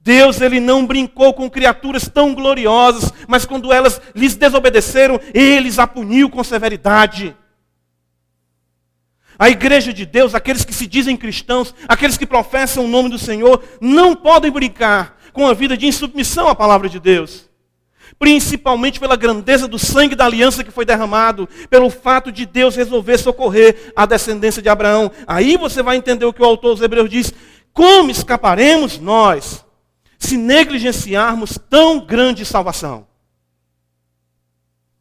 Deus 0.00 0.40
ele 0.40 0.58
não 0.58 0.84
brincou 0.84 1.32
com 1.32 1.48
criaturas 1.48 2.08
tão 2.08 2.34
gloriosas, 2.34 3.12
mas 3.28 3.44
quando 3.44 3.72
elas 3.72 4.00
lhes 4.14 4.34
desobedeceram, 4.34 5.20
eles 5.32 5.78
a 5.78 5.86
puniu 5.86 6.28
com 6.28 6.42
severidade. 6.42 7.36
A 9.42 9.50
igreja 9.50 9.92
de 9.92 10.06
Deus, 10.06 10.36
aqueles 10.36 10.64
que 10.64 10.72
se 10.72 10.86
dizem 10.86 11.16
cristãos, 11.16 11.74
aqueles 11.88 12.16
que 12.16 12.24
professam 12.24 12.84
o 12.84 12.88
nome 12.88 13.08
do 13.08 13.18
Senhor, 13.18 13.60
não 13.80 14.14
podem 14.14 14.52
brincar 14.52 15.18
com 15.32 15.48
a 15.48 15.52
vida 15.52 15.76
de 15.76 15.84
insubmissão 15.84 16.46
à 16.46 16.54
palavra 16.54 16.88
de 16.88 17.00
Deus. 17.00 17.50
Principalmente 18.20 19.00
pela 19.00 19.16
grandeza 19.16 19.66
do 19.66 19.80
sangue 19.80 20.14
da 20.14 20.26
aliança 20.26 20.62
que 20.62 20.70
foi 20.70 20.84
derramado, 20.84 21.48
pelo 21.68 21.90
fato 21.90 22.30
de 22.30 22.46
Deus 22.46 22.76
resolver 22.76 23.18
socorrer 23.18 23.92
a 23.96 24.06
descendência 24.06 24.62
de 24.62 24.68
Abraão. 24.68 25.10
Aí 25.26 25.56
você 25.56 25.82
vai 25.82 25.96
entender 25.96 26.24
o 26.24 26.32
que 26.32 26.40
o 26.40 26.46
autor 26.46 26.74
dos 26.74 26.82
Hebreus 26.84 27.10
diz: 27.10 27.34
como 27.72 28.12
escaparemos 28.12 29.00
nós 29.00 29.64
se 30.20 30.36
negligenciarmos 30.36 31.58
tão 31.68 31.98
grande 31.98 32.44
salvação. 32.44 33.08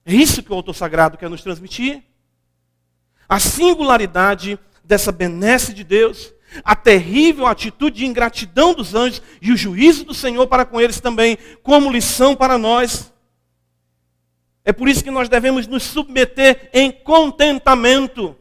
É 0.03 0.15
isso 0.15 0.41
que 0.41 0.51
o 0.51 0.55
autor 0.55 0.73
sagrado 0.73 1.15
quer 1.15 1.29
nos 1.29 1.43
transmitir. 1.43 2.01
A 3.31 3.39
singularidade 3.39 4.59
dessa 4.83 5.09
benesse 5.09 5.73
de 5.73 5.85
Deus, 5.85 6.33
a 6.65 6.75
terrível 6.75 7.47
atitude 7.47 7.99
de 7.99 8.05
ingratidão 8.05 8.73
dos 8.73 8.93
anjos 8.93 9.21
e 9.41 9.53
o 9.53 9.55
juízo 9.55 10.03
do 10.03 10.13
Senhor 10.13 10.47
para 10.47 10.65
com 10.65 10.81
eles 10.81 10.99
também, 10.99 11.37
como 11.63 11.89
lição 11.89 12.35
para 12.35 12.57
nós. 12.57 13.13
É 14.65 14.73
por 14.73 14.89
isso 14.89 15.01
que 15.01 15.09
nós 15.09 15.29
devemos 15.29 15.65
nos 15.65 15.83
submeter 15.83 16.69
em 16.73 16.91
contentamento. 16.91 18.35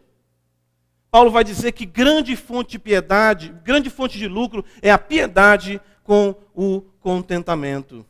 Paulo 1.09 1.30
vai 1.30 1.45
dizer 1.45 1.70
que 1.70 1.86
grande 1.86 2.34
fonte 2.34 2.72
de 2.72 2.80
piedade, 2.80 3.55
grande 3.62 3.91
fonte 3.91 4.18
de 4.18 4.26
lucro 4.26 4.64
é 4.82 4.91
a 4.91 4.99
piedade 4.99 5.80
com 6.03 6.34
o 6.53 6.80
contentamento. 6.99 8.05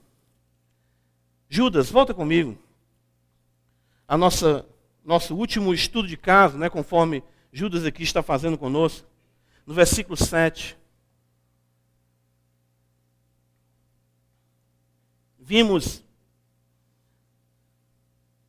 Judas, 1.46 1.90
volta 1.90 2.14
comigo. 2.14 2.56
A 4.08 4.16
nossa 4.16 4.64
nosso 5.04 5.34
último 5.34 5.72
estudo 5.72 6.08
de 6.08 6.16
caso, 6.16 6.58
né, 6.58 6.68
conforme 6.68 7.22
Judas 7.52 7.84
aqui 7.84 8.02
está 8.02 8.22
fazendo 8.22 8.56
conosco, 8.56 9.06
no 9.66 9.74
versículo 9.74 10.16
7. 10.16 10.76
Vimos 15.38 15.96
o 15.96 16.02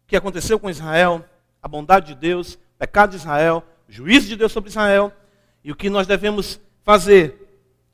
que 0.07 0.15
aconteceu 0.15 0.59
com 0.59 0.69
Israel, 0.69 1.25
a 1.61 1.67
bondade 1.67 2.07
de 2.07 2.15
Deus, 2.15 2.55
o 2.55 2.59
pecado 2.77 3.11
de 3.11 3.17
Israel, 3.17 3.63
o 3.87 3.91
juízo 3.91 4.27
de 4.27 4.35
Deus 4.35 4.51
sobre 4.51 4.69
Israel, 4.69 5.11
e 5.63 5.71
o 5.71 5.75
que 5.75 5.89
nós 5.89 6.05
devemos 6.05 6.59
fazer 6.83 7.47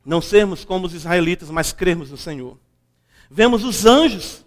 não 0.04 0.20
sermos 0.20 0.64
como 0.64 0.86
os 0.86 0.94
israelitas, 0.94 1.50
mas 1.50 1.72
crermos 1.72 2.10
no 2.10 2.16
Senhor. 2.16 2.58
Vemos 3.30 3.62
os 3.62 3.84
anjos 3.84 4.44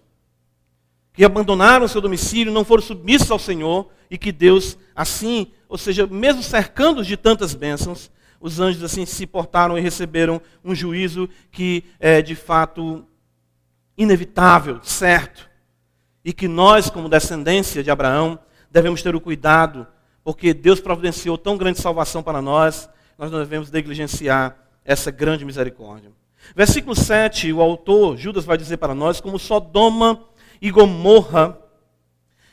que 1.13 1.25
abandonaram 1.25 1.87
seu 1.87 2.01
domicílio, 2.01 2.53
não 2.53 2.63
foram 2.63 2.83
submissos 2.83 3.31
ao 3.31 3.39
Senhor 3.39 3.89
e 4.09 4.17
que 4.17 4.31
Deus 4.31 4.77
assim, 4.95 5.47
ou 5.67 5.77
seja, 5.77 6.07
mesmo 6.07 6.41
cercando-os 6.41 7.07
de 7.07 7.17
tantas 7.17 7.53
bênçãos, 7.53 8.11
os 8.39 8.59
anjos 8.59 8.83
assim 8.83 9.05
se 9.05 9.27
portaram 9.27 9.77
e 9.77 9.81
receberam 9.81 10.41
um 10.63 10.73
juízo 10.73 11.29
que 11.51 11.83
é 11.99 12.21
de 12.21 12.35
fato 12.35 13.05
inevitável, 13.97 14.79
certo, 14.81 15.49
e 16.23 16.33
que 16.33 16.47
nós, 16.47 16.89
como 16.89 17.09
descendência 17.09 17.83
de 17.83 17.91
Abraão, 17.91 18.39
devemos 18.71 19.03
ter 19.03 19.15
o 19.15 19.21
cuidado, 19.21 19.85
porque 20.23 20.53
Deus 20.53 20.79
providenciou 20.79 21.37
tão 21.37 21.57
grande 21.57 21.79
salvação 21.79 22.23
para 22.23 22.41
nós, 22.41 22.89
nós 23.17 23.31
não 23.31 23.39
devemos 23.39 23.69
negligenciar 23.69 24.57
essa 24.83 25.11
grande 25.11 25.45
misericórdia. 25.45 26.11
Versículo 26.55 26.95
7, 26.95 27.53
o 27.53 27.61
autor, 27.61 28.17
Judas, 28.17 28.45
vai 28.45 28.57
dizer 28.57 28.77
para 28.77 28.95
nós 28.95 29.21
como 29.21 29.37
Sodoma 29.37 30.19
e 30.61 30.69
Gomorra 30.69 31.57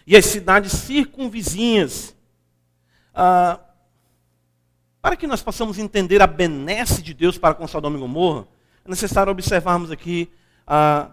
e 0.07 0.17
as 0.17 0.25
cidades 0.25 0.73
circunvizinhas. 0.73 2.17
Ah, 3.15 3.61
para 5.03 5.17
que 5.17 5.27
nós 5.27 5.43
possamos 5.43 5.79
entender 5.79 6.23
a 6.23 6.27
benesse 6.27 7.03
de 7.03 7.13
Deus 7.13 7.37
para 7.37 7.55
com 7.55 7.69
Sodoma 7.69 7.97
e 7.97 8.01
Gomorra, 8.01 8.49
é 8.85 8.89
necessário 8.89 9.31
observarmos 9.31 9.91
aqui 9.91 10.31
ah, 10.67 11.11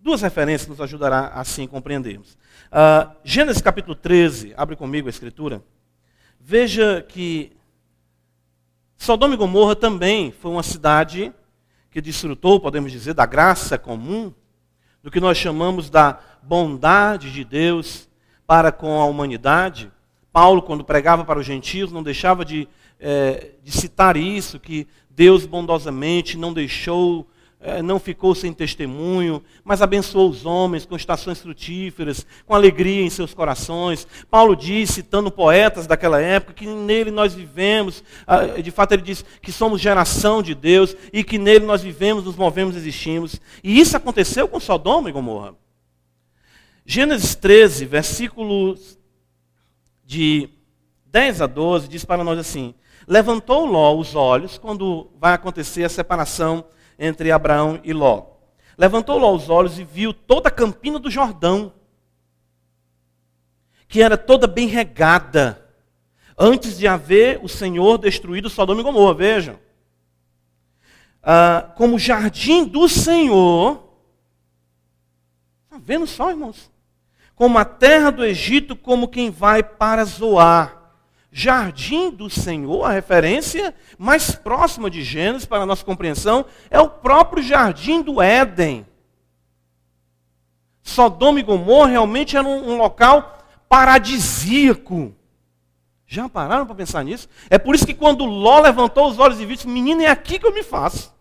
duas 0.00 0.20
referências 0.20 0.64
que 0.64 0.70
nos 0.70 0.80
ajudará 0.80 1.28
assim 1.28 1.68
compreendermos. 1.68 2.36
Ah, 2.70 3.12
Gênesis 3.22 3.62
capítulo 3.62 3.94
13, 3.94 4.52
abre 4.56 4.74
comigo 4.74 5.06
a 5.06 5.10
escritura. 5.10 5.62
Veja 6.40 7.00
que 7.08 7.52
Sodoma 8.96 9.34
e 9.34 9.36
Gomorra 9.36 9.76
também 9.76 10.32
foi 10.32 10.50
uma 10.50 10.62
cidade 10.62 11.32
que 11.92 12.00
desfrutou, 12.00 12.58
podemos 12.58 12.90
dizer, 12.90 13.14
da 13.14 13.26
graça 13.26 13.78
comum, 13.78 14.32
do 15.02 15.10
que 15.10 15.20
nós 15.20 15.36
chamamos 15.36 15.90
da 15.90 16.18
bondade 16.42 17.32
de 17.32 17.44
Deus 17.44 18.08
para 18.46 18.72
com 18.72 19.00
a 19.00 19.06
humanidade. 19.06 19.90
Paulo, 20.32 20.62
quando 20.62 20.84
pregava 20.84 21.24
para 21.24 21.38
os 21.38 21.46
gentios, 21.46 21.92
não 21.92 22.02
deixava 22.02 22.44
de, 22.44 22.68
é, 22.98 23.52
de 23.62 23.70
citar 23.70 24.16
isso, 24.16 24.58
que 24.58 24.86
Deus 25.10 25.46
bondosamente 25.46 26.36
não 26.36 26.52
deixou 26.52 27.26
é, 27.64 27.80
não 27.80 28.00
ficou 28.00 28.34
sem 28.34 28.52
testemunho, 28.52 29.40
mas 29.62 29.80
abençoou 29.80 30.28
os 30.28 30.44
homens 30.44 30.84
com 30.84 30.96
estações 30.96 31.40
frutíferas, 31.40 32.26
com 32.44 32.56
alegria 32.56 33.02
em 33.02 33.08
seus 33.10 33.32
corações. 33.32 34.06
Paulo 34.28 34.56
diz, 34.56 34.90
citando 34.90 35.30
poetas 35.30 35.86
daquela 35.86 36.20
época, 36.20 36.54
que 36.54 36.66
nele 36.66 37.12
nós 37.12 37.34
vivemos, 37.34 38.02
ah, 38.26 38.60
de 38.60 38.70
fato 38.72 38.92
ele 38.92 39.02
diz 39.02 39.24
que 39.40 39.52
somos 39.52 39.80
geração 39.80 40.42
de 40.42 40.56
Deus 40.56 40.96
e 41.12 41.22
que 41.22 41.38
nele 41.38 41.64
nós 41.64 41.82
vivemos, 41.82 42.24
nos 42.24 42.34
movemos, 42.34 42.74
existimos. 42.74 43.40
E 43.62 43.78
isso 43.78 43.96
aconteceu 43.96 44.48
com 44.48 44.58
Sodoma 44.58 45.08
e 45.08 45.12
Gomorra. 45.12 45.54
Gênesis 46.84 47.34
13, 47.36 47.86
versículos 47.86 48.98
de 50.04 50.48
10 51.06 51.42
a 51.42 51.46
12, 51.46 51.88
diz 51.88 52.04
para 52.04 52.24
nós 52.24 52.38
assim: 52.38 52.74
Levantou 53.06 53.64
Ló 53.64 53.96
os 53.96 54.14
olhos 54.14 54.58
quando 54.58 55.10
vai 55.18 55.32
acontecer 55.32 55.84
a 55.84 55.88
separação 55.88 56.64
entre 56.98 57.30
Abraão 57.30 57.80
e 57.84 57.92
Ló. 57.92 58.26
Levantou 58.76 59.18
Ló 59.18 59.34
os 59.34 59.48
olhos 59.48 59.78
e 59.78 59.84
viu 59.84 60.12
toda 60.12 60.48
a 60.48 60.52
campina 60.52 60.98
do 60.98 61.10
Jordão, 61.10 61.72
que 63.86 64.02
era 64.02 64.16
toda 64.16 64.46
bem 64.46 64.66
regada, 64.66 65.64
antes 66.36 66.78
de 66.78 66.88
haver 66.88 67.38
o 67.44 67.48
Senhor 67.48 67.96
destruído 67.98 68.50
Sodoma 68.50 68.80
e 68.80 68.84
Gomorra. 68.84 69.14
Vejam. 69.14 69.58
Ah, 71.22 71.72
como 71.76 71.98
jardim 71.98 72.64
do 72.64 72.88
Senhor. 72.88 73.88
Está 75.64 75.78
vendo 75.78 76.06
só, 76.06 76.30
irmãos? 76.30 76.71
Como 77.34 77.58
a 77.58 77.64
terra 77.64 78.10
do 78.10 78.24
Egito, 78.24 78.76
como 78.76 79.08
quem 79.08 79.30
vai 79.30 79.62
para 79.62 80.04
Zoar 80.04 80.82
jardim 81.32 82.10
do 82.10 82.28
Senhor, 82.28 82.84
a 82.84 82.92
referência 82.92 83.74
mais 83.98 84.32
próxima 84.32 84.90
de 84.90 85.02
Gênesis 85.02 85.46
para 85.46 85.62
a 85.62 85.66
nossa 85.66 85.82
compreensão, 85.82 86.44
é 86.70 86.78
o 86.78 86.90
próprio 86.90 87.42
jardim 87.42 88.02
do 88.02 88.20
Éden. 88.20 88.86
Sodoma 90.82 91.40
e 91.40 91.42
Gomorra 91.42 91.88
realmente 91.88 92.36
era 92.36 92.46
um, 92.46 92.76
local 92.76 93.38
paradisíaco. 93.66 95.14
Já 96.06 96.28
pararam 96.28 96.66
para 96.66 96.74
pensar 96.74 97.02
nisso? 97.02 97.26
É 97.48 97.56
por 97.56 97.74
isso 97.74 97.86
que 97.86 97.94
quando 97.94 98.26
Ló 98.26 98.60
levantou 98.60 99.08
os 99.08 99.18
olhos 99.18 99.40
e 99.40 99.46
viu, 99.46 99.56
disse, 99.56 99.68
menino, 99.68 100.02
é 100.02 100.08
aqui 100.08 100.38
que 100.38 100.46
eu 100.46 100.52
me 100.52 100.62
faço. 100.62 101.14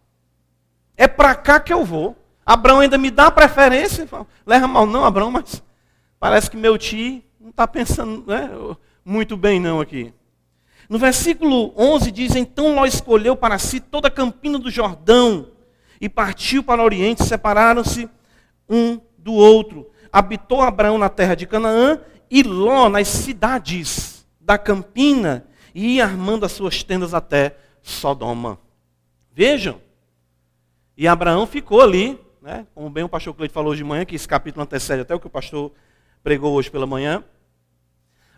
É 0.98 1.08
para 1.08 1.34
cá 1.34 1.60
que 1.62 1.72
eu 1.72 1.86
vou. 1.86 2.18
Abraão 2.46 2.82
ainda 2.82 2.98
me 2.98 3.10
dá 3.10 3.32
preferência. 3.32 4.10
Leva 4.46 4.68
mal 4.68 4.86
não, 4.86 5.06
Abraão, 5.06 5.32
mas 5.32 5.64
parece 6.22 6.52
que 6.52 6.56
meu 6.56 6.78
tio 6.78 7.24
não 7.40 7.50
está 7.50 7.68
pensando, 7.68 8.24
né? 8.28 8.48
muito 9.04 9.36
bem 9.36 9.60
não 9.60 9.82
aqui. 9.82 10.14
No 10.88 11.00
versículo 11.00 11.74
11 11.76 12.12
diz: 12.12 12.36
Então 12.36 12.76
Ló 12.76 12.86
escolheu 12.86 13.36
para 13.36 13.58
si 13.58 13.80
toda 13.80 14.08
a 14.08 14.12
campina 14.12 14.60
do 14.60 14.70
Jordão 14.70 15.48
e 16.00 16.08
partiu 16.08 16.62
para 16.62 16.82
o 16.82 16.86
Oriente, 16.86 17.24
separaram-se 17.24 18.08
um 18.70 19.02
do 19.18 19.34
outro. 19.34 19.90
Habitou 20.14 20.62
Abraão 20.62 21.00
na 21.00 21.10
terra 21.10 21.34
de 21.34 21.48
Canaã 21.48 22.00
e 22.30 22.44
Ló 22.44 22.88
nas 22.88 23.08
cidades 23.08 24.28
da 24.40 24.60
campina 24.60 25.48
e 25.74 25.96
ia 25.96 26.06
armando 26.06 26.46
as 26.46 26.52
suas 26.52 26.84
tendas 26.84 27.16
até 27.16 27.58
Sodoma. 27.82 28.60
Vejam. 29.34 29.82
E 30.96 31.08
Abraão 31.08 31.48
ficou 31.48 31.82
ali, 31.82 32.20
né, 32.42 32.68
como 32.76 32.90
bem 32.92 33.04
o 33.04 33.10
pastor 33.10 33.34
Cleide 33.34 33.54
falou 33.54 33.74
de 33.74 33.84
manhã, 33.84 34.06
que 34.06 34.16
esse 34.16 34.28
capítulo 34.28 34.62
antecede 34.62 35.02
até 35.02 35.16
o 35.16 35.20
que 35.20 35.26
o 35.26 35.32
pastor 35.32 35.72
pregou 36.24 36.54
hoje 36.54 36.70
pela 36.70 36.86
manhã. 36.86 37.24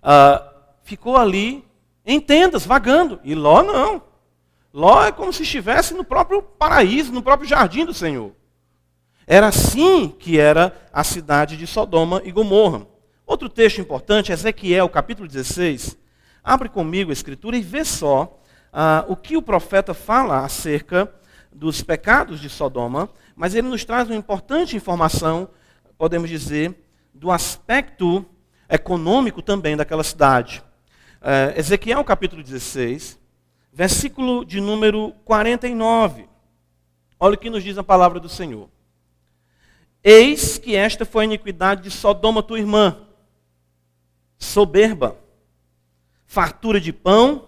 Uh, 0.01 0.49
ficou 0.83 1.17
ali 1.17 1.65
em 2.05 2.19
tendas, 2.19 2.65
vagando. 2.65 3.19
E 3.23 3.35
Ló 3.35 3.63
não. 3.63 4.01
Ló 4.73 5.03
é 5.03 5.11
como 5.11 5.31
se 5.31 5.43
estivesse 5.43 5.93
no 5.93 6.03
próprio 6.03 6.41
paraíso, 6.41 7.11
no 7.11 7.21
próprio 7.21 7.47
jardim 7.47 7.85
do 7.85 7.93
Senhor. 7.93 8.31
Era 9.25 9.47
assim 9.47 10.09
que 10.09 10.39
era 10.39 10.75
a 10.91 11.03
cidade 11.03 11.55
de 11.55 11.65
Sodoma 11.65 12.21
e 12.25 12.31
Gomorra. 12.31 12.85
Outro 13.25 13.47
texto 13.47 13.79
importante, 13.79 14.31
Ezequiel, 14.31 14.89
capítulo 14.89 15.27
16. 15.27 15.97
Abre 16.43 16.67
comigo 16.67 17.09
a 17.09 17.13
escritura 17.13 17.55
e 17.55 17.61
vê 17.61 17.85
só 17.85 18.41
ah, 18.71 19.05
o 19.07 19.15
que 19.15 19.37
o 19.37 19.41
profeta 19.41 19.93
fala 19.93 20.43
acerca 20.43 21.09
dos 21.53 21.81
pecados 21.81 22.41
de 22.41 22.49
Sodoma, 22.49 23.09
mas 23.35 23.55
ele 23.55 23.67
nos 23.67 23.85
traz 23.85 24.09
uma 24.09 24.15
importante 24.15 24.75
informação, 24.75 25.47
podemos 25.97 26.29
dizer, 26.29 26.75
do 27.13 27.31
aspecto 27.31 28.25
econômico 28.69 29.41
também 29.41 29.77
daquela 29.77 30.03
cidade. 30.03 30.63
Uh, 31.21 31.57
Ezequiel 31.57 32.03
capítulo 32.03 32.43
16, 32.43 33.19
versículo 33.71 34.43
de 34.43 34.59
número 34.59 35.13
49. 35.23 36.27
Olha 37.19 37.35
o 37.35 37.37
que 37.37 37.49
nos 37.49 37.63
diz 37.63 37.77
a 37.77 37.83
palavra 37.83 38.19
do 38.19 38.27
Senhor. 38.27 38.69
Eis 40.03 40.57
que 40.57 40.75
esta 40.75 41.05
foi 41.05 41.23
a 41.23 41.25
iniquidade 41.25 41.83
de 41.83 41.91
Sodoma, 41.91 42.43
tua 42.43 42.59
irmã, 42.59 43.07
soberba, 44.37 45.17
fartura 46.25 46.81
de 46.81 46.91
pão 46.91 47.47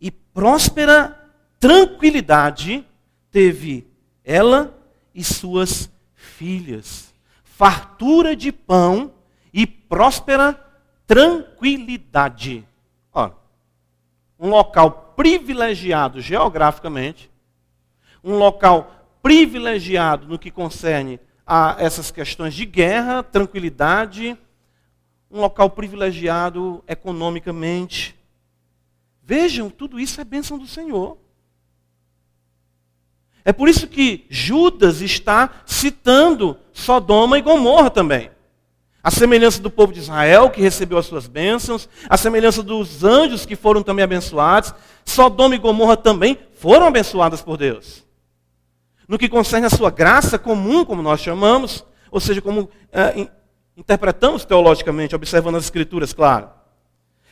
e 0.00 0.10
próspera 0.10 1.18
tranquilidade 1.60 2.84
teve 3.30 3.86
ela 4.24 4.76
e 5.14 5.22
suas 5.22 5.88
filhas. 6.14 7.11
Fartura 7.56 8.34
de 8.34 8.50
pão 8.50 9.12
e 9.52 9.66
próspera 9.66 10.58
tranquilidade 11.06 12.66
um 14.42 14.48
local 14.48 15.14
privilegiado 15.14 16.20
geograficamente, 16.20 17.30
um 18.24 18.36
local 18.36 18.92
privilegiado 19.22 20.26
no 20.26 20.36
que 20.36 20.50
concerne 20.50 21.20
a 21.46 21.76
essas 21.78 22.10
questões 22.10 22.52
de 22.52 22.66
guerra, 22.66 23.22
tranquilidade, 23.22 24.36
um 25.30 25.40
local 25.40 25.70
privilegiado 25.70 26.82
economicamente. 26.88 28.18
Vejam, 29.22 29.70
tudo 29.70 30.00
isso 30.00 30.20
é 30.20 30.24
bênção 30.24 30.58
do 30.58 30.66
Senhor. 30.66 31.16
É 33.44 33.52
por 33.52 33.68
isso 33.68 33.86
que 33.86 34.26
Judas 34.30 35.00
está 35.00 35.50
citando 35.66 36.56
Sodoma 36.72 37.38
e 37.38 37.42
Gomorra 37.42 37.90
também. 37.90 38.30
A 39.02 39.10
semelhança 39.10 39.60
do 39.60 39.68
povo 39.68 39.92
de 39.92 39.98
Israel, 39.98 40.48
que 40.48 40.60
recebeu 40.60 40.96
as 40.96 41.06
suas 41.06 41.26
bênçãos, 41.26 41.88
a 42.08 42.16
semelhança 42.16 42.62
dos 42.62 43.02
anjos 43.02 43.44
que 43.44 43.56
foram 43.56 43.82
também 43.82 44.04
abençoados, 44.04 44.72
Sodoma 45.04 45.56
e 45.56 45.58
Gomorra 45.58 45.96
também 45.96 46.38
foram 46.54 46.86
abençoadas 46.86 47.42
por 47.42 47.56
Deus. 47.56 48.06
No 49.08 49.18
que 49.18 49.28
concerne 49.28 49.66
a 49.66 49.70
sua 49.70 49.90
graça 49.90 50.38
comum, 50.38 50.84
como 50.84 51.02
nós 51.02 51.20
chamamos, 51.20 51.84
ou 52.12 52.20
seja, 52.20 52.40
como 52.40 52.70
é, 52.92 53.26
interpretamos 53.76 54.44
teologicamente, 54.44 55.16
observando 55.16 55.56
as 55.56 55.64
Escrituras, 55.64 56.12
claro. 56.12 56.48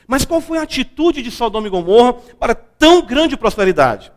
Mas 0.09 0.25
qual 0.25 0.41
foi 0.41 0.59
a 0.59 0.63
atitude 0.63 1.23
de 1.23 1.31
Sodoma 1.31 1.69
e 1.69 1.71
Gomorra 1.71 2.15
para 2.39 2.53
tão 2.53 3.03
grande 3.03 3.37
prosperidade? 3.37 4.11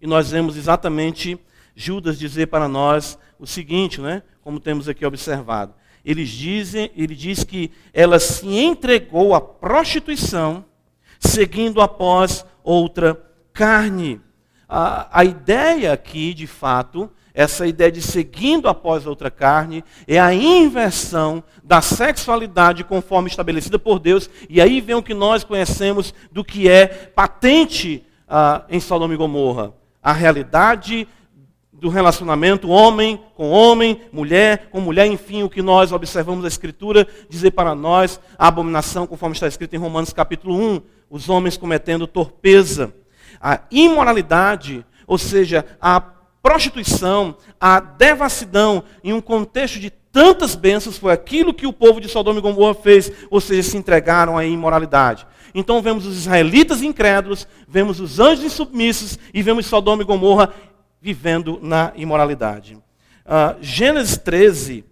E 0.00 0.06
nós 0.06 0.30
vemos 0.30 0.56
exatamente 0.56 1.38
Judas 1.74 2.18
dizer 2.18 2.46
para 2.46 2.68
nós 2.68 3.18
o 3.38 3.46
seguinte, 3.46 4.00
né? 4.00 4.22
como 4.42 4.60
temos 4.60 4.88
aqui 4.88 5.04
observado. 5.04 5.74
Eles 6.04 6.28
dizem, 6.30 6.90
ele 6.96 7.14
diz 7.14 7.44
que 7.44 7.70
ela 7.92 8.18
se 8.18 8.46
entregou 8.46 9.34
à 9.34 9.40
prostituição, 9.40 10.64
seguindo 11.18 11.80
após 11.80 12.44
outra 12.64 13.20
carne. 13.52 14.20
A, 14.68 15.20
a 15.20 15.24
ideia 15.24 15.92
aqui, 15.92 16.32
de 16.32 16.46
fato, 16.46 17.10
essa 17.34 17.66
ideia 17.66 17.92
de 17.92 18.00
seguindo 18.00 18.68
após 18.68 19.06
outra 19.06 19.30
carne, 19.30 19.84
é 20.06 20.18
a 20.18 20.34
inversão 20.34 21.44
da 21.62 21.80
sexualidade 21.80 22.82
conforme 22.84 23.28
estabelecida 23.28 23.78
por 23.78 23.98
Deus. 23.98 24.28
E 24.48 24.60
aí 24.60 24.80
vem 24.80 24.96
o 24.96 25.02
que 25.02 25.14
nós 25.14 25.44
conhecemos 25.44 26.14
do 26.32 26.44
que 26.44 26.68
é 26.68 26.86
patente 26.86 28.04
ah, 28.28 28.64
em 28.68 28.80
Sodoma 28.80 29.14
e 29.14 29.16
Gomorra. 29.16 29.79
A 30.02 30.12
realidade 30.12 31.06
do 31.72 31.88
relacionamento 31.88 32.68
homem 32.68 33.18
com 33.34 33.50
homem, 33.50 34.02
mulher 34.12 34.68
com 34.70 34.80
mulher, 34.80 35.06
enfim, 35.06 35.42
o 35.42 35.48
que 35.48 35.62
nós 35.62 35.92
observamos 35.92 36.44
a 36.44 36.48
Escritura 36.48 37.08
dizer 37.28 37.52
para 37.52 37.74
nós, 37.74 38.20
a 38.38 38.48
abominação, 38.48 39.06
conforme 39.06 39.34
está 39.34 39.48
escrito 39.48 39.74
em 39.74 39.78
Romanos 39.78 40.12
capítulo 40.12 40.54
1, 40.54 40.82
os 41.08 41.28
homens 41.28 41.56
cometendo 41.56 42.06
torpeza. 42.06 42.94
A 43.40 43.62
imoralidade, 43.70 44.84
ou 45.06 45.16
seja, 45.16 45.64
a 45.80 46.00
prostituição, 46.42 47.36
a 47.58 47.80
devassidão, 47.80 48.84
em 49.02 49.12
um 49.12 49.20
contexto 49.20 49.78
de 49.78 49.90
tantas 49.90 50.54
bênçãos, 50.54 50.98
foi 50.98 51.12
aquilo 51.12 51.54
que 51.54 51.66
o 51.66 51.72
povo 51.72 52.00
de 52.00 52.08
Sodoma 52.08 52.38
e 52.38 52.42
Gomorra 52.42 52.74
fez, 52.74 53.10
ou 53.30 53.40
seja, 53.40 53.62
se 53.62 53.76
entregaram 53.76 54.36
à 54.36 54.44
imoralidade. 54.44 55.26
Então 55.54 55.82
vemos 55.82 56.06
os 56.06 56.16
israelitas 56.16 56.82
incrédulos, 56.82 57.46
vemos 57.66 58.00
os 58.00 58.20
anjos 58.20 58.44
insubmissos 58.44 59.18
e 59.32 59.42
vemos 59.42 59.66
Sodoma 59.66 60.02
e 60.02 60.06
Gomorra 60.06 60.52
vivendo 61.00 61.58
na 61.62 61.92
imoralidade. 61.96 62.74
Uh, 62.74 63.56
Gênesis 63.60 64.18
13, 64.18 64.84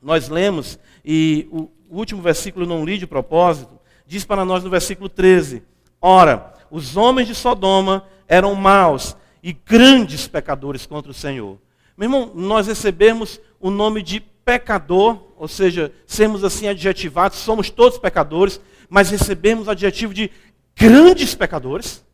nós 0.00 0.28
lemos, 0.28 0.78
e 1.04 1.48
o 1.50 1.68
último 1.90 2.22
versículo 2.22 2.66
não 2.66 2.84
li 2.84 2.98
de 2.98 3.06
propósito, 3.06 3.78
diz 4.06 4.24
para 4.24 4.44
nós 4.44 4.64
no 4.64 4.70
versículo 4.70 5.08
13: 5.08 5.62
Ora, 6.00 6.54
os 6.70 6.96
homens 6.96 7.28
de 7.28 7.34
Sodoma 7.34 8.04
eram 8.26 8.54
maus 8.54 9.16
e 9.42 9.52
grandes 9.52 10.26
pecadores 10.26 10.86
contra 10.86 11.10
o 11.10 11.14
Senhor. 11.14 11.58
Meu 11.96 12.06
irmão, 12.06 12.32
nós 12.34 12.66
recebemos 12.66 13.40
o 13.60 13.70
nome 13.70 14.02
de 14.02 14.20
pecador, 14.20 15.18
ou 15.36 15.46
seja, 15.46 15.92
sermos 16.06 16.42
assim 16.42 16.68
adjetivados, 16.68 17.38
somos 17.38 17.70
todos 17.70 17.98
pecadores, 17.98 18.60
mas 18.88 19.10
recebemos 19.10 19.66
o 19.66 19.70
adjetivo 19.70 20.14
de 20.14 20.30
grandes 20.74 21.34
pecadores. 21.34 22.04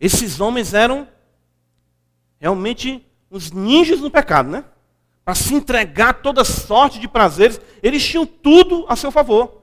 Esses 0.00 0.40
homens 0.40 0.74
eram 0.74 1.06
realmente 2.40 3.06
uns 3.30 3.50
ninjas 3.52 4.00
no 4.00 4.10
pecado, 4.10 4.50
né? 4.50 4.64
Para 5.24 5.34
se 5.34 5.54
entregar 5.54 6.08
a 6.08 6.14
toda 6.14 6.44
sorte 6.44 6.98
de 6.98 7.06
prazeres, 7.06 7.60
eles 7.82 8.04
tinham 8.04 8.26
tudo 8.26 8.84
a 8.88 8.96
seu 8.96 9.12
favor. 9.12 9.62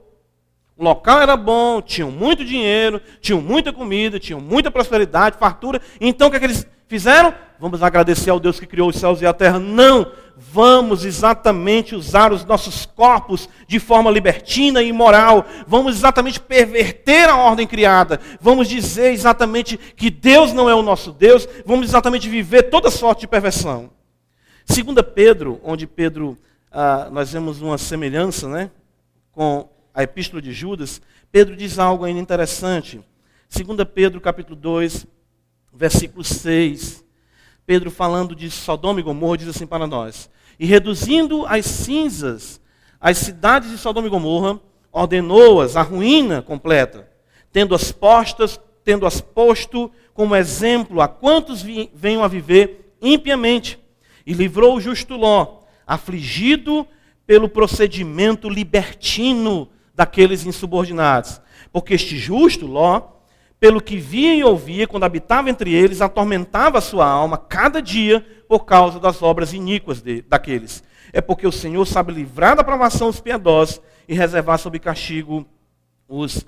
O 0.76 0.82
local 0.82 1.20
era 1.20 1.36
bom, 1.36 1.82
tinham 1.82 2.10
muito 2.10 2.42
dinheiro, 2.42 3.02
tinham 3.20 3.40
muita 3.40 3.70
comida, 3.70 4.18
tinham 4.18 4.40
muita 4.40 4.70
prosperidade, 4.70 5.36
fartura. 5.38 5.82
Então 6.00 6.28
o 6.28 6.30
que, 6.30 6.38
é 6.38 6.40
que 6.40 6.46
eles 6.46 6.66
fizeram? 6.88 7.34
Vamos 7.60 7.82
agradecer 7.82 8.30
ao 8.30 8.40
Deus 8.40 8.58
que 8.58 8.66
criou 8.66 8.88
os 8.88 8.96
céus 8.96 9.20
e 9.20 9.26
a 9.26 9.34
terra. 9.34 9.58
Não! 9.58 10.10
Vamos 10.34 11.04
exatamente 11.04 11.94
usar 11.94 12.32
os 12.32 12.42
nossos 12.46 12.86
corpos 12.86 13.46
de 13.68 13.78
forma 13.78 14.10
libertina 14.10 14.82
e 14.82 14.88
imoral. 14.88 15.44
Vamos 15.66 15.96
exatamente 15.96 16.40
perverter 16.40 17.28
a 17.28 17.36
ordem 17.36 17.66
criada. 17.66 18.18
Vamos 18.40 18.66
dizer 18.66 19.12
exatamente 19.12 19.76
que 19.76 20.08
Deus 20.08 20.54
não 20.54 20.70
é 20.70 20.74
o 20.74 20.80
nosso 20.80 21.12
Deus. 21.12 21.46
Vamos 21.66 21.90
exatamente 21.90 22.26
viver 22.30 22.70
toda 22.70 22.90
sorte 22.90 23.20
de 23.20 23.28
perversão. 23.28 23.90
Segunda 24.64 25.02
Pedro, 25.02 25.60
onde 25.62 25.86
Pedro, 25.86 26.38
ah, 26.72 27.08
nós 27.12 27.30
vemos 27.30 27.60
uma 27.60 27.76
semelhança 27.76 28.48
né, 28.48 28.70
com 29.32 29.68
a 29.94 30.02
epístola 30.02 30.40
de 30.40 30.52
Judas, 30.52 31.02
Pedro 31.30 31.54
diz 31.54 31.78
algo 31.78 32.04
ainda 32.04 32.20
interessante. 32.20 33.02
Segunda 33.50 33.84
Pedro 33.84 34.18
capítulo 34.18 34.56
2, 34.56 35.06
versículo 35.74 36.24
6. 36.24 37.09
Pedro 37.70 37.88
falando 37.88 38.34
de 38.34 38.50
Sodoma 38.50 38.98
e 38.98 39.02
Gomorra, 39.04 39.38
diz 39.38 39.46
assim 39.46 39.64
para 39.64 39.86
nós: 39.86 40.28
E 40.58 40.66
reduzindo 40.66 41.46
as 41.46 41.64
cinzas 41.64 42.60
as 43.00 43.16
cidades 43.18 43.70
de 43.70 43.78
Sodoma 43.78 44.08
e 44.08 44.10
Gomorra, 44.10 44.58
ordenou-as 44.90 45.76
à 45.76 45.82
ruína 45.82 46.42
completa, 46.42 47.08
tendo-as 47.52 47.92
postas, 47.92 48.60
tendo-as 48.82 49.20
posto 49.20 49.88
como 50.12 50.34
exemplo 50.34 51.00
a 51.00 51.06
quantos 51.06 51.62
venham 51.94 52.24
a 52.24 52.26
viver 52.26 52.92
impiamente, 53.00 53.78
e 54.26 54.32
livrou 54.32 54.74
o 54.74 54.80
justo 54.80 55.14
Ló, 55.14 55.60
afligido 55.86 56.84
pelo 57.24 57.48
procedimento 57.48 58.48
libertino 58.48 59.68
daqueles 59.94 60.44
insubordinados. 60.44 61.40
Porque 61.72 61.94
este 61.94 62.18
justo, 62.18 62.66
Ló, 62.66 63.00
pelo 63.60 63.80
que 63.80 63.98
via 63.98 64.34
e 64.34 64.42
ouvia 64.42 64.88
quando 64.88 65.04
habitava 65.04 65.50
entre 65.50 65.72
eles, 65.72 66.00
atormentava 66.00 66.78
a 66.78 66.80
sua 66.80 67.06
alma 67.06 67.36
cada 67.36 67.82
dia 67.82 68.26
por 68.48 68.64
causa 68.64 68.98
das 68.98 69.22
obras 69.22 69.52
iníquas 69.52 70.00
de, 70.00 70.22
daqueles. 70.22 70.82
É 71.12 71.20
porque 71.20 71.46
o 71.46 71.52
Senhor 71.52 71.84
sabe 71.86 72.12
livrar 72.12 72.56
da 72.56 72.64
provação 72.64 73.08
os 73.08 73.20
piedosos 73.20 73.80
e 74.08 74.14
reservar 74.14 74.58
sob 74.58 74.78
castigo 74.78 75.46
os 76.08 76.46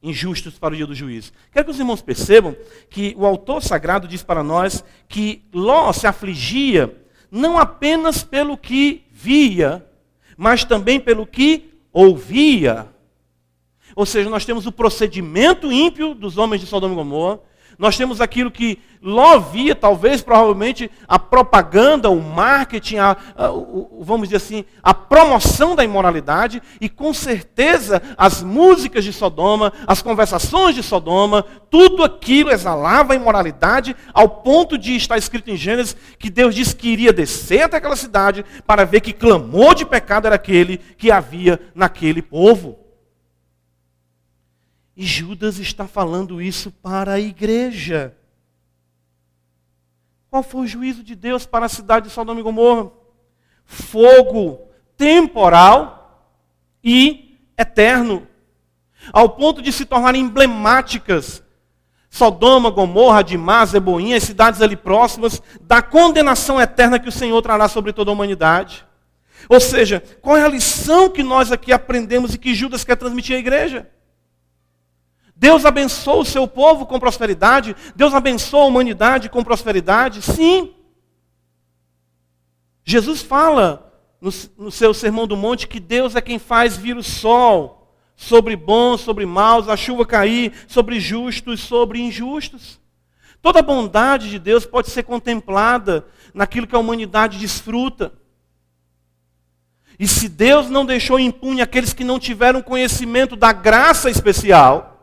injustos 0.00 0.58
para 0.58 0.74
o 0.74 0.76
dia 0.76 0.86
do 0.86 0.94
juízo. 0.94 1.32
Quero 1.50 1.64
que 1.64 1.70
os 1.72 1.78
irmãos 1.78 2.00
percebam 2.00 2.56
que 2.88 3.14
o 3.18 3.26
autor 3.26 3.60
sagrado 3.60 4.06
diz 4.06 4.22
para 4.22 4.44
nós 4.44 4.84
que 5.08 5.44
Ló 5.52 5.92
se 5.92 6.06
afligia 6.06 6.94
não 7.30 7.58
apenas 7.58 8.22
pelo 8.22 8.56
que 8.56 9.04
via, 9.10 9.84
mas 10.36 10.62
também 10.62 11.00
pelo 11.00 11.26
que 11.26 11.74
ouvia. 11.92 12.93
Ou 13.94 14.04
seja, 14.04 14.28
nós 14.28 14.44
temos 14.44 14.66
o 14.66 14.72
procedimento 14.72 15.72
ímpio 15.72 16.14
dos 16.14 16.36
homens 16.38 16.60
de 16.60 16.66
Sodoma 16.66 16.94
e 16.94 16.96
Gomorra. 16.96 17.40
Nós 17.78 17.96
temos 17.96 18.20
aquilo 18.20 18.50
que 18.50 18.78
Ló 19.06 19.38
via, 19.38 19.74
talvez, 19.74 20.22
provavelmente, 20.22 20.90
a 21.06 21.18
propaganda, 21.18 22.08
o 22.08 22.22
marketing, 22.22 22.96
a, 22.96 23.16
a, 23.36 23.52
o, 23.52 24.00
vamos 24.00 24.28
dizer 24.28 24.38
assim, 24.38 24.64
a 24.82 24.94
promoção 24.94 25.76
da 25.76 25.84
imoralidade. 25.84 26.62
E 26.80 26.88
com 26.88 27.12
certeza 27.12 28.00
as 28.16 28.42
músicas 28.42 29.04
de 29.04 29.12
Sodoma, 29.12 29.74
as 29.86 30.00
conversações 30.00 30.74
de 30.74 30.82
Sodoma, 30.82 31.44
tudo 31.70 32.02
aquilo 32.02 32.50
exalava 32.50 33.12
a 33.12 33.16
imoralidade, 33.16 33.94
ao 34.14 34.26
ponto 34.26 34.78
de 34.78 34.96
estar 34.96 35.18
escrito 35.18 35.50
em 35.50 35.56
Gênesis 35.56 35.94
que 36.18 36.30
Deus 36.30 36.54
disse 36.54 36.74
que 36.74 36.88
iria 36.88 37.12
descer 37.12 37.64
até 37.64 37.76
aquela 37.76 37.96
cidade 37.96 38.42
para 38.66 38.86
ver 38.86 39.02
que 39.02 39.12
clamor 39.12 39.74
de 39.74 39.84
pecado 39.84 40.26
era 40.26 40.36
aquele 40.36 40.78
que 40.96 41.10
havia 41.10 41.60
naquele 41.74 42.22
povo. 42.22 42.83
E 44.96 45.04
Judas 45.04 45.58
está 45.58 45.86
falando 45.86 46.40
isso 46.40 46.70
para 46.70 47.14
a 47.14 47.20
igreja. 47.20 48.16
Qual 50.30 50.42
foi 50.42 50.62
o 50.62 50.66
juízo 50.66 51.02
de 51.02 51.14
Deus 51.14 51.46
para 51.46 51.66
a 51.66 51.68
cidade 51.68 52.08
de 52.08 52.12
Sodoma 52.12 52.40
e 52.40 52.42
Gomorra? 52.42 52.90
Fogo 53.64 54.68
temporal 54.96 56.34
e 56.82 57.38
eterno, 57.56 58.26
ao 59.12 59.30
ponto 59.30 59.62
de 59.62 59.72
se 59.72 59.84
tornarem 59.84 60.22
emblemáticas. 60.22 61.42
Sodoma, 62.10 62.70
Gomorra, 62.70 63.20
Adimá, 63.20 63.64
Zeboinha, 63.64 64.16
as 64.16 64.22
cidades 64.22 64.62
ali 64.62 64.76
próximas, 64.76 65.42
da 65.62 65.82
condenação 65.82 66.60
eterna 66.60 66.98
que 66.98 67.08
o 67.08 67.12
Senhor 67.12 67.40
trará 67.42 67.66
sobre 67.66 67.92
toda 67.92 68.10
a 68.10 68.14
humanidade. 68.14 68.86
Ou 69.48 69.58
seja, 69.58 70.02
qual 70.22 70.36
é 70.36 70.44
a 70.44 70.48
lição 70.48 71.10
que 71.10 71.22
nós 71.22 71.50
aqui 71.50 71.72
aprendemos 71.72 72.32
e 72.32 72.38
que 72.38 72.54
Judas 72.54 72.84
quer 72.84 72.96
transmitir 72.96 73.34
à 73.34 73.38
igreja? 73.38 73.90
Deus 75.36 75.64
abençoa 75.64 76.22
o 76.22 76.24
seu 76.24 76.46
povo 76.46 76.86
com 76.86 76.98
prosperidade? 76.98 77.74
Deus 77.96 78.14
abençoa 78.14 78.62
a 78.62 78.66
humanidade 78.66 79.28
com 79.28 79.42
prosperidade? 79.42 80.22
Sim. 80.22 80.74
Jesus 82.84 83.20
fala 83.22 83.92
no, 84.20 84.30
no, 84.56 84.70
seu 84.70 84.94
Sermão 84.94 85.26
do 85.26 85.36
Monte 85.36 85.66
que 85.66 85.80
Deus 85.80 86.14
é 86.14 86.20
quem 86.20 86.38
faz 86.38 86.76
vir 86.76 86.96
o 86.96 87.02
sol 87.02 87.96
sobre 88.14 88.54
bons, 88.54 89.00
sobre 89.00 89.26
maus, 89.26 89.68
a 89.68 89.76
chuva 89.76 90.06
cair 90.06 90.52
sobre 90.68 91.00
justos, 91.00 91.60
sobre 91.60 91.98
injustos. 91.98 92.80
Toda 93.42 93.58
a 93.58 93.62
bondade 93.62 94.30
de 94.30 94.38
Deus 94.38 94.64
pode 94.64 94.88
ser 94.88 95.02
contemplada 95.02 96.06
naquilo 96.32 96.66
que 96.66 96.76
a 96.76 96.78
humanidade 96.78 97.38
desfruta. 97.38 98.12
E 99.98 100.08
se 100.08 100.28
Deus 100.28 100.70
não 100.70 100.86
deixou 100.86 101.18
impune 101.18 101.60
aqueles 101.60 101.92
que 101.92 102.04
não 102.04 102.18
tiveram 102.18 102.62
conhecimento 102.62 103.36
da 103.36 103.52
graça 103.52 104.08
especial, 104.10 104.93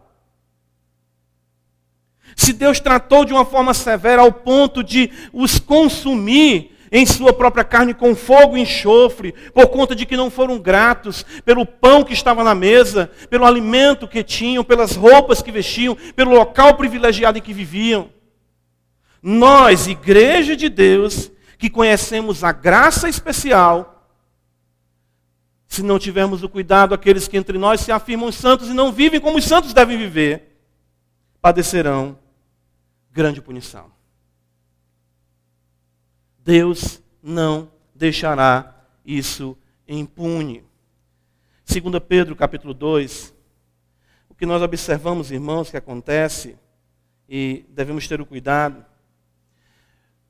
se 2.35 2.53
Deus 2.53 2.79
tratou 2.79 3.25
de 3.25 3.33
uma 3.33 3.45
forma 3.45 3.73
severa 3.73 4.21
ao 4.21 4.31
ponto 4.31 4.83
de 4.83 5.11
os 5.33 5.59
consumir 5.59 6.71
em 6.91 7.05
sua 7.05 7.31
própria 7.31 7.63
carne 7.63 7.93
com 7.93 8.13
fogo 8.13 8.57
e 8.57 8.61
enxofre, 8.61 9.33
por 9.53 9.67
conta 9.67 9.95
de 9.95 10.05
que 10.05 10.17
não 10.17 10.29
foram 10.29 10.59
gratos 10.59 11.25
pelo 11.45 11.65
pão 11.65 12.03
que 12.03 12.13
estava 12.13 12.43
na 12.43 12.53
mesa, 12.53 13.09
pelo 13.29 13.45
alimento 13.45 14.07
que 14.07 14.21
tinham, 14.21 14.63
pelas 14.63 14.95
roupas 14.95 15.41
que 15.41 15.51
vestiam, 15.51 15.95
pelo 16.15 16.35
local 16.35 16.75
privilegiado 16.75 17.37
em 17.37 17.41
que 17.41 17.53
viviam. 17.53 18.09
Nós, 19.23 19.87
igreja 19.87 20.53
de 20.55 20.67
Deus, 20.67 21.31
que 21.57 21.69
conhecemos 21.69 22.43
a 22.43 22.51
graça 22.51 23.07
especial, 23.07 24.09
se 25.65 25.81
não 25.81 25.97
tivermos 25.97 26.43
o 26.43 26.49
cuidado, 26.49 26.93
aqueles 26.93 27.29
que 27.29 27.37
entre 27.37 27.57
nós 27.57 27.79
se 27.79 27.93
afirmam 27.93 28.29
santos 28.33 28.67
e 28.67 28.73
não 28.73 28.91
vivem 28.91 29.21
como 29.21 29.37
os 29.37 29.45
santos 29.45 29.73
devem 29.73 29.97
viver, 29.97 30.57
padecerão 31.41 32.19
grande 33.11 33.41
punição. 33.41 33.91
Deus 36.39 37.01
não 37.21 37.71
deixará 37.93 38.85
isso 39.05 39.57
impune. 39.87 40.63
2 41.65 42.03
Pedro 42.07 42.35
capítulo 42.35 42.73
2, 42.73 43.33
o 44.29 44.35
que 44.35 44.45
nós 44.45 44.61
observamos, 44.61 45.31
irmãos, 45.31 45.69
que 45.69 45.77
acontece, 45.77 46.57
e 47.29 47.65
devemos 47.69 48.07
ter 48.07 48.19
o 48.19 48.25
cuidado, 48.25 48.85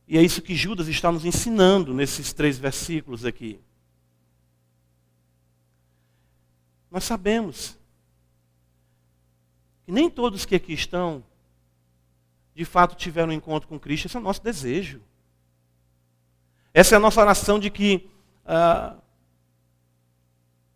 e 0.08 0.18
é 0.18 0.22
isso 0.22 0.42
que 0.42 0.54
Judas 0.54 0.90
está 0.90 1.10
nos 1.10 1.24
ensinando 1.24 1.94
nesses 1.94 2.34
três 2.34 2.58
versículos 2.58 3.24
aqui. 3.24 3.62
Nós 6.92 7.06
sabemos 7.06 7.80
que 9.86 9.92
nem 9.92 10.10
todos 10.10 10.46
que 10.46 10.54
aqui 10.54 10.74
estão, 10.74 11.24
de 12.56 12.66
fato, 12.66 12.96
tiveram 12.96 13.30
um 13.30 13.34
encontro 13.34 13.68
com 13.68 13.80
Cristo. 13.80 14.06
Esse 14.06 14.18
é 14.18 14.20
o 14.20 14.24
nosso 14.24 14.44
desejo. 14.44 15.02
Essa 16.74 16.96
é 16.96 16.98
a 16.98 17.00
nossa 17.00 17.20
oração 17.20 17.60
de 17.60 17.70
que 17.70 18.10
ah, 18.46 18.96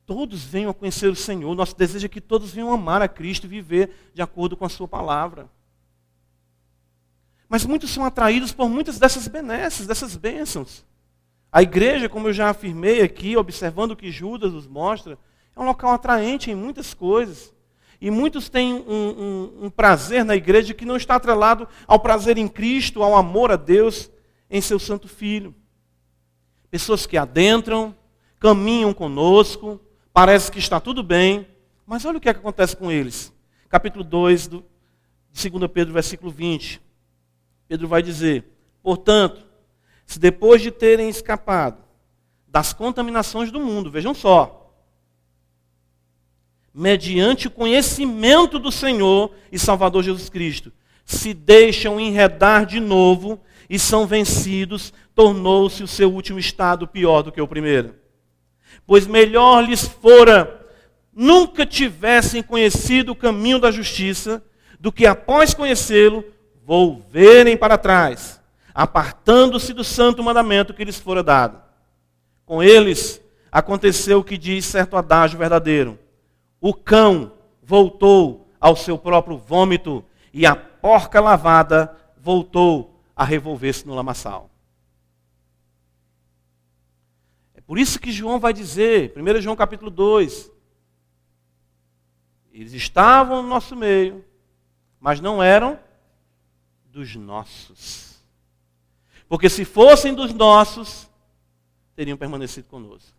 todos 0.05 0.43
venham 0.43 0.71
a 0.71 0.73
conhecer 0.73 1.07
o 1.07 1.15
Senhor. 1.15 1.53
Nosso 1.55 1.75
desejo 1.75 2.05
é 2.05 2.09
que 2.09 2.21
todos 2.21 2.51
venham 2.51 2.71
amar 2.71 3.01
a 3.01 3.07
Cristo 3.07 3.45
e 3.45 3.49
viver 3.49 4.11
de 4.13 4.21
acordo 4.21 4.55
com 4.57 4.65
a 4.65 4.69
Sua 4.69 4.87
palavra. 4.87 5.49
Mas 7.47 7.65
muitos 7.65 7.91
são 7.91 8.03
atraídos 8.03 8.51
por 8.51 8.67
muitas 8.67 8.99
dessas 8.99 9.27
benesses, 9.27 9.87
dessas 9.87 10.15
bênçãos. 10.15 10.83
A 11.51 11.61
igreja, 11.61 12.09
como 12.09 12.27
eu 12.27 12.33
já 12.33 12.49
afirmei 12.49 13.01
aqui, 13.01 13.37
observando 13.37 13.91
o 13.91 13.95
que 13.95 14.11
Judas 14.11 14.51
nos 14.51 14.67
mostra, 14.67 15.17
é 15.55 15.59
um 15.59 15.65
local 15.65 15.91
atraente 15.91 16.51
em 16.51 16.55
muitas 16.55 16.93
coisas. 16.93 17.54
E 17.99 18.11
muitos 18.11 18.49
têm 18.49 18.73
um, 18.73 18.81
um, 18.87 19.65
um, 19.65 19.69
prazer 19.69 20.23
na 20.23 20.35
igreja 20.35 20.73
que 20.73 20.85
não 20.85 20.97
está 20.97 21.15
atrelado 21.15 21.67
ao 21.87 21.99
prazer 21.99 22.37
em 22.37 22.47
Cristo, 22.47 23.01
ao 23.01 23.15
amor 23.15 23.51
a 23.51 23.55
Deus 23.55 24.11
em 24.49 24.61
seu 24.61 24.77
Santo 24.77 25.07
Filho. 25.07 25.55
Pessoas 26.69 27.05
que 27.05 27.17
adentram, 27.17 27.95
caminham 28.39 28.93
conosco, 28.93 29.79
parece 30.13 30.51
que 30.51 30.59
está 30.59 30.79
tudo 30.79 31.01
bem, 31.01 31.47
mas 31.85 32.05
olha 32.05 32.17
o 32.17 32.21
que, 32.21 32.29
é 32.29 32.33
que 32.33 32.39
acontece 32.39 32.75
com 32.75 32.91
eles. 32.91 33.33
Capítulo 33.69 34.03
2 34.03 34.47
do, 34.47 34.65
de 35.31 35.49
2 35.49 35.71
Pedro, 35.71 35.93
versículo 35.93 36.31
20. 36.31 36.81
Pedro 37.67 37.87
vai 37.87 38.03
dizer: 38.03 38.45
Portanto, 38.83 39.41
se 40.05 40.19
depois 40.19 40.61
de 40.61 40.71
terem 40.71 41.09
escapado 41.09 41.83
das 42.47 42.73
contaminações 42.73 43.51
do 43.51 43.59
mundo, 43.59 43.91
vejam 43.91 44.13
só, 44.13 44.64
mediante 46.75 47.47
o 47.47 47.51
conhecimento 47.51 48.59
do 48.59 48.69
Senhor 48.69 49.31
e 49.49 49.57
Salvador 49.57 50.03
Jesus 50.03 50.27
Cristo, 50.27 50.73
se 51.05 51.33
deixam 51.33 51.97
enredar 51.97 52.65
de 52.65 52.81
novo 52.81 53.39
e 53.69 53.79
são 53.79 54.05
vencidos, 54.05 54.91
tornou-se 55.13 55.81
o 55.81 55.87
seu 55.87 56.11
último 56.11 56.37
estado 56.37 56.85
pior 56.85 57.21
do 57.21 57.31
que 57.31 57.39
o 57.39 57.47
primeiro. 57.47 57.95
Pois 58.85 59.07
melhor 59.07 59.63
lhes 59.63 59.87
fora 59.87 60.65
nunca 61.13 61.65
tivessem 61.65 62.43
conhecido 62.43 63.13
o 63.13 63.15
caminho 63.15 63.57
da 63.57 63.71
justiça, 63.71 64.43
do 64.77 64.91
que 64.91 65.05
após 65.05 65.53
conhecê-lo, 65.53 66.25
volverem 66.65 67.55
para 67.55 67.77
trás, 67.77 68.41
apartando-se 68.73 69.71
do 69.71 69.83
santo 69.83 70.21
mandamento 70.21 70.73
que 70.73 70.83
lhes 70.83 70.99
fora 70.99 71.23
dado. 71.23 71.57
Com 72.45 72.61
eles 72.61 73.21
aconteceu 73.49 74.19
o 74.19 74.23
que 74.23 74.37
diz 74.37 74.65
certo 74.65 74.97
adágio 74.97 75.39
verdadeiro: 75.39 75.97
o 76.67 76.73
cão 76.73 77.31
voltou 77.61 78.49
ao 78.59 78.75
seu 78.75 78.97
próprio 78.97 79.37
vômito 79.37 80.03
e 80.33 80.47
a 80.47 80.55
porca 80.55 81.21
lavada 81.21 81.95
voltou 82.17 82.99
a 83.15 83.23
revolver-se 83.23 83.85
no 83.85 83.93
lamaçal. 83.93 84.49
É 87.53 87.61
por 87.61 87.77
isso 87.77 87.99
que 87.99 88.11
João 88.11 88.39
vai 88.39 88.51
dizer, 88.51 89.13
1 89.15 89.41
João 89.41 89.55
capítulo 89.55 89.91
2, 89.91 90.51
eles 92.51 92.73
estavam 92.73 93.43
no 93.43 93.47
nosso 93.47 93.75
meio, 93.75 94.25
mas 94.99 95.21
não 95.21 95.43
eram 95.43 95.79
dos 96.85 97.15
nossos. 97.15 98.25
Porque 99.29 99.49
se 99.49 99.65
fossem 99.65 100.15
dos 100.15 100.33
nossos, 100.33 101.07
teriam 101.95 102.17
permanecido 102.17 102.67
conosco. 102.67 103.15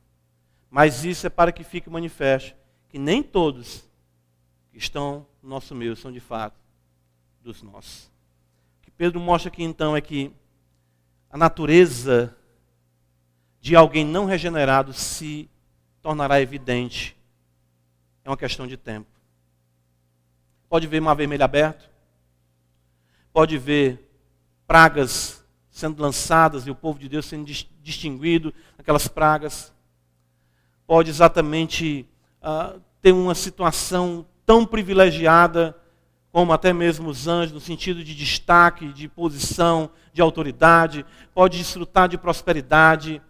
Mas 0.68 1.04
isso 1.04 1.28
é 1.28 1.30
para 1.30 1.52
que 1.52 1.62
fique 1.62 1.88
manifesto 1.88 2.65
que 2.96 3.00
nem 3.00 3.22
todos 3.22 3.86
que 4.70 4.78
estão 4.78 5.26
no 5.42 5.50
nosso 5.50 5.74
meio 5.74 5.94
são 5.94 6.10
de 6.10 6.18
fato 6.18 6.56
dos 7.42 7.62
nossos. 7.62 8.10
O 8.78 8.84
que 8.84 8.90
Pedro 8.90 9.20
mostra 9.20 9.50
aqui 9.52 9.62
então 9.62 9.94
é 9.94 10.00
que 10.00 10.32
a 11.28 11.36
natureza 11.36 12.34
de 13.60 13.76
alguém 13.76 14.02
não 14.02 14.24
regenerado 14.24 14.94
se 14.94 15.46
tornará 16.00 16.40
evidente. 16.40 17.14
É 18.24 18.30
uma 18.30 18.36
questão 18.36 18.66
de 18.66 18.78
tempo. 18.78 19.10
Pode 20.66 20.86
ver 20.86 21.00
mar 21.00 21.12
vermelho 21.12 21.44
aberto, 21.44 21.90
pode 23.30 23.58
ver 23.58 24.10
pragas 24.66 25.46
sendo 25.70 26.00
lançadas 26.00 26.66
e 26.66 26.70
o 26.70 26.74
povo 26.74 26.98
de 26.98 27.10
Deus 27.10 27.26
sendo 27.26 27.44
distinguido 27.82 28.54
aquelas 28.78 29.06
pragas. 29.06 29.70
Pode 30.86 31.10
exatamente 31.10 32.08
uh, 32.40 32.85
ter 33.06 33.12
uma 33.12 33.36
situação 33.36 34.26
tão 34.44 34.66
privilegiada 34.66 35.80
como 36.32 36.52
até 36.52 36.72
mesmo 36.72 37.08
os 37.08 37.28
anjos, 37.28 37.52
no 37.52 37.60
sentido 37.60 38.02
de 38.02 38.12
destaque, 38.16 38.92
de 38.92 39.08
posição, 39.08 39.88
de 40.12 40.20
autoridade, 40.20 41.06
pode 41.32 41.56
desfrutar 41.56 42.08
de 42.08 42.18
prosperidade. 42.18 43.22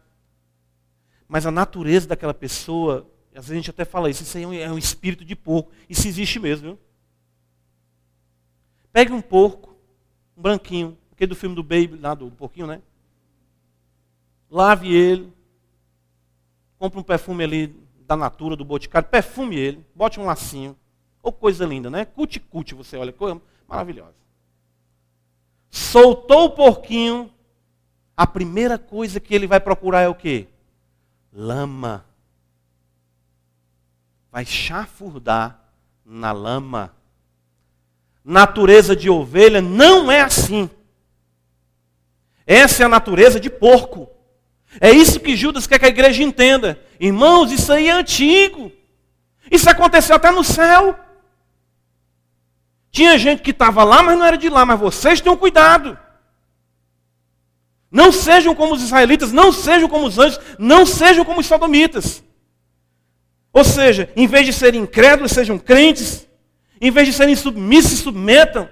Mas 1.29 1.45
a 1.45 1.51
natureza 1.51 2.09
daquela 2.09 2.33
pessoa, 2.33 3.07
às 3.35 3.49
vezes 3.49 3.51
a 3.51 3.55
gente 3.57 3.69
até 3.69 3.85
fala 3.85 4.09
isso, 4.09 4.23
isso 4.23 4.39
aí 4.39 4.45
é 4.63 4.73
um 4.73 4.77
é 4.77 4.79
espírito 4.79 5.27
de 5.27 5.37
porco. 5.37 5.71
Isso 5.91 6.09
existe 6.09 6.41
mesmo. 6.41 6.69
Viu? 6.69 6.79
Pegue 8.91 9.13
um 9.13 9.21
porco, 9.21 9.77
um 10.35 10.41
branquinho, 10.41 10.97
aquele 11.13 11.29
do 11.29 11.37
filme 11.37 11.55
do 11.55 11.63
Baby, 11.63 11.99
lá 12.01 12.15
do 12.15 12.31
porquinho, 12.31 12.67
né? 12.67 12.81
Lave 14.51 14.91
ele, 14.91 15.31
compre 16.79 16.99
um 16.99 17.03
perfume 17.03 17.45
ali 17.45 17.86
da 18.07 18.17
Natura, 18.17 18.57
do 18.57 18.65
Boticário, 18.65 19.09
perfume 19.09 19.57
ele, 19.57 19.85
bote 19.95 20.21
um 20.21 20.25
lacinho. 20.25 20.77
Ou 21.23 21.33
coisa 21.33 21.65
linda, 21.65 21.91
né? 21.91 22.05
Cuti-cuti, 22.05 22.75
você 22.75 22.97
olha, 22.97 23.13
coisa 23.13 23.41
maravilhosa. 23.67 24.15
Soltou 25.71 26.45
o 26.45 26.51
porquinho, 26.51 27.31
a 28.17 28.27
primeira 28.27 28.79
coisa 28.79 29.19
que 29.19 29.35
ele 29.35 29.47
vai 29.47 29.59
procurar 29.59 30.03
é 30.03 30.09
o 30.09 30.15
quê? 30.15 30.47
Lama. 31.33 32.05
Vai 34.31 34.45
chafurdar 34.45 35.61
na 36.05 36.31
lama 36.31 36.97
natureza 38.27 38.97
de 38.97 39.09
ovelha 39.09 39.63
não 39.63 40.11
é 40.11 40.21
assim. 40.21 40.69
Essa 42.45 42.83
é 42.83 42.87
a 42.87 42.89
natureza 42.89 43.39
de 43.39 43.49
porco. 43.49 44.11
É 44.81 44.91
isso 44.91 45.21
que 45.21 45.37
Judas 45.37 45.67
quer 45.67 45.79
que 45.79 45.87
a 45.87 45.91
igreja 45.91 46.23
entenda. 46.23 46.79
Irmãos, 47.01 47.51
isso 47.51 47.73
aí 47.73 47.89
é 47.89 47.93
antigo. 47.93 48.73
Isso 49.51 49.69
aconteceu 49.69 50.17
até 50.17 50.31
no 50.31 50.45
céu. 50.45 50.99
Tinha 52.91 53.19
gente 53.19 53.43
que 53.43 53.51
estava 53.51 53.85
lá, 53.85 54.03
mas 54.03 54.19
não 54.19 54.25
era 54.25 54.37
de 54.37 54.49
lá. 54.49 54.65
Mas 54.65 54.81
vocês 54.81 55.21
tenham 55.21 55.37
cuidado. 55.37 55.99
Não 57.91 58.11
sejam 58.13 58.55
como 58.55 58.75
os 58.75 58.83
israelitas, 58.83 59.33
não 59.33 59.53
sejam 59.53 59.89
como 59.89 60.07
os 60.07 60.19
anjos, 60.19 60.41
não 60.59 60.85
sejam 60.85 61.25
como 61.25 61.41
os 61.41 61.47
sodomitas. 61.47 62.23
Ou 63.53 63.65
seja, 63.65 64.11
em 64.15 64.27
vez 64.27 64.45
de 64.45 64.53
serem 64.53 64.83
incrédulos, 64.83 65.33
sejam 65.33 65.59
crentes. 65.59 66.27
Em 66.81 66.91
vez 66.91 67.07
de 67.07 67.15
serem 67.15 67.35
submissos, 67.35 67.93
se 67.93 67.97
submetam. 67.99 68.69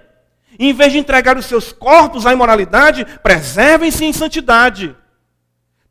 Em 0.59 0.73
vez 0.73 0.93
de 0.93 0.99
entregar 0.99 1.37
os 1.39 1.47
seus 1.47 1.73
corpos 1.73 2.27
à 2.27 2.33
imoralidade, 2.33 3.05
preservem-se 3.23 4.05
em 4.05 4.13
santidade. 4.13 4.95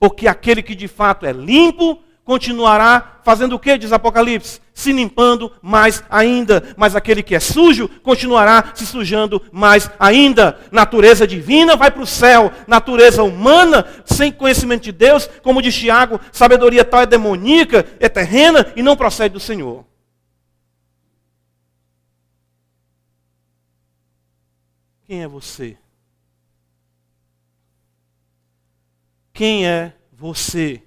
Porque 0.03 0.27
aquele 0.27 0.61
que 0.61 0.75
de 0.75 0.89
fato 0.89 1.25
é 1.25 1.31
limpo, 1.31 1.97
continuará 2.25 3.21
fazendo 3.23 3.55
o 3.55 3.59
que, 3.59 3.77
diz 3.77 3.93
Apocalipse? 3.93 4.59
Se 4.73 4.91
limpando 4.91 5.49
mais 5.61 6.03
ainda. 6.09 6.75
Mas 6.75 6.93
aquele 6.93 7.23
que 7.23 7.33
é 7.33 7.39
sujo, 7.39 7.87
continuará 7.87 8.73
se 8.75 8.85
sujando 8.85 9.41
mais 9.49 9.89
ainda. 9.97 10.59
Natureza 10.73 11.25
divina 11.25 11.77
vai 11.77 11.89
para 11.89 12.03
o 12.03 12.05
céu. 12.05 12.51
Natureza 12.67 13.23
humana, 13.23 13.87
sem 14.03 14.29
conhecimento 14.29 14.83
de 14.83 14.91
Deus, 14.91 15.29
como 15.41 15.61
diz 15.61 15.73
Tiago, 15.73 16.19
sabedoria 16.33 16.83
tal 16.83 17.03
é 17.03 17.05
demoníaca, 17.05 17.85
é 17.97 18.09
terrena 18.09 18.73
e 18.75 18.83
não 18.83 18.97
procede 18.97 19.35
do 19.35 19.39
Senhor. 19.39 19.85
Quem 25.07 25.23
é 25.23 25.29
você? 25.29 25.77
Quem 29.33 29.65
é 29.65 29.93
você? 30.11 30.81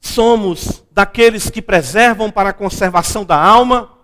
Somos 0.00 0.84
daqueles 0.90 1.48
que 1.48 1.62
preservam 1.62 2.30
para 2.30 2.50
a 2.50 2.52
conservação 2.52 3.24
da 3.24 3.40
alma? 3.40 3.96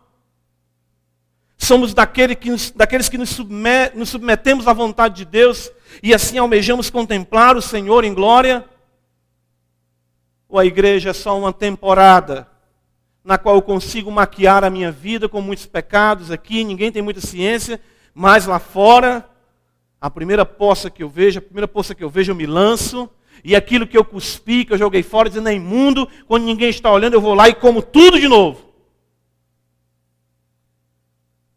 Somos 1.59 1.93
daquele 1.93 2.37
que 2.37 2.51
daqueles 2.75 3.09
que 3.09 3.19
nos, 3.19 3.31
submet, 3.31 3.97
nos 3.97 4.11
submetemos 4.11 4.69
à 4.69 4.73
vontade 4.73 5.17
de 5.17 5.25
Deus 5.25 5.71
e 6.03 6.15
assim 6.15 6.39
almejamos 6.39 6.91
contemplar 6.91 7.57
o 7.57 7.63
Senhor 7.63 8.05
em 8.05 8.15
glória? 8.15 8.65
Ou 10.49 10.59
a 10.59 10.65
igreja 10.65 11.11
é 11.11 11.13
só 11.13 11.37
uma 11.37 11.53
temporada 11.53 12.47
na 13.25 13.39
qual 13.39 13.57
eu 13.57 13.63
consigo 13.63 14.11
maquiar 14.11 14.63
a 14.63 14.71
minha 14.71 14.93
vida 14.93 15.29
com 15.29 15.41
muitos 15.41 15.67
pecados 15.67 16.31
aqui, 16.31 16.63
ninguém 16.63 16.93
tem 16.93 17.01
muita 17.01 17.21
ciência, 17.21 17.81
mas 18.15 18.45
lá 18.47 18.59
fora, 18.59 19.29
a 20.05 20.11
primeira 20.11 20.45
poça 20.45 20.91
que 20.91 21.03
eu 21.03 21.09
vejo, 21.09 21.39
a 21.39 21.43
primeira 21.43 21.67
poça 21.67 21.95
que 21.95 22.05
eu 22.05 22.11
vejo, 22.11 22.31
eu 22.31 22.37
me 22.37 22.45
lanço, 22.45 23.09
e 23.43 23.57
aquilo 23.57 23.87
que 23.87 23.97
eu 23.97 24.05
cuspi, 24.05 24.67
que 24.67 24.75
eu 24.75 24.77
joguei 24.77 25.03
fora, 25.03 25.31
dizendo 25.31 25.49
é 25.49 25.55
imundo, 25.55 26.07
quando 26.27 26.45
ninguém 26.45 26.69
está 26.69 26.93
olhando, 26.93 27.15
eu 27.15 27.23
vou 27.23 27.33
lá 27.33 27.49
e 27.49 27.55
como 27.55 27.81
tudo 27.81 28.21
de 28.21 28.29
novo. 28.29 28.71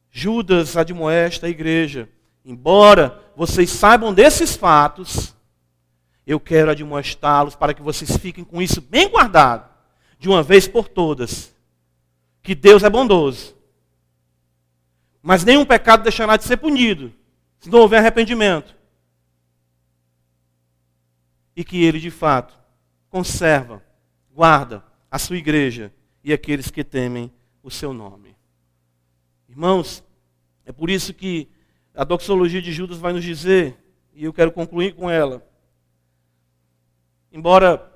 Judas 0.09 0.77
admoesta 0.77 1.47
a 1.47 1.49
igreja. 1.49 2.07
Embora 2.45 3.21
vocês 3.35 3.69
saibam 3.69 4.13
desses 4.13 4.55
fatos, 4.55 5.35
eu 6.25 6.39
quero 6.39 6.71
admoestá-los 6.71 7.53
para 7.53 7.73
que 7.73 7.81
vocês 7.81 8.15
fiquem 8.15 8.45
com 8.45 8.61
isso 8.61 8.79
bem 8.79 9.09
guardado, 9.09 9.69
de 10.17 10.29
uma 10.29 10.41
vez 10.41 10.69
por 10.69 10.87
todas. 10.87 11.53
Que 12.41 12.55
Deus 12.55 12.81
é 12.81 12.89
bondoso. 12.89 13.57
Mas 15.21 15.43
nenhum 15.43 15.65
pecado 15.65 16.03
deixará 16.03 16.37
de 16.37 16.45
ser 16.45 16.55
punido, 16.55 17.11
se 17.67 17.71
não 17.71 17.79
houver 17.79 17.97
arrependimento. 17.97 18.73
E 21.53 21.65
que 21.65 21.83
Ele, 21.83 21.99
de 21.99 22.09
fato, 22.09 22.57
conserva, 23.09 23.83
guarda 24.33 24.81
a 25.11 25.19
sua 25.19 25.35
igreja 25.35 25.93
e 26.23 26.31
aqueles 26.31 26.71
que 26.71 26.81
temem 26.81 27.29
o 27.61 27.69
seu 27.69 27.91
nome. 27.91 28.37
Irmãos, 29.49 30.01
é 30.65 30.71
por 30.71 30.89
isso 30.89 31.13
que 31.13 31.49
a 31.93 32.05
doxologia 32.05 32.61
de 32.61 32.71
Judas 32.71 32.99
vai 32.99 33.11
nos 33.11 33.23
dizer, 33.23 33.77
e 34.13 34.23
eu 34.23 34.31
quero 34.31 34.53
concluir 34.53 34.95
com 34.95 35.09
ela. 35.09 35.45
Embora 37.29 37.91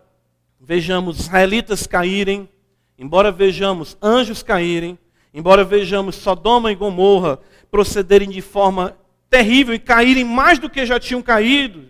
vejamos 0.60 1.18
israelitas 1.18 1.88
caírem, 1.88 2.50
embora 2.98 3.32
vejamos 3.32 3.98
anjos 4.02 4.44
caírem, 4.44 5.00
embora 5.34 5.64
vejamos 5.64 6.16
Sodoma 6.16 6.74
e 6.74 6.76
Gomorra 6.76 7.40
procederem 7.72 8.30
de 8.30 8.42
forma 8.42 8.98
terrível 9.32 9.74
e 9.74 9.80
caírem 9.80 10.26
mais 10.26 10.60
do 10.60 10.70
que 10.70 10.86
já 10.86 11.00
tinham 11.00 11.22
caído, 11.22 11.90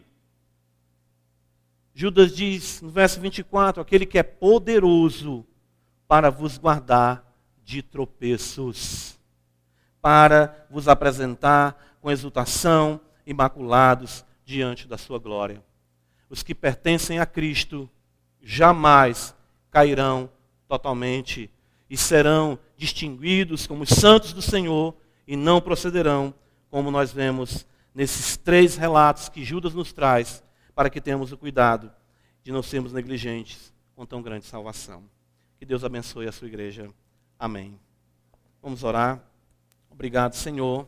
Judas 1.94 2.34
diz 2.34 2.82
no 2.82 2.90
verso 2.90 3.20
24: 3.20 3.82
aquele 3.82 4.06
que 4.06 4.18
é 4.18 4.24
poderoso 4.24 5.46
para 6.08 6.30
vos 6.30 6.58
guardar 6.58 7.26
de 7.64 7.82
tropeços 7.82 9.20
para 10.02 10.66
vos 10.70 10.88
apresentar 10.88 11.98
com 12.02 12.10
exultação, 12.10 13.00
imaculados 13.26 14.26
diante 14.44 14.88
da 14.88 14.98
sua 14.98 15.20
glória. 15.20 15.64
Os 16.28 16.42
que 16.42 16.56
pertencem 16.56 17.20
a 17.20 17.26
Cristo 17.26 17.88
jamais 18.42 19.36
cairão 19.70 20.28
totalmente 20.68 21.52
e 21.88 21.96
serão 21.96 22.58
distinguidos 22.76 23.68
como 23.68 23.84
os 23.84 23.90
santos 23.90 24.34
do 24.34 24.42
Senhor 24.42 24.96
e 25.28 25.36
não 25.36 25.62
procederão 25.62 26.34
como 26.72 26.90
nós 26.90 27.12
vemos 27.12 27.68
nesses 27.94 28.38
três 28.38 28.78
relatos 28.78 29.28
que 29.28 29.44
Judas 29.44 29.74
nos 29.74 29.92
traz, 29.92 30.42
para 30.74 30.90
que 30.90 31.02
tenhamos 31.02 31.32
o 31.34 31.38
cuidado 31.38 31.92
de 32.42 32.52
não 32.52 32.64
sermos 32.64 32.94
negligentes 32.94 33.74
com 33.94 34.06
tão 34.06 34.22
grande 34.22 34.46
salvação. 34.46 35.04
Que 35.60 35.66
Deus 35.66 35.84
abençoe 35.84 36.28
a 36.28 36.32
sua 36.32 36.48
igreja. 36.48 36.90
Amém. 37.38 37.78
Vamos 38.64 38.84
orar. 38.84 39.22
Obrigado, 39.90 40.34
Senhor, 40.34 40.88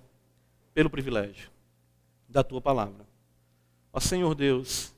pelo 0.73 0.89
privilégio 0.89 1.51
da 2.29 2.43
tua 2.43 2.61
palavra. 2.61 3.05
Ó 3.91 3.99
Senhor 3.99 4.34
Deus, 4.34 4.95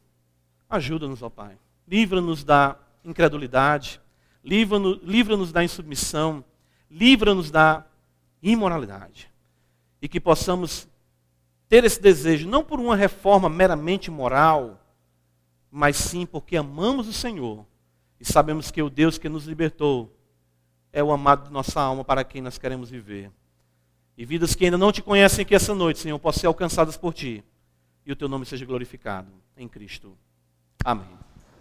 ajuda-nos, 0.70 1.22
ó 1.24 1.30
Pai. 1.30 1.58
Livra-nos 1.88 2.44
da 2.44 2.78
incredulidade, 3.04 4.00
livra-nos 4.44 5.02
livra 5.04 5.36
da 5.48 5.64
insubmissão, 5.64 6.46
livra-nos 6.90 7.50
da 7.50 7.86
imoralidade. 8.42 9.35
E 10.02 10.08
que 10.08 10.20
possamos 10.20 10.88
ter 11.68 11.84
esse 11.84 12.02
desejo, 12.02 12.48
não 12.48 12.64
por 12.64 12.80
uma 12.80 12.96
reforma 12.96 13.50
meramente 13.50 14.12
moral, 14.12 14.80
mas 15.72 15.98
sim 15.98 16.26
porque 16.26 16.56
amamos 16.56 17.08
o 17.08 17.14
Senhor 17.14 17.66
e 18.20 18.26
sabemos 18.26 18.72
que 18.72 18.82
o 18.82 18.90
Deus 18.90 19.18
que 19.18 19.28
nos 19.28 19.46
libertou 19.46 20.16
é 20.94 21.04
o 21.04 21.12
amado 21.12 21.48
de 21.48 21.54
nossa 21.54 21.82
alma 21.82 22.06
para 22.06 22.24
quem 22.24 22.42
nós 22.42 22.58
queremos 22.58 22.90
viver. 22.90 23.30
E 24.18 24.26
vidas 24.26 24.56
que 24.56 24.64
ainda 24.64 24.78
não 24.78 24.92
te 24.92 25.02
conhecem 25.02 25.44
aqui 25.44 25.54
essa 25.54 25.76
noite, 25.76 26.00
Senhor, 26.00 26.18
possam 26.18 26.42
ser 26.42 26.48
alcançadas 26.48 26.96
por 26.96 27.14
ti. 27.14 27.44
E 28.06 28.12
o 28.12 28.16
teu 28.16 28.30
nome 28.30 28.46
seja 28.46 28.66
glorificado 28.66 29.30
em 29.58 29.68
Cristo. 29.68 30.18
Amém. 30.84 31.06